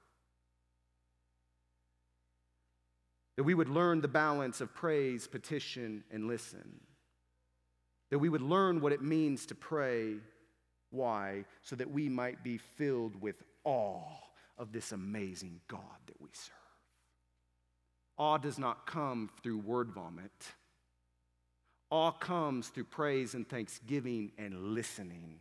That 3.37 3.45
we 3.45 3.55
would 3.55 3.69
learn 3.69 4.01
the 4.01 4.09
balance 4.09 4.61
of 4.61 4.75
praise, 4.75 5.27
petition, 5.27 6.05
and 6.11 6.27
listen. 6.27 6.81
That 8.11 8.19
we 8.19 8.29
would 8.29 8.43
learn 8.43 8.81
what 8.81 8.93
it 8.93 9.03
means 9.03 9.47
to 9.47 9.55
pray. 9.55 10.17
Why? 10.91 11.45
So 11.63 11.77
that 11.77 11.91
we 11.91 12.09
might 12.09 12.45
be 12.45 12.59
filled 12.59 13.21
with 13.21 13.43
awe 13.65 14.03
of 14.59 14.73
this 14.73 14.93
amazing 14.93 15.61
God 15.67 15.81
that 16.07 16.21
we 16.21 16.29
serve. 16.33 16.55
Awe 18.19 18.37
does 18.37 18.59
not 18.59 18.87
come 18.87 19.31
through 19.43 19.59
word 19.59 19.91
vomit. 19.91 20.53
Awe 21.91 22.13
comes 22.13 22.69
through 22.69 22.85
praise 22.85 23.35
and 23.35 23.49
thanksgiving 23.49 24.33
and 24.39 24.75
listening. 24.75 25.41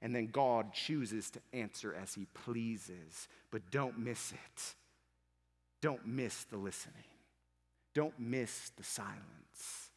And 0.00 0.14
then 0.14 0.26
God 0.26 0.72
chooses 0.72 1.30
to 1.30 1.40
answer 1.52 1.94
as 1.94 2.14
He 2.14 2.26
pleases. 2.34 3.28
But 3.50 3.70
don't 3.70 3.98
miss 3.98 4.32
it. 4.32 4.74
Don't 5.80 6.06
miss 6.06 6.44
the 6.44 6.56
listening. 6.56 7.13
Don't 7.94 8.18
miss 8.18 8.70
the 8.76 8.82
silence. 8.82 9.90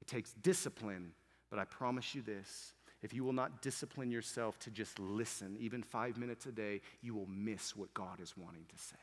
It 0.00 0.08
takes 0.08 0.32
discipline, 0.32 1.12
but 1.48 1.58
I 1.58 1.64
promise 1.64 2.14
you 2.14 2.22
this 2.22 2.74
if 3.02 3.14
you 3.14 3.24
will 3.24 3.32
not 3.32 3.62
discipline 3.62 4.10
yourself 4.10 4.58
to 4.60 4.70
just 4.70 4.98
listen, 4.98 5.56
even 5.58 5.82
five 5.82 6.18
minutes 6.18 6.44
a 6.46 6.52
day, 6.52 6.82
you 7.00 7.14
will 7.14 7.28
miss 7.28 7.74
what 7.74 7.94
God 7.94 8.20
is 8.20 8.36
wanting 8.36 8.66
to 8.68 8.76
say. 8.76 8.96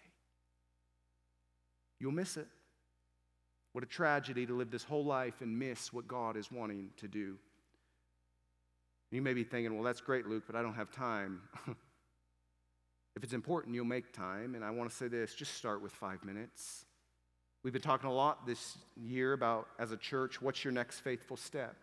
You'll 1.99 2.11
miss 2.11 2.37
it. 2.37 2.47
What 3.73 3.83
a 3.83 3.87
tragedy 3.87 4.45
to 4.45 4.55
live 4.55 4.69
this 4.69 4.83
whole 4.83 5.03
life 5.03 5.41
and 5.41 5.57
miss 5.57 5.91
what 5.91 6.07
God 6.07 6.37
is 6.37 6.51
wanting 6.51 6.91
to 6.97 7.07
do. 7.07 7.37
You 9.11 9.21
may 9.21 9.33
be 9.33 9.43
thinking, 9.43 9.73
well, 9.73 9.83
that's 9.83 10.01
great, 10.01 10.27
Luke, 10.27 10.43
but 10.45 10.55
I 10.55 10.61
don't 10.61 10.73
have 10.73 10.91
time. 10.91 11.41
if 13.15 13.23
it's 13.23 13.33
important, 13.33 13.73
you'll 13.73 13.85
make 13.85 14.11
time. 14.13 14.53
And 14.53 14.63
I 14.63 14.69
want 14.69 14.89
to 14.89 14.95
say 14.95 15.07
this 15.07 15.33
just 15.33 15.55
start 15.55 15.81
with 15.81 15.91
five 15.91 16.23
minutes. 16.25 16.86
We've 17.63 17.73
been 17.73 17.81
talking 17.81 18.09
a 18.09 18.13
lot 18.13 18.45
this 18.45 18.77
year 18.95 19.33
about, 19.33 19.67
as 19.79 19.91
a 19.91 19.97
church, 19.97 20.41
what's 20.41 20.63
your 20.63 20.71
next 20.71 20.99
faithful 20.99 21.37
step? 21.37 21.75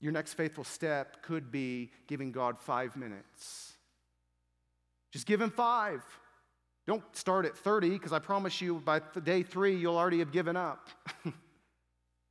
Your 0.00 0.12
next 0.12 0.34
faithful 0.34 0.64
step 0.64 1.22
could 1.22 1.52
be 1.52 1.90
giving 2.08 2.32
God 2.32 2.58
five 2.58 2.96
minutes. 2.96 3.74
Just 5.12 5.26
give 5.26 5.40
Him 5.40 5.50
five. 5.50 6.02
Don't 6.86 7.04
start 7.12 7.46
at 7.46 7.56
30, 7.56 7.90
because 7.90 8.12
I 8.12 8.18
promise 8.18 8.60
you 8.60 8.82
by 8.84 9.00
day 9.22 9.44
three, 9.44 9.76
you'll 9.76 9.96
already 9.96 10.18
have 10.18 10.32
given 10.32 10.56
up. 10.56 10.88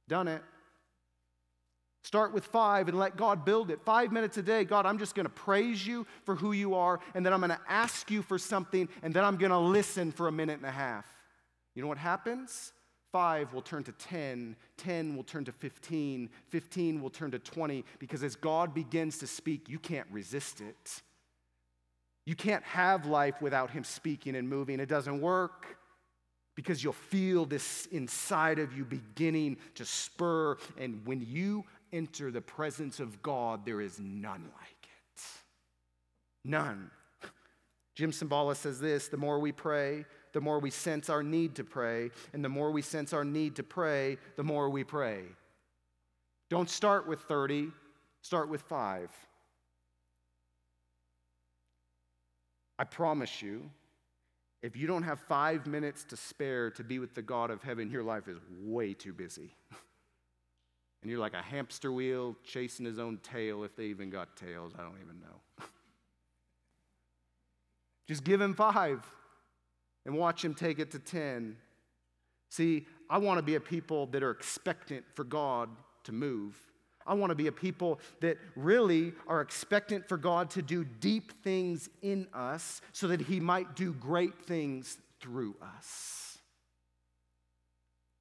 Done 0.10 0.28
it. 0.28 0.44
Start 2.12 2.34
with 2.34 2.44
five 2.44 2.90
and 2.90 3.00
let 3.00 3.16
God 3.16 3.46
build 3.46 3.72
it. 3.72 3.80
Five 3.86 4.12
minutes 4.12 4.36
a 4.36 4.44
day. 4.44 4.66
God, 4.66 4.86
I'm 4.86 4.98
just 4.98 5.16
going 5.16 5.26
to 5.26 5.30
praise 5.30 5.88
you 5.88 6.06
for 6.26 6.36
who 6.36 6.52
you 6.52 6.76
are, 6.76 7.00
and 7.16 7.26
then 7.26 7.32
I'm 7.32 7.40
going 7.40 7.52
to 7.52 7.62
ask 7.70 8.12
you 8.12 8.22
for 8.22 8.38
something, 8.38 8.90
and 9.02 9.14
then 9.14 9.24
I'm 9.24 9.38
going 9.38 9.54
to 9.54 9.58
listen 9.58 10.12
for 10.12 10.28
a 10.28 10.32
minute 10.32 10.58
and 10.58 10.66
a 10.66 10.72
half. 10.72 11.06
You 11.74 11.82
know 11.82 11.88
what 11.88 11.98
happens? 11.98 12.74
Five 13.14 13.54
will 13.54 13.62
turn 13.62 13.86
to 13.86 13.94
10, 13.94 14.58
10 14.76 15.16
will 15.16 15.24
turn 15.24 15.46
to 15.46 15.54
15, 15.54 16.30
15 16.50 17.02
will 17.02 17.10
turn 17.10 17.32
to 17.32 17.40
20, 17.40 17.86
because 17.98 18.26
as 18.26 18.36
God 18.36 18.74
begins 18.74 19.18
to 19.20 19.26
speak, 19.28 19.70
you 19.70 19.80
can't 19.80 20.08
resist 20.12 20.60
it. 20.60 21.02
You 22.26 22.36
can't 22.36 22.66
have 22.66 23.06
life 23.06 23.42
without 23.42 23.70
Him 23.70 23.86
speaking 23.86 24.36
and 24.36 24.50
moving. 24.50 24.82
It 24.82 24.90
doesn't 24.90 25.22
work 25.22 25.78
because 26.56 26.84
you'll 26.84 26.92
feel 26.92 27.46
this 27.46 27.86
inside 27.86 28.60
of 28.60 28.76
you 28.76 28.84
beginning 28.84 29.56
to 29.76 29.86
spur. 29.86 30.58
And 30.78 31.00
when 31.06 31.22
you 31.22 31.64
enter 31.94 32.32
the 32.32 32.42
presence 32.42 33.00
of 33.00 33.22
God, 33.22 33.66
there 33.66 33.82
is 33.82 34.00
none 34.00 34.44
like 34.60 34.84
it. 34.84 35.24
None. 36.44 36.92
Jim 37.96 38.12
Cymbala 38.12 38.56
says 38.56 38.80
this 38.80 39.08
the 39.08 39.18
more 39.18 39.40
we 39.40 39.52
pray, 39.52 40.06
the 40.34 40.42
more 40.42 40.60
we 40.60 40.72
sense 40.72 41.10
our 41.10 41.24
need 41.24 41.56
to 41.56 41.64
pray. 41.64 42.10
And 42.34 42.44
the 42.44 42.50
more 42.50 42.72
we 42.72 42.82
sense 42.82 43.14
our 43.14 43.26
need 43.26 43.56
to 43.58 43.64
pray, 43.64 44.18
the 44.36 44.44
more 44.44 44.70
we 44.70 44.84
pray. 44.84 45.24
Don't 46.50 46.70
start 46.70 47.08
with 47.08 47.22
30, 47.22 47.72
start 48.22 48.50
with 48.50 48.62
five. 48.62 49.10
I 52.78 52.84
promise 52.84 53.42
you, 53.42 53.70
if 54.64 54.76
you 54.76 54.88
don't 54.88 55.04
have 55.04 55.20
five 55.20 55.66
minutes 55.68 56.04
to 56.06 56.18
spare 56.18 56.72
to 56.72 56.84
be 56.84 57.00
with 57.00 57.14
the 57.14 57.22
God 57.22 57.52
of 57.52 57.64
heaven, 57.64 57.90
your 57.90 58.04
life 58.04 58.28
is 58.28 58.38
way 58.64 58.94
too 58.94 59.14
busy. 59.14 59.56
and 61.02 61.10
you're 61.10 61.20
like 61.20 61.34
a 61.34 61.42
hamster 61.42 61.92
wheel 61.92 62.36
chasing 62.44 62.86
his 62.86 63.00
own 63.00 63.18
tail, 63.24 63.64
if 63.64 63.76
they 63.76 63.86
even 63.86 64.10
got 64.10 64.36
tails. 64.36 64.74
I 64.78 64.84
don't 64.84 64.98
even 65.04 65.20
know. 65.20 65.66
Just 68.08 68.24
give 68.24 68.40
him 68.40 68.54
five 68.54 69.06
and 70.06 70.16
watch 70.16 70.44
him 70.44 70.54
take 70.54 70.80
it 70.80 70.92
to 70.92 71.00
10. 71.00 71.58
See, 72.50 72.86
I 73.10 73.18
want 73.18 73.40
to 73.40 73.44
be 73.44 73.56
a 73.56 73.60
people 73.60 74.08
that 74.08 74.24
are 74.24 74.32
expectant 74.32 75.06
for 75.16 75.24
God 75.24 75.70
to 76.04 76.12
move. 76.12 76.56
I 77.06 77.14
want 77.14 77.32
to 77.32 77.36
be 77.36 77.48
a 77.48 77.52
people 77.52 78.00
that 78.20 78.38
really 78.56 79.14
are 79.28 79.42
expectant 79.42 80.08
for 80.08 80.18
God 80.18 80.50
to 80.52 80.62
do 80.62 80.84
deep 80.84 81.44
things 81.44 81.90
in 82.02 82.28
us 82.34 82.82
so 82.92 83.08
that 83.08 83.22
he 83.22 83.40
might 83.40 83.76
do 83.76 83.94
great 83.94 84.46
things 84.46 84.98
through 85.20 85.56
us. 85.78 86.31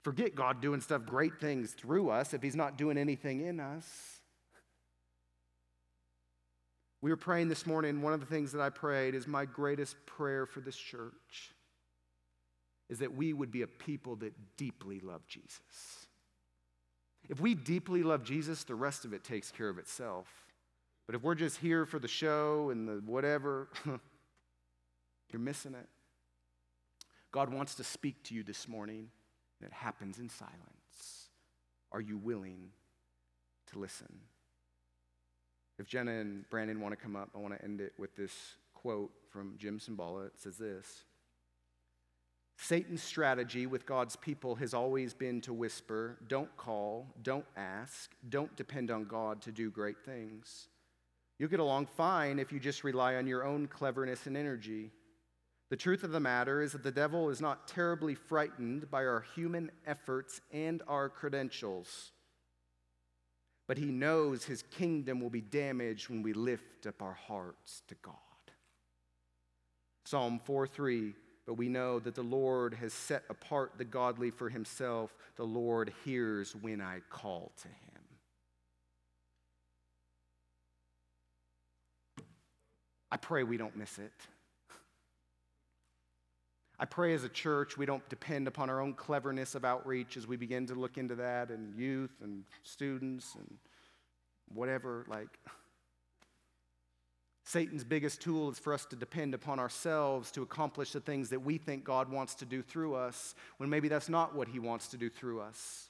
Forget 0.03 0.34
God 0.34 0.61
doing 0.61 0.80
stuff, 0.80 1.05
great 1.05 1.38
things 1.40 1.72
through 1.72 2.11
us 2.11 2.32
if 2.32 2.42
He's 2.42 2.57
not 2.57 2.78
doing 2.78 2.96
anything 2.96 3.40
in 3.40 3.61
us. 3.61 3.86
We 7.03 7.11
were 7.11 7.16
praying 7.16 7.48
this 7.48 7.66
morning. 7.66 8.03
One 8.03 8.12
of 8.12 8.20
the 8.20 8.26
things 8.26 8.53
that 8.53 8.61
I 8.61 8.70
prayed 8.70 9.14
is 9.14 9.26
my 9.26 9.44
greatest 9.44 9.96
prayer 10.07 10.46
for 10.46 10.61
this 10.61 10.76
church 10.76 11.55
is 12.90 12.98
that 12.98 13.14
we 13.14 13.32
would 13.32 13.51
be 13.51 13.62
a 13.62 13.66
people 13.66 14.16
that 14.16 14.34
deeply 14.57 15.01
love 15.01 15.26
Jesus. 15.26 16.07
If 17.28 17.40
we 17.40 17.55
deeply 17.55 18.03
love 18.03 18.24
Jesus, 18.24 18.64
the 18.64 18.74
rest 18.74 19.05
of 19.05 19.12
it 19.12 19.22
takes 19.22 19.51
care 19.51 19.68
of 19.68 19.78
itself. 19.78 20.26
But 21.07 21.14
if 21.14 21.22
we're 21.22 21.36
just 21.36 21.59
here 21.59 21.86
for 21.86 21.98
the 21.98 22.09
show 22.09 22.70
and 22.70 22.88
the 22.88 23.03
whatever, 23.07 23.68
you're 25.30 25.40
missing 25.40 25.74
it. 25.74 25.86
God 27.32 27.53
wants 27.53 27.76
to 27.76 27.84
speak 27.84 28.22
to 28.24 28.34
you 28.34 28.42
this 28.42 28.66
morning. 28.66 29.09
It 29.62 29.72
happens 29.72 30.18
in 30.18 30.28
silence. 30.28 31.28
Are 31.92 32.00
you 32.00 32.16
willing 32.16 32.70
to 33.72 33.78
listen? 33.78 34.20
If 35.78 35.86
Jenna 35.86 36.12
and 36.12 36.48
Brandon 36.50 36.80
want 36.80 36.92
to 36.92 37.02
come 37.02 37.16
up, 37.16 37.30
I 37.34 37.38
want 37.38 37.56
to 37.56 37.64
end 37.64 37.80
it 37.80 37.92
with 37.98 38.14
this 38.16 38.32
quote 38.74 39.11
from 39.30 39.54
Jim 39.58 39.78
Cymbala. 39.78 40.26
It 40.26 40.38
says 40.38 40.56
this 40.56 41.04
Satan's 42.58 43.02
strategy 43.02 43.66
with 43.66 43.86
God's 43.86 44.16
people 44.16 44.56
has 44.56 44.74
always 44.74 45.14
been 45.14 45.40
to 45.42 45.52
whisper, 45.54 46.18
don't 46.28 46.54
call, 46.58 47.06
don't 47.22 47.46
ask, 47.56 48.11
don't 48.28 48.54
depend 48.56 48.90
on 48.90 49.04
God 49.04 49.40
to 49.42 49.52
do 49.52 49.70
great 49.70 50.04
things. 50.04 50.68
You'll 51.38 51.48
get 51.48 51.61
along 51.61 51.86
fine 51.86 52.38
if 52.38 52.52
you 52.52 52.61
just 52.61 52.84
rely 52.84 53.14
on 53.14 53.26
your 53.26 53.46
own 53.46 53.66
cleverness 53.66 54.26
and 54.26 54.36
energy. 54.36 54.90
The 55.71 55.77
truth 55.77 56.03
of 56.03 56.11
the 56.11 56.18
matter 56.18 56.61
is 56.61 56.73
that 56.73 56.83
the 56.83 56.91
devil 56.91 57.31
is 57.31 57.41
not 57.41 57.68
terribly 57.68 58.16
frightened 58.16 58.91
by 58.91 59.07
our 59.07 59.25
human 59.37 59.71
efforts 59.87 60.41
and 60.53 60.83
our 60.89 61.09
credentials, 61.09 62.11
but 63.68 63.79
he 63.79 63.87
knows 63.87 64.45
his 64.45 64.62
kingdom 64.62 65.21
will 65.21 65.31
be 65.31 65.41
damaged 65.41 66.11
when 66.11 66.23
we 66.25 66.33
lift 66.33 66.89
up 66.89 67.01
our 67.01 67.16
hearts 67.29 67.83
to 67.87 67.95
God. 68.03 68.14
Psalm 70.05 70.41
4 70.45 70.66
3 70.66 71.14
But 71.47 71.55
we 71.55 71.68
know 71.68 72.01
that 72.01 72.16
the 72.16 72.23
Lord 72.23 72.75
has 72.75 72.93
set 72.93 73.23
apart 73.31 73.75
the 73.79 73.85
godly 73.85 74.31
for 74.33 74.49
himself. 74.49 75.14
The 75.37 75.45
Lord 75.45 75.93
hears 76.05 76.57
when 76.57 76.81
I 76.81 76.99
call 77.11 77.53
to 77.62 77.68
him. 77.68 77.77
I 83.12 83.16
pray 83.18 83.45
we 83.45 83.57
don't 83.57 83.77
miss 83.77 84.01
it. 84.01 84.12
I 86.83 86.87
pray 86.87 87.12
as 87.12 87.24
a 87.24 87.28
church 87.28 87.76
we 87.76 87.85
don't 87.85 88.09
depend 88.09 88.49
upon 88.49 88.70
our 88.70 88.81
own 88.81 88.95
cleverness 88.95 89.55
of 89.55 89.66
outreach 89.66 90.16
as 90.16 90.26
we 90.26 90.39
begin 90.39 90.66
to 90.68 90.74
look 90.74 90.97
into 90.97 91.14
that 91.16 91.51
and 91.51 91.78
youth 91.78 92.22
and 92.22 92.43
students 92.62 93.35
and 93.35 93.59
whatever. 94.55 95.05
Like, 95.07 95.28
Satan's 97.45 97.85
biggest 97.85 98.22
tool 98.22 98.51
is 98.51 98.59
for 98.59 98.72
us 98.72 98.87
to 98.87 98.97
depend 98.97 99.35
upon 99.35 99.59
ourselves 99.59 100.31
to 100.31 100.41
accomplish 100.41 100.93
the 100.93 101.01
things 101.01 101.28
that 101.28 101.41
we 101.41 101.59
think 101.59 101.85
God 101.85 102.11
wants 102.11 102.35
to 102.37 102.47
do 102.47 102.62
through 102.62 102.95
us 102.95 103.35
when 103.59 103.68
maybe 103.68 103.89
that's 103.89 104.09
not 104.09 104.35
what 104.35 104.49
he 104.49 104.59
wants 104.59 104.89
to 104.89 104.97
do 104.97 105.11
through 105.11 105.43
us. 105.43 105.89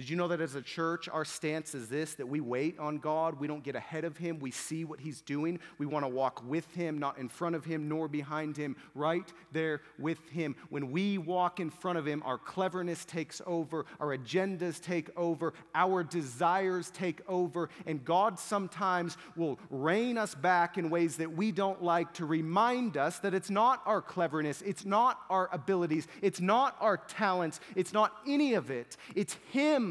Did 0.00 0.08
you 0.08 0.16
know 0.16 0.28
that 0.28 0.40
as 0.40 0.54
a 0.54 0.62
church, 0.62 1.10
our 1.10 1.26
stance 1.26 1.74
is 1.74 1.90
this 1.90 2.14
that 2.14 2.26
we 2.26 2.40
wait 2.40 2.78
on 2.78 3.00
God, 3.00 3.38
we 3.38 3.46
don't 3.46 3.62
get 3.62 3.76
ahead 3.76 4.04
of 4.04 4.16
Him, 4.16 4.38
we 4.38 4.50
see 4.50 4.86
what 4.86 4.98
He's 4.98 5.20
doing, 5.20 5.60
we 5.76 5.84
want 5.84 6.06
to 6.06 6.08
walk 6.08 6.42
with 6.48 6.74
Him, 6.74 6.96
not 6.96 7.18
in 7.18 7.28
front 7.28 7.54
of 7.54 7.66
Him 7.66 7.86
nor 7.86 8.08
behind 8.08 8.56
Him, 8.56 8.76
right 8.94 9.30
there 9.52 9.82
with 9.98 10.26
Him. 10.30 10.56
When 10.70 10.90
we 10.90 11.18
walk 11.18 11.60
in 11.60 11.68
front 11.68 11.98
of 11.98 12.06
Him, 12.06 12.22
our 12.24 12.38
cleverness 12.38 13.04
takes 13.04 13.42
over, 13.44 13.84
our 14.00 14.16
agendas 14.16 14.80
take 14.80 15.10
over, 15.18 15.52
our 15.74 16.02
desires 16.02 16.90
take 16.92 17.20
over, 17.28 17.68
and 17.84 18.02
God 18.02 18.38
sometimes 18.38 19.18
will 19.36 19.58
rein 19.68 20.16
us 20.16 20.34
back 20.34 20.78
in 20.78 20.88
ways 20.88 21.18
that 21.18 21.30
we 21.30 21.52
don't 21.52 21.82
like 21.84 22.14
to 22.14 22.24
remind 22.24 22.96
us 22.96 23.18
that 23.18 23.34
it's 23.34 23.50
not 23.50 23.82
our 23.84 24.00
cleverness, 24.00 24.62
it's 24.62 24.86
not 24.86 25.20
our 25.28 25.50
abilities, 25.52 26.08
it's 26.22 26.40
not 26.40 26.74
our 26.80 26.96
talents, 26.96 27.60
it's 27.76 27.92
not 27.92 28.16
any 28.26 28.54
of 28.54 28.70
it, 28.70 28.96
it's 29.14 29.34
Him 29.52 29.89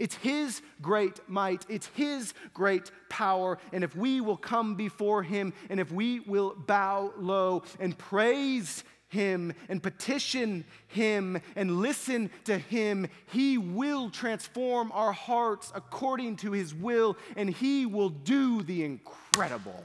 it's 0.00 0.14
His 0.16 0.62
great 0.80 1.20
might, 1.28 1.66
it's 1.68 1.86
His 1.88 2.32
great 2.54 2.90
power. 3.10 3.58
And 3.70 3.84
if 3.84 3.94
we 3.94 4.22
will 4.22 4.38
come 4.38 4.74
before 4.74 5.22
Him 5.22 5.52
and 5.68 5.78
if 5.78 5.92
we 5.92 6.20
will 6.20 6.54
bow 6.54 7.12
low 7.18 7.62
and 7.78 7.96
praise 7.96 8.82
Him 9.08 9.52
and 9.68 9.82
petition 9.82 10.64
Him 10.88 11.38
and 11.54 11.82
listen 11.82 12.30
to 12.44 12.56
Him, 12.56 13.08
He 13.30 13.58
will 13.58 14.08
transform 14.08 14.90
our 14.92 15.12
hearts 15.12 15.70
according 15.74 16.36
to 16.36 16.52
His 16.52 16.74
will 16.74 17.18
and 17.36 17.50
He 17.50 17.84
will 17.84 18.08
do 18.08 18.62
the 18.62 18.82
incredible. 18.82 19.84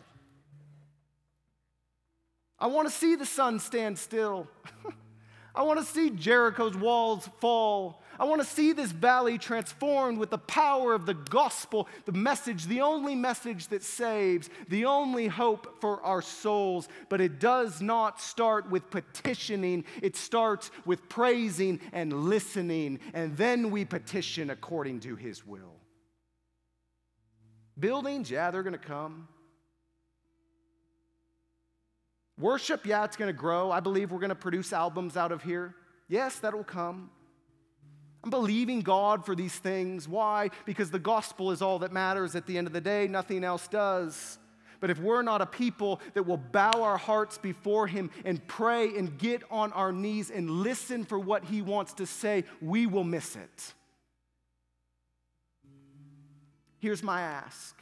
I 2.57 2.67
want 2.67 2.87
to 2.87 2.93
see 2.93 3.15
the 3.15 3.25
sun 3.25 3.59
stand 3.59 3.99
still. 3.99 4.47
I 5.55 5.63
want 5.63 5.79
to 5.79 5.85
see 5.85 6.09
Jericho's 6.09 6.75
walls 6.75 7.29
fall. 7.39 8.01
I 8.19 8.25
want 8.25 8.41
to 8.41 8.47
see 8.47 8.71
this 8.71 8.91
valley 8.91 9.37
transformed 9.37 10.17
with 10.17 10.29
the 10.29 10.37
power 10.37 10.93
of 10.93 11.05
the 11.05 11.13
gospel, 11.13 11.87
the 12.05 12.11
message, 12.11 12.65
the 12.65 12.81
only 12.81 13.15
message 13.15 13.67
that 13.69 13.83
saves, 13.83 14.49
the 14.69 14.85
only 14.85 15.27
hope 15.27 15.81
for 15.81 16.01
our 16.01 16.21
souls. 16.21 16.87
But 17.09 17.21
it 17.21 17.39
does 17.39 17.81
not 17.81 18.21
start 18.21 18.69
with 18.69 18.89
petitioning, 18.89 19.85
it 20.01 20.15
starts 20.15 20.71
with 20.85 21.07
praising 21.09 21.79
and 21.91 22.25
listening, 22.25 22.99
and 23.13 23.35
then 23.35 23.69
we 23.69 23.85
petition 23.85 24.49
according 24.49 25.01
to 25.01 25.15
his 25.15 25.45
will. 25.45 25.75
Buildings, 27.77 28.31
yeah, 28.31 28.51
they're 28.51 28.63
going 28.63 28.73
to 28.73 28.79
come. 28.79 29.27
Worship, 32.37 32.85
yeah, 32.85 33.05
it's 33.05 33.15
going 33.15 33.29
to 33.29 33.37
grow. 33.37 33.71
I 33.71 33.79
believe 33.79 34.11
we're 34.11 34.19
going 34.19 34.29
to 34.29 34.35
produce 34.35 34.73
albums 34.73 35.15
out 35.15 35.31
of 35.31 35.43
here. 35.43 35.73
Yes, 36.07 36.37
that'll 36.39 36.63
come. 36.63 37.09
I'm 38.23 38.29
believing 38.29 38.81
God 38.81 39.25
for 39.25 39.35
these 39.35 39.55
things. 39.55 40.07
Why? 40.07 40.49
Because 40.65 40.91
the 40.91 40.99
gospel 40.99 41.51
is 41.51 41.61
all 41.61 41.79
that 41.79 41.93
matters 41.93 42.35
at 42.35 42.45
the 42.47 42.57
end 42.57 42.67
of 42.67 42.73
the 42.73 42.81
day, 42.81 43.07
nothing 43.07 43.43
else 43.43 43.67
does. 43.67 44.39
But 44.79 44.89
if 44.89 44.99
we're 44.99 45.21
not 45.21 45.41
a 45.41 45.45
people 45.45 46.01
that 46.13 46.23
will 46.23 46.37
bow 46.37 46.81
our 46.81 46.97
hearts 46.97 47.37
before 47.37 47.87
Him 47.87 48.09
and 48.25 48.45
pray 48.47 48.97
and 48.97 49.17
get 49.17 49.43
on 49.49 49.71
our 49.73 49.91
knees 49.91 50.29
and 50.29 50.49
listen 50.49 51.05
for 51.05 51.17
what 51.19 51.45
He 51.45 51.61
wants 51.61 51.93
to 51.93 52.05
say, 52.05 52.43
we 52.61 52.85
will 52.85 53.03
miss 53.03 53.35
it. 53.35 53.73
Here's 56.79 57.01
my 57.01 57.21
ask 57.21 57.75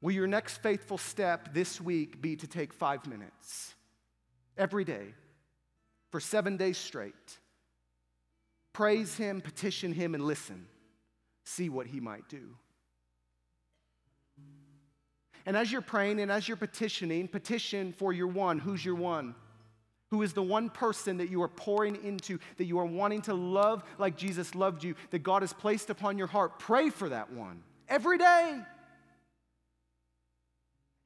Will 0.00 0.12
your 0.12 0.26
next 0.26 0.58
faithful 0.58 0.98
step 0.98 1.54
this 1.54 1.80
week 1.80 2.20
be 2.20 2.36
to 2.36 2.46
take 2.46 2.72
five 2.72 3.06
minutes 3.06 3.74
every 4.56 4.84
day 4.84 5.14
for 6.10 6.20
seven 6.20 6.56
days 6.56 6.76
straight? 6.76 7.38
Praise 8.72 9.16
Him, 9.16 9.40
petition 9.40 9.92
Him, 9.92 10.14
and 10.14 10.24
listen. 10.24 10.66
See 11.44 11.68
what 11.68 11.86
He 11.86 11.98
might 11.98 12.28
do. 12.28 12.56
And 15.46 15.56
as 15.56 15.70
you're 15.70 15.80
praying 15.80 16.20
and 16.20 16.30
as 16.30 16.46
you're 16.48 16.56
petitioning, 16.56 17.28
petition 17.28 17.92
for 17.92 18.12
your 18.12 18.26
one. 18.26 18.58
Who's 18.58 18.84
your 18.84 18.96
one? 18.96 19.34
Who 20.10 20.22
is 20.22 20.32
the 20.32 20.42
one 20.42 20.70
person 20.70 21.16
that 21.18 21.30
you 21.30 21.42
are 21.42 21.48
pouring 21.48 22.04
into, 22.04 22.38
that 22.58 22.64
you 22.64 22.78
are 22.78 22.84
wanting 22.84 23.22
to 23.22 23.34
love 23.34 23.82
like 23.98 24.16
Jesus 24.16 24.54
loved 24.54 24.84
you, 24.84 24.94
that 25.10 25.20
God 25.20 25.42
has 25.42 25.52
placed 25.52 25.88
upon 25.88 26.18
your 26.18 26.26
heart? 26.26 26.58
Pray 26.58 26.90
for 26.90 27.08
that 27.08 27.32
one 27.32 27.62
every 27.88 28.18
day. 28.18 28.60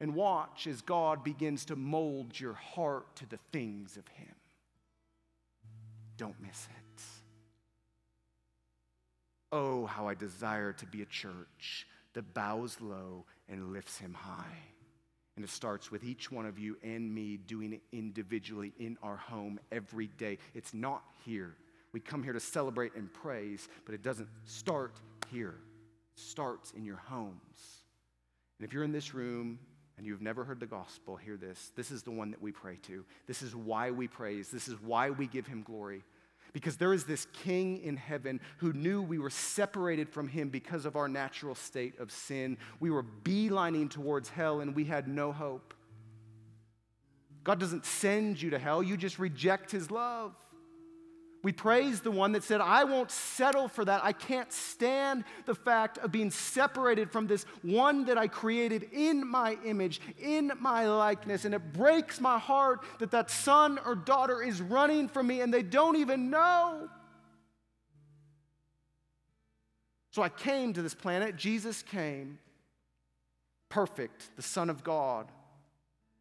And 0.00 0.14
watch 0.14 0.66
as 0.66 0.80
God 0.80 1.22
begins 1.22 1.66
to 1.66 1.76
mold 1.76 2.38
your 2.38 2.54
heart 2.54 3.16
to 3.16 3.26
the 3.26 3.38
things 3.52 3.96
of 3.96 4.08
Him. 4.08 4.34
Don't 6.16 6.40
miss 6.40 6.68
it. 6.70 7.02
Oh, 9.52 9.86
how 9.86 10.06
I 10.06 10.14
desire 10.14 10.72
to 10.74 10.86
be 10.86 11.02
a 11.02 11.06
church 11.06 11.86
that 12.14 12.34
bows 12.34 12.76
low 12.80 13.24
and 13.48 13.72
lifts 13.72 13.98
him 13.98 14.14
high. 14.14 14.58
And 15.36 15.44
it 15.44 15.50
starts 15.50 15.90
with 15.90 16.04
each 16.04 16.30
one 16.30 16.46
of 16.46 16.58
you 16.58 16.76
and 16.82 17.12
me 17.12 17.36
doing 17.36 17.72
it 17.72 17.82
individually 17.92 18.72
in 18.78 18.98
our 19.02 19.16
home 19.16 19.58
every 19.72 20.08
day. 20.18 20.38
It's 20.54 20.74
not 20.74 21.02
here. 21.24 21.56
We 21.92 22.00
come 22.00 22.22
here 22.22 22.32
to 22.32 22.40
celebrate 22.40 22.94
and 22.94 23.12
praise, 23.12 23.68
but 23.84 23.94
it 23.94 24.02
doesn't 24.02 24.28
start 24.44 25.00
here. 25.32 25.54
It 26.14 26.20
starts 26.20 26.72
in 26.72 26.84
your 26.84 27.00
homes. 27.06 27.84
And 28.58 28.66
if 28.66 28.72
you're 28.72 28.84
in 28.84 28.92
this 28.92 29.14
room 29.14 29.58
and 30.00 30.06
you've 30.06 30.22
never 30.22 30.44
heard 30.44 30.60
the 30.60 30.66
gospel, 30.66 31.16
hear 31.16 31.36
this. 31.36 31.72
This 31.76 31.90
is 31.90 32.02
the 32.02 32.10
one 32.10 32.30
that 32.30 32.40
we 32.40 32.52
pray 32.52 32.78
to. 32.84 33.04
This 33.26 33.42
is 33.42 33.54
why 33.54 33.90
we 33.90 34.08
praise. 34.08 34.48
This 34.48 34.66
is 34.66 34.80
why 34.80 35.10
we 35.10 35.26
give 35.26 35.46
him 35.46 35.62
glory. 35.62 36.04
Because 36.54 36.78
there 36.78 36.94
is 36.94 37.04
this 37.04 37.26
king 37.44 37.82
in 37.82 37.98
heaven 37.98 38.40
who 38.56 38.72
knew 38.72 39.02
we 39.02 39.18
were 39.18 39.28
separated 39.28 40.08
from 40.08 40.26
him 40.26 40.48
because 40.48 40.86
of 40.86 40.96
our 40.96 41.06
natural 41.06 41.54
state 41.54 42.00
of 42.00 42.10
sin. 42.10 42.56
We 42.80 42.88
were 42.90 43.04
beelining 43.04 43.90
towards 43.90 44.30
hell 44.30 44.60
and 44.60 44.74
we 44.74 44.84
had 44.84 45.06
no 45.06 45.32
hope. 45.32 45.74
God 47.44 47.60
doesn't 47.60 47.84
send 47.84 48.40
you 48.40 48.48
to 48.50 48.58
hell, 48.58 48.82
you 48.82 48.96
just 48.96 49.18
reject 49.18 49.70
his 49.70 49.90
love. 49.90 50.34
We 51.42 51.52
praise 51.52 52.00
the 52.00 52.10
one 52.10 52.32
that 52.32 52.42
said, 52.42 52.60
I 52.60 52.84
won't 52.84 53.10
settle 53.10 53.68
for 53.68 53.82
that. 53.84 54.04
I 54.04 54.12
can't 54.12 54.52
stand 54.52 55.24
the 55.46 55.54
fact 55.54 55.96
of 55.98 56.12
being 56.12 56.30
separated 56.30 57.10
from 57.10 57.26
this 57.26 57.44
one 57.62 58.04
that 58.04 58.18
I 58.18 58.28
created 58.28 58.88
in 58.92 59.26
my 59.26 59.56
image, 59.64 60.02
in 60.20 60.52
my 60.60 60.86
likeness. 60.86 61.46
And 61.46 61.54
it 61.54 61.72
breaks 61.72 62.20
my 62.20 62.38
heart 62.38 62.84
that 62.98 63.10
that 63.12 63.30
son 63.30 63.78
or 63.86 63.94
daughter 63.94 64.42
is 64.42 64.60
running 64.60 65.08
from 65.08 65.28
me 65.28 65.40
and 65.40 65.52
they 65.52 65.62
don't 65.62 65.96
even 65.96 66.28
know. 66.28 66.90
So 70.10 70.22
I 70.22 70.28
came 70.28 70.74
to 70.74 70.82
this 70.82 70.94
planet. 70.94 71.36
Jesus 71.36 71.82
came, 71.82 72.38
perfect, 73.70 74.28
the 74.36 74.42
Son 74.42 74.68
of 74.68 74.84
God 74.84 75.30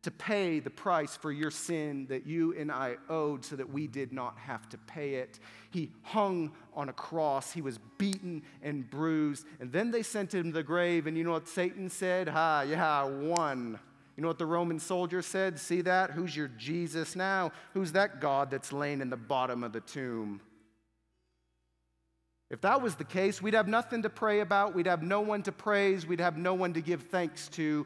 to 0.03 0.11
pay 0.11 0.59
the 0.59 0.69
price 0.69 1.17
for 1.17 1.31
your 1.31 1.51
sin 1.51 2.05
that 2.07 2.25
you 2.25 2.55
and 2.57 2.71
I 2.71 2.95
owed 3.09 3.43
so 3.43 3.57
that 3.57 3.69
we 3.69 3.85
did 3.85 4.13
not 4.13 4.37
have 4.37 4.69
to 4.69 4.77
pay 4.77 5.15
it. 5.15 5.39
He 5.71 5.91
hung 6.03 6.53
on 6.73 6.87
a 6.87 6.93
cross. 6.93 7.51
He 7.51 7.61
was 7.61 7.79
beaten 7.97 8.43
and 8.63 8.89
bruised. 8.89 9.45
And 9.59 9.71
then 9.71 9.91
they 9.91 10.03
sent 10.03 10.33
him 10.33 10.45
to 10.45 10.51
the 10.51 10.63
grave. 10.63 11.05
And 11.05 11.17
you 11.17 11.25
know 11.25 11.31
what 11.31 11.49
Satan 11.49 11.89
said? 11.89 12.29
Ha, 12.29 12.61
yeah, 12.61 13.01
I 13.01 13.03
won. 13.03 13.77
You 14.15 14.21
know 14.21 14.29
what 14.29 14.37
the 14.37 14.45
Roman 14.45 14.79
soldier 14.79 15.21
said? 15.21 15.59
See 15.59 15.81
that? 15.81 16.11
Who's 16.11 16.35
your 16.35 16.47
Jesus 16.47 17.15
now? 17.15 17.51
Who's 17.73 17.91
that 17.91 18.21
God 18.21 18.51
that's 18.51 18.71
laying 18.71 19.01
in 19.01 19.09
the 19.09 19.17
bottom 19.17 19.65
of 19.65 19.73
the 19.73 19.81
tomb? 19.81 20.39
If 22.49 22.61
that 22.61 22.81
was 22.81 22.95
the 22.95 23.03
case, 23.03 23.41
we'd 23.41 23.53
have 23.53 23.67
nothing 23.67 24.01
to 24.03 24.09
pray 24.09 24.39
about. 24.39 24.73
We'd 24.73 24.87
have 24.87 25.03
no 25.03 25.21
one 25.21 25.43
to 25.43 25.51
praise. 25.51 26.07
We'd 26.07 26.21
have 26.21 26.37
no 26.37 26.53
one 26.53 26.73
to 26.73 26.81
give 26.81 27.03
thanks 27.03 27.47
to 27.49 27.85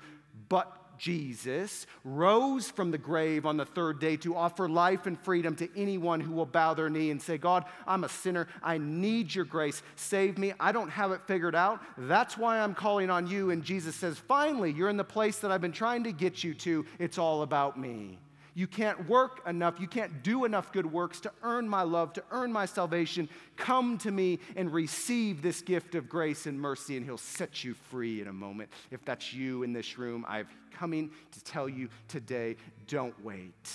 but 0.50 0.83
Jesus, 0.98 1.86
rose 2.04 2.70
from 2.70 2.92
the 2.92 2.98
grave 2.98 3.46
on 3.46 3.58
the 3.58 3.66
third 3.66 4.00
day 4.00 4.18
to 4.18 4.36
offer 4.36 4.70
life 4.70 5.06
and 5.06 5.20
freedom 5.20 5.56
to 5.58 5.70
anyone 5.76 6.20
who 6.20 6.34
will 6.34 6.46
bow 6.46 6.74
their 6.74 6.90
knee 6.90 7.12
and 7.12 7.22
say, 7.22 7.38
God, 7.38 7.66
I'm 7.88 8.04
a 8.04 8.10
sinner. 8.10 8.48
I 8.62 8.78
need 8.78 9.34
your 9.34 9.46
grace. 9.46 9.82
Save 9.96 10.38
me. 10.38 10.54
I 10.60 10.72
don't 10.72 10.90
have 10.90 11.12
it 11.12 11.22
figured 11.28 11.56
out. 11.56 11.82
That's 11.98 12.38
why 12.38 12.60
I'm 12.60 12.76
calling 12.76 13.10
on 13.10 13.28
you. 13.28 13.52
And 13.52 13.64
Jesus 13.64 13.96
says, 13.96 14.18
Finally, 14.18 14.72
you're 14.72 14.90
in 14.90 14.98
the 14.98 15.04
place 15.04 15.40
that 15.40 15.52
I've 15.52 15.62
been 15.62 15.72
trying 15.72 16.04
to 16.04 16.12
get 16.12 16.44
you 16.44 16.54
to. 16.56 16.86
It's 17.00 17.18
all 17.18 17.42
about 17.42 17.80
me. 17.80 18.20
You 18.56 18.68
can't 18.68 19.10
work 19.10 19.42
enough. 19.48 19.80
You 19.80 19.88
can't 19.88 20.22
do 20.24 20.46
enough 20.46 20.72
good 20.72 20.92
works 20.92 21.20
to 21.22 21.32
earn 21.42 21.68
my 21.68 21.82
love, 21.82 22.14
to 22.14 22.24
earn 22.32 22.52
my 22.52 22.66
salvation. 22.66 23.28
Come 23.56 23.98
to 24.00 24.12
me 24.12 24.40
and 24.56 24.72
receive 24.72 25.42
this 25.42 25.62
gift 25.62 25.96
of 25.96 26.08
grace 26.08 26.46
and 26.46 26.60
mercy, 26.60 26.96
and 26.96 27.06
He'll 27.06 27.18
set 27.18 27.64
you 27.64 27.74
free 27.74 28.22
in 28.22 28.28
a 28.28 28.34
moment. 28.34 28.70
If 28.92 29.04
that's 29.06 29.34
you 29.34 29.64
in 29.64 29.74
this 29.74 29.98
room, 29.98 30.24
I'm 30.28 30.48
coming 30.72 31.12
to 31.32 31.44
tell 31.44 31.68
you 31.68 31.90
today 32.08 32.56
don't 32.88 33.20
wait. 33.24 33.72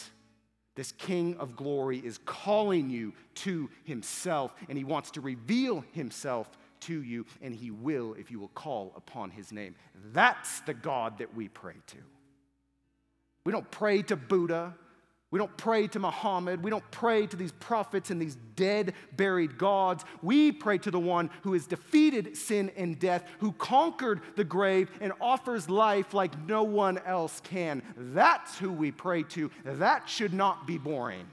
This 0.76 0.92
King 0.92 1.36
of 1.38 1.56
glory 1.56 1.98
is 1.98 2.18
calling 2.24 2.88
you 2.88 3.12
to 3.36 3.68
Himself, 3.82 4.54
and 4.68 4.78
He 4.78 4.84
wants 4.84 5.10
to 5.12 5.20
reveal 5.20 5.84
Himself 5.90 6.48
to 6.82 7.02
you, 7.02 7.26
and 7.42 7.52
He 7.52 7.72
will 7.72 8.14
if 8.14 8.30
you 8.30 8.38
will 8.38 8.48
call 8.48 8.92
upon 8.96 9.30
His 9.30 9.50
name. 9.50 9.74
That's 10.12 10.60
the 10.60 10.74
God 10.74 11.18
that 11.18 11.34
we 11.34 11.48
pray 11.48 11.74
to. 11.88 11.96
We 13.48 13.52
don't 13.52 13.70
pray 13.70 14.02
to 14.02 14.14
Buddha. 14.14 14.74
We 15.30 15.38
don't 15.38 15.56
pray 15.56 15.86
to 15.86 15.98
Muhammad. 15.98 16.62
We 16.62 16.70
don't 16.70 16.84
pray 16.90 17.26
to 17.26 17.34
these 17.34 17.52
prophets 17.52 18.10
and 18.10 18.20
these 18.20 18.36
dead, 18.56 18.92
buried 19.16 19.56
gods. 19.56 20.04
We 20.20 20.52
pray 20.52 20.76
to 20.76 20.90
the 20.90 21.00
one 21.00 21.30
who 21.44 21.54
has 21.54 21.66
defeated 21.66 22.36
sin 22.36 22.70
and 22.76 22.98
death, 22.98 23.24
who 23.38 23.52
conquered 23.52 24.20
the 24.36 24.44
grave 24.44 24.90
and 25.00 25.14
offers 25.18 25.70
life 25.70 26.12
like 26.12 26.38
no 26.46 26.62
one 26.62 26.98
else 27.06 27.40
can. 27.40 27.82
That's 27.96 28.58
who 28.58 28.70
we 28.70 28.90
pray 28.90 29.22
to. 29.22 29.50
That 29.64 30.10
should 30.10 30.34
not 30.34 30.66
be 30.66 30.76
boring. 30.76 31.26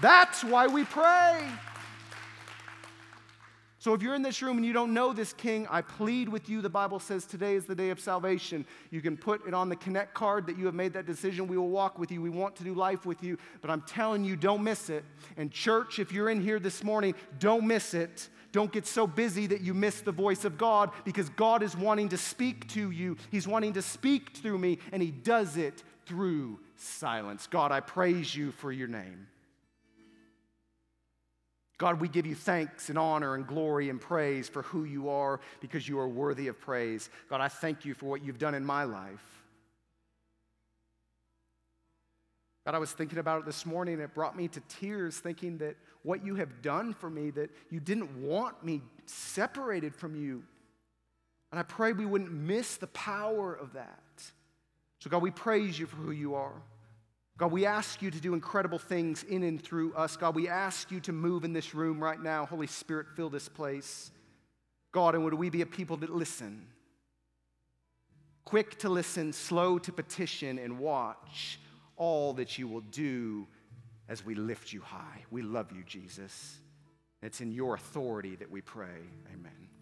That's 0.00 0.42
why 0.42 0.66
we 0.66 0.84
pray. 0.84 1.46
So 3.78 3.92
if 3.92 4.02
you're 4.02 4.14
in 4.14 4.22
this 4.22 4.40
room 4.40 4.56
and 4.56 4.64
you 4.64 4.72
don't 4.72 4.94
know 4.94 5.12
this 5.12 5.34
king, 5.34 5.66
I 5.70 5.82
plead 5.82 6.30
with 6.30 6.48
you. 6.48 6.62
The 6.62 6.70
Bible 6.70 6.98
says 6.98 7.26
today 7.26 7.54
is 7.54 7.66
the 7.66 7.74
day 7.74 7.90
of 7.90 8.00
salvation. 8.00 8.64
You 8.90 9.02
can 9.02 9.18
put 9.18 9.46
it 9.46 9.52
on 9.52 9.68
the 9.68 9.76
connect 9.76 10.14
card 10.14 10.46
that 10.46 10.56
you 10.56 10.64
have 10.64 10.74
made 10.74 10.94
that 10.94 11.04
decision. 11.04 11.46
We 11.46 11.58
will 11.58 11.68
walk 11.68 11.98
with 11.98 12.10
you. 12.10 12.22
We 12.22 12.30
want 12.30 12.56
to 12.56 12.64
do 12.64 12.72
life 12.72 13.04
with 13.04 13.22
you. 13.22 13.36
But 13.60 13.70
I'm 13.70 13.82
telling 13.82 14.24
you, 14.24 14.34
don't 14.34 14.64
miss 14.64 14.88
it. 14.88 15.04
And 15.36 15.52
church, 15.52 15.98
if 15.98 16.10
you're 16.10 16.30
in 16.30 16.40
here 16.40 16.58
this 16.58 16.82
morning, 16.82 17.14
don't 17.38 17.66
miss 17.66 17.92
it. 17.92 18.30
Don't 18.50 18.72
get 18.72 18.86
so 18.86 19.06
busy 19.06 19.46
that 19.48 19.60
you 19.60 19.74
miss 19.74 20.00
the 20.00 20.12
voice 20.12 20.46
of 20.46 20.56
God 20.56 20.90
because 21.04 21.28
God 21.28 21.62
is 21.62 21.76
wanting 21.76 22.08
to 22.08 22.16
speak 22.16 22.68
to 22.70 22.90
you. 22.90 23.18
He's 23.30 23.46
wanting 23.46 23.74
to 23.74 23.82
speak 23.82 24.30
through 24.30 24.56
me, 24.56 24.78
and 24.92 25.02
He 25.02 25.10
does 25.10 25.58
it 25.58 25.82
through 26.06 26.60
silence. 26.76 27.46
God, 27.46 27.70
I 27.70 27.80
praise 27.80 28.34
you 28.34 28.52
for 28.52 28.72
your 28.72 28.88
name. 28.88 29.26
God, 31.78 32.00
we 32.00 32.08
give 32.08 32.24
you 32.24 32.34
thanks 32.34 32.88
and 32.88 32.98
honor 32.98 33.34
and 33.34 33.46
glory 33.46 33.90
and 33.90 34.00
praise 34.00 34.48
for 34.48 34.62
who 34.62 34.84
you 34.84 35.10
are 35.10 35.40
because 35.60 35.86
you 35.86 35.98
are 35.98 36.08
worthy 36.08 36.48
of 36.48 36.58
praise. 36.58 37.10
God, 37.28 37.40
I 37.40 37.48
thank 37.48 37.84
you 37.84 37.92
for 37.92 38.06
what 38.06 38.24
you've 38.24 38.38
done 38.38 38.54
in 38.54 38.64
my 38.64 38.84
life. 38.84 39.42
God, 42.64 42.74
I 42.74 42.78
was 42.78 42.92
thinking 42.92 43.18
about 43.18 43.40
it 43.40 43.46
this 43.46 43.66
morning 43.66 43.94
and 43.94 44.02
it 44.02 44.14
brought 44.14 44.36
me 44.36 44.48
to 44.48 44.60
tears 44.68 45.18
thinking 45.18 45.58
that 45.58 45.76
what 46.02 46.24
you 46.24 46.34
have 46.36 46.62
done 46.62 46.94
for 46.94 47.10
me, 47.10 47.30
that 47.30 47.50
you 47.70 47.78
didn't 47.78 48.10
want 48.20 48.64
me 48.64 48.80
separated 49.04 49.94
from 49.94 50.16
you. 50.16 50.42
And 51.52 51.60
I 51.60 51.62
pray 51.62 51.92
we 51.92 52.06
wouldn't 52.06 52.32
miss 52.32 52.76
the 52.76 52.88
power 52.88 53.54
of 53.54 53.74
that. 53.74 54.02
So, 54.98 55.10
God, 55.10 55.22
we 55.22 55.30
praise 55.30 55.78
you 55.78 55.86
for 55.86 55.96
who 55.96 56.10
you 56.10 56.34
are. 56.34 56.60
God, 57.38 57.52
we 57.52 57.66
ask 57.66 58.00
you 58.00 58.10
to 58.10 58.20
do 58.20 58.32
incredible 58.32 58.78
things 58.78 59.22
in 59.22 59.42
and 59.42 59.62
through 59.62 59.94
us. 59.94 60.16
God, 60.16 60.34
we 60.34 60.48
ask 60.48 60.90
you 60.90 61.00
to 61.00 61.12
move 61.12 61.44
in 61.44 61.52
this 61.52 61.74
room 61.74 62.02
right 62.02 62.20
now. 62.20 62.46
Holy 62.46 62.66
Spirit, 62.66 63.08
fill 63.14 63.28
this 63.28 63.48
place. 63.48 64.10
God, 64.92 65.14
and 65.14 65.22
would 65.24 65.34
we 65.34 65.50
be 65.50 65.60
a 65.60 65.66
people 65.66 65.98
that 65.98 66.14
listen? 66.14 66.66
Quick 68.46 68.78
to 68.78 68.88
listen, 68.88 69.32
slow 69.32 69.78
to 69.78 69.92
petition, 69.92 70.58
and 70.58 70.78
watch 70.78 71.60
all 71.96 72.32
that 72.34 72.56
you 72.56 72.68
will 72.68 72.80
do 72.80 73.46
as 74.08 74.24
we 74.24 74.34
lift 74.34 74.72
you 74.72 74.80
high. 74.80 75.24
We 75.30 75.42
love 75.42 75.72
you, 75.72 75.82
Jesus. 75.84 76.58
It's 77.22 77.40
in 77.40 77.52
your 77.52 77.74
authority 77.74 78.36
that 78.36 78.50
we 78.50 78.62
pray. 78.62 79.02
Amen. 79.34 79.75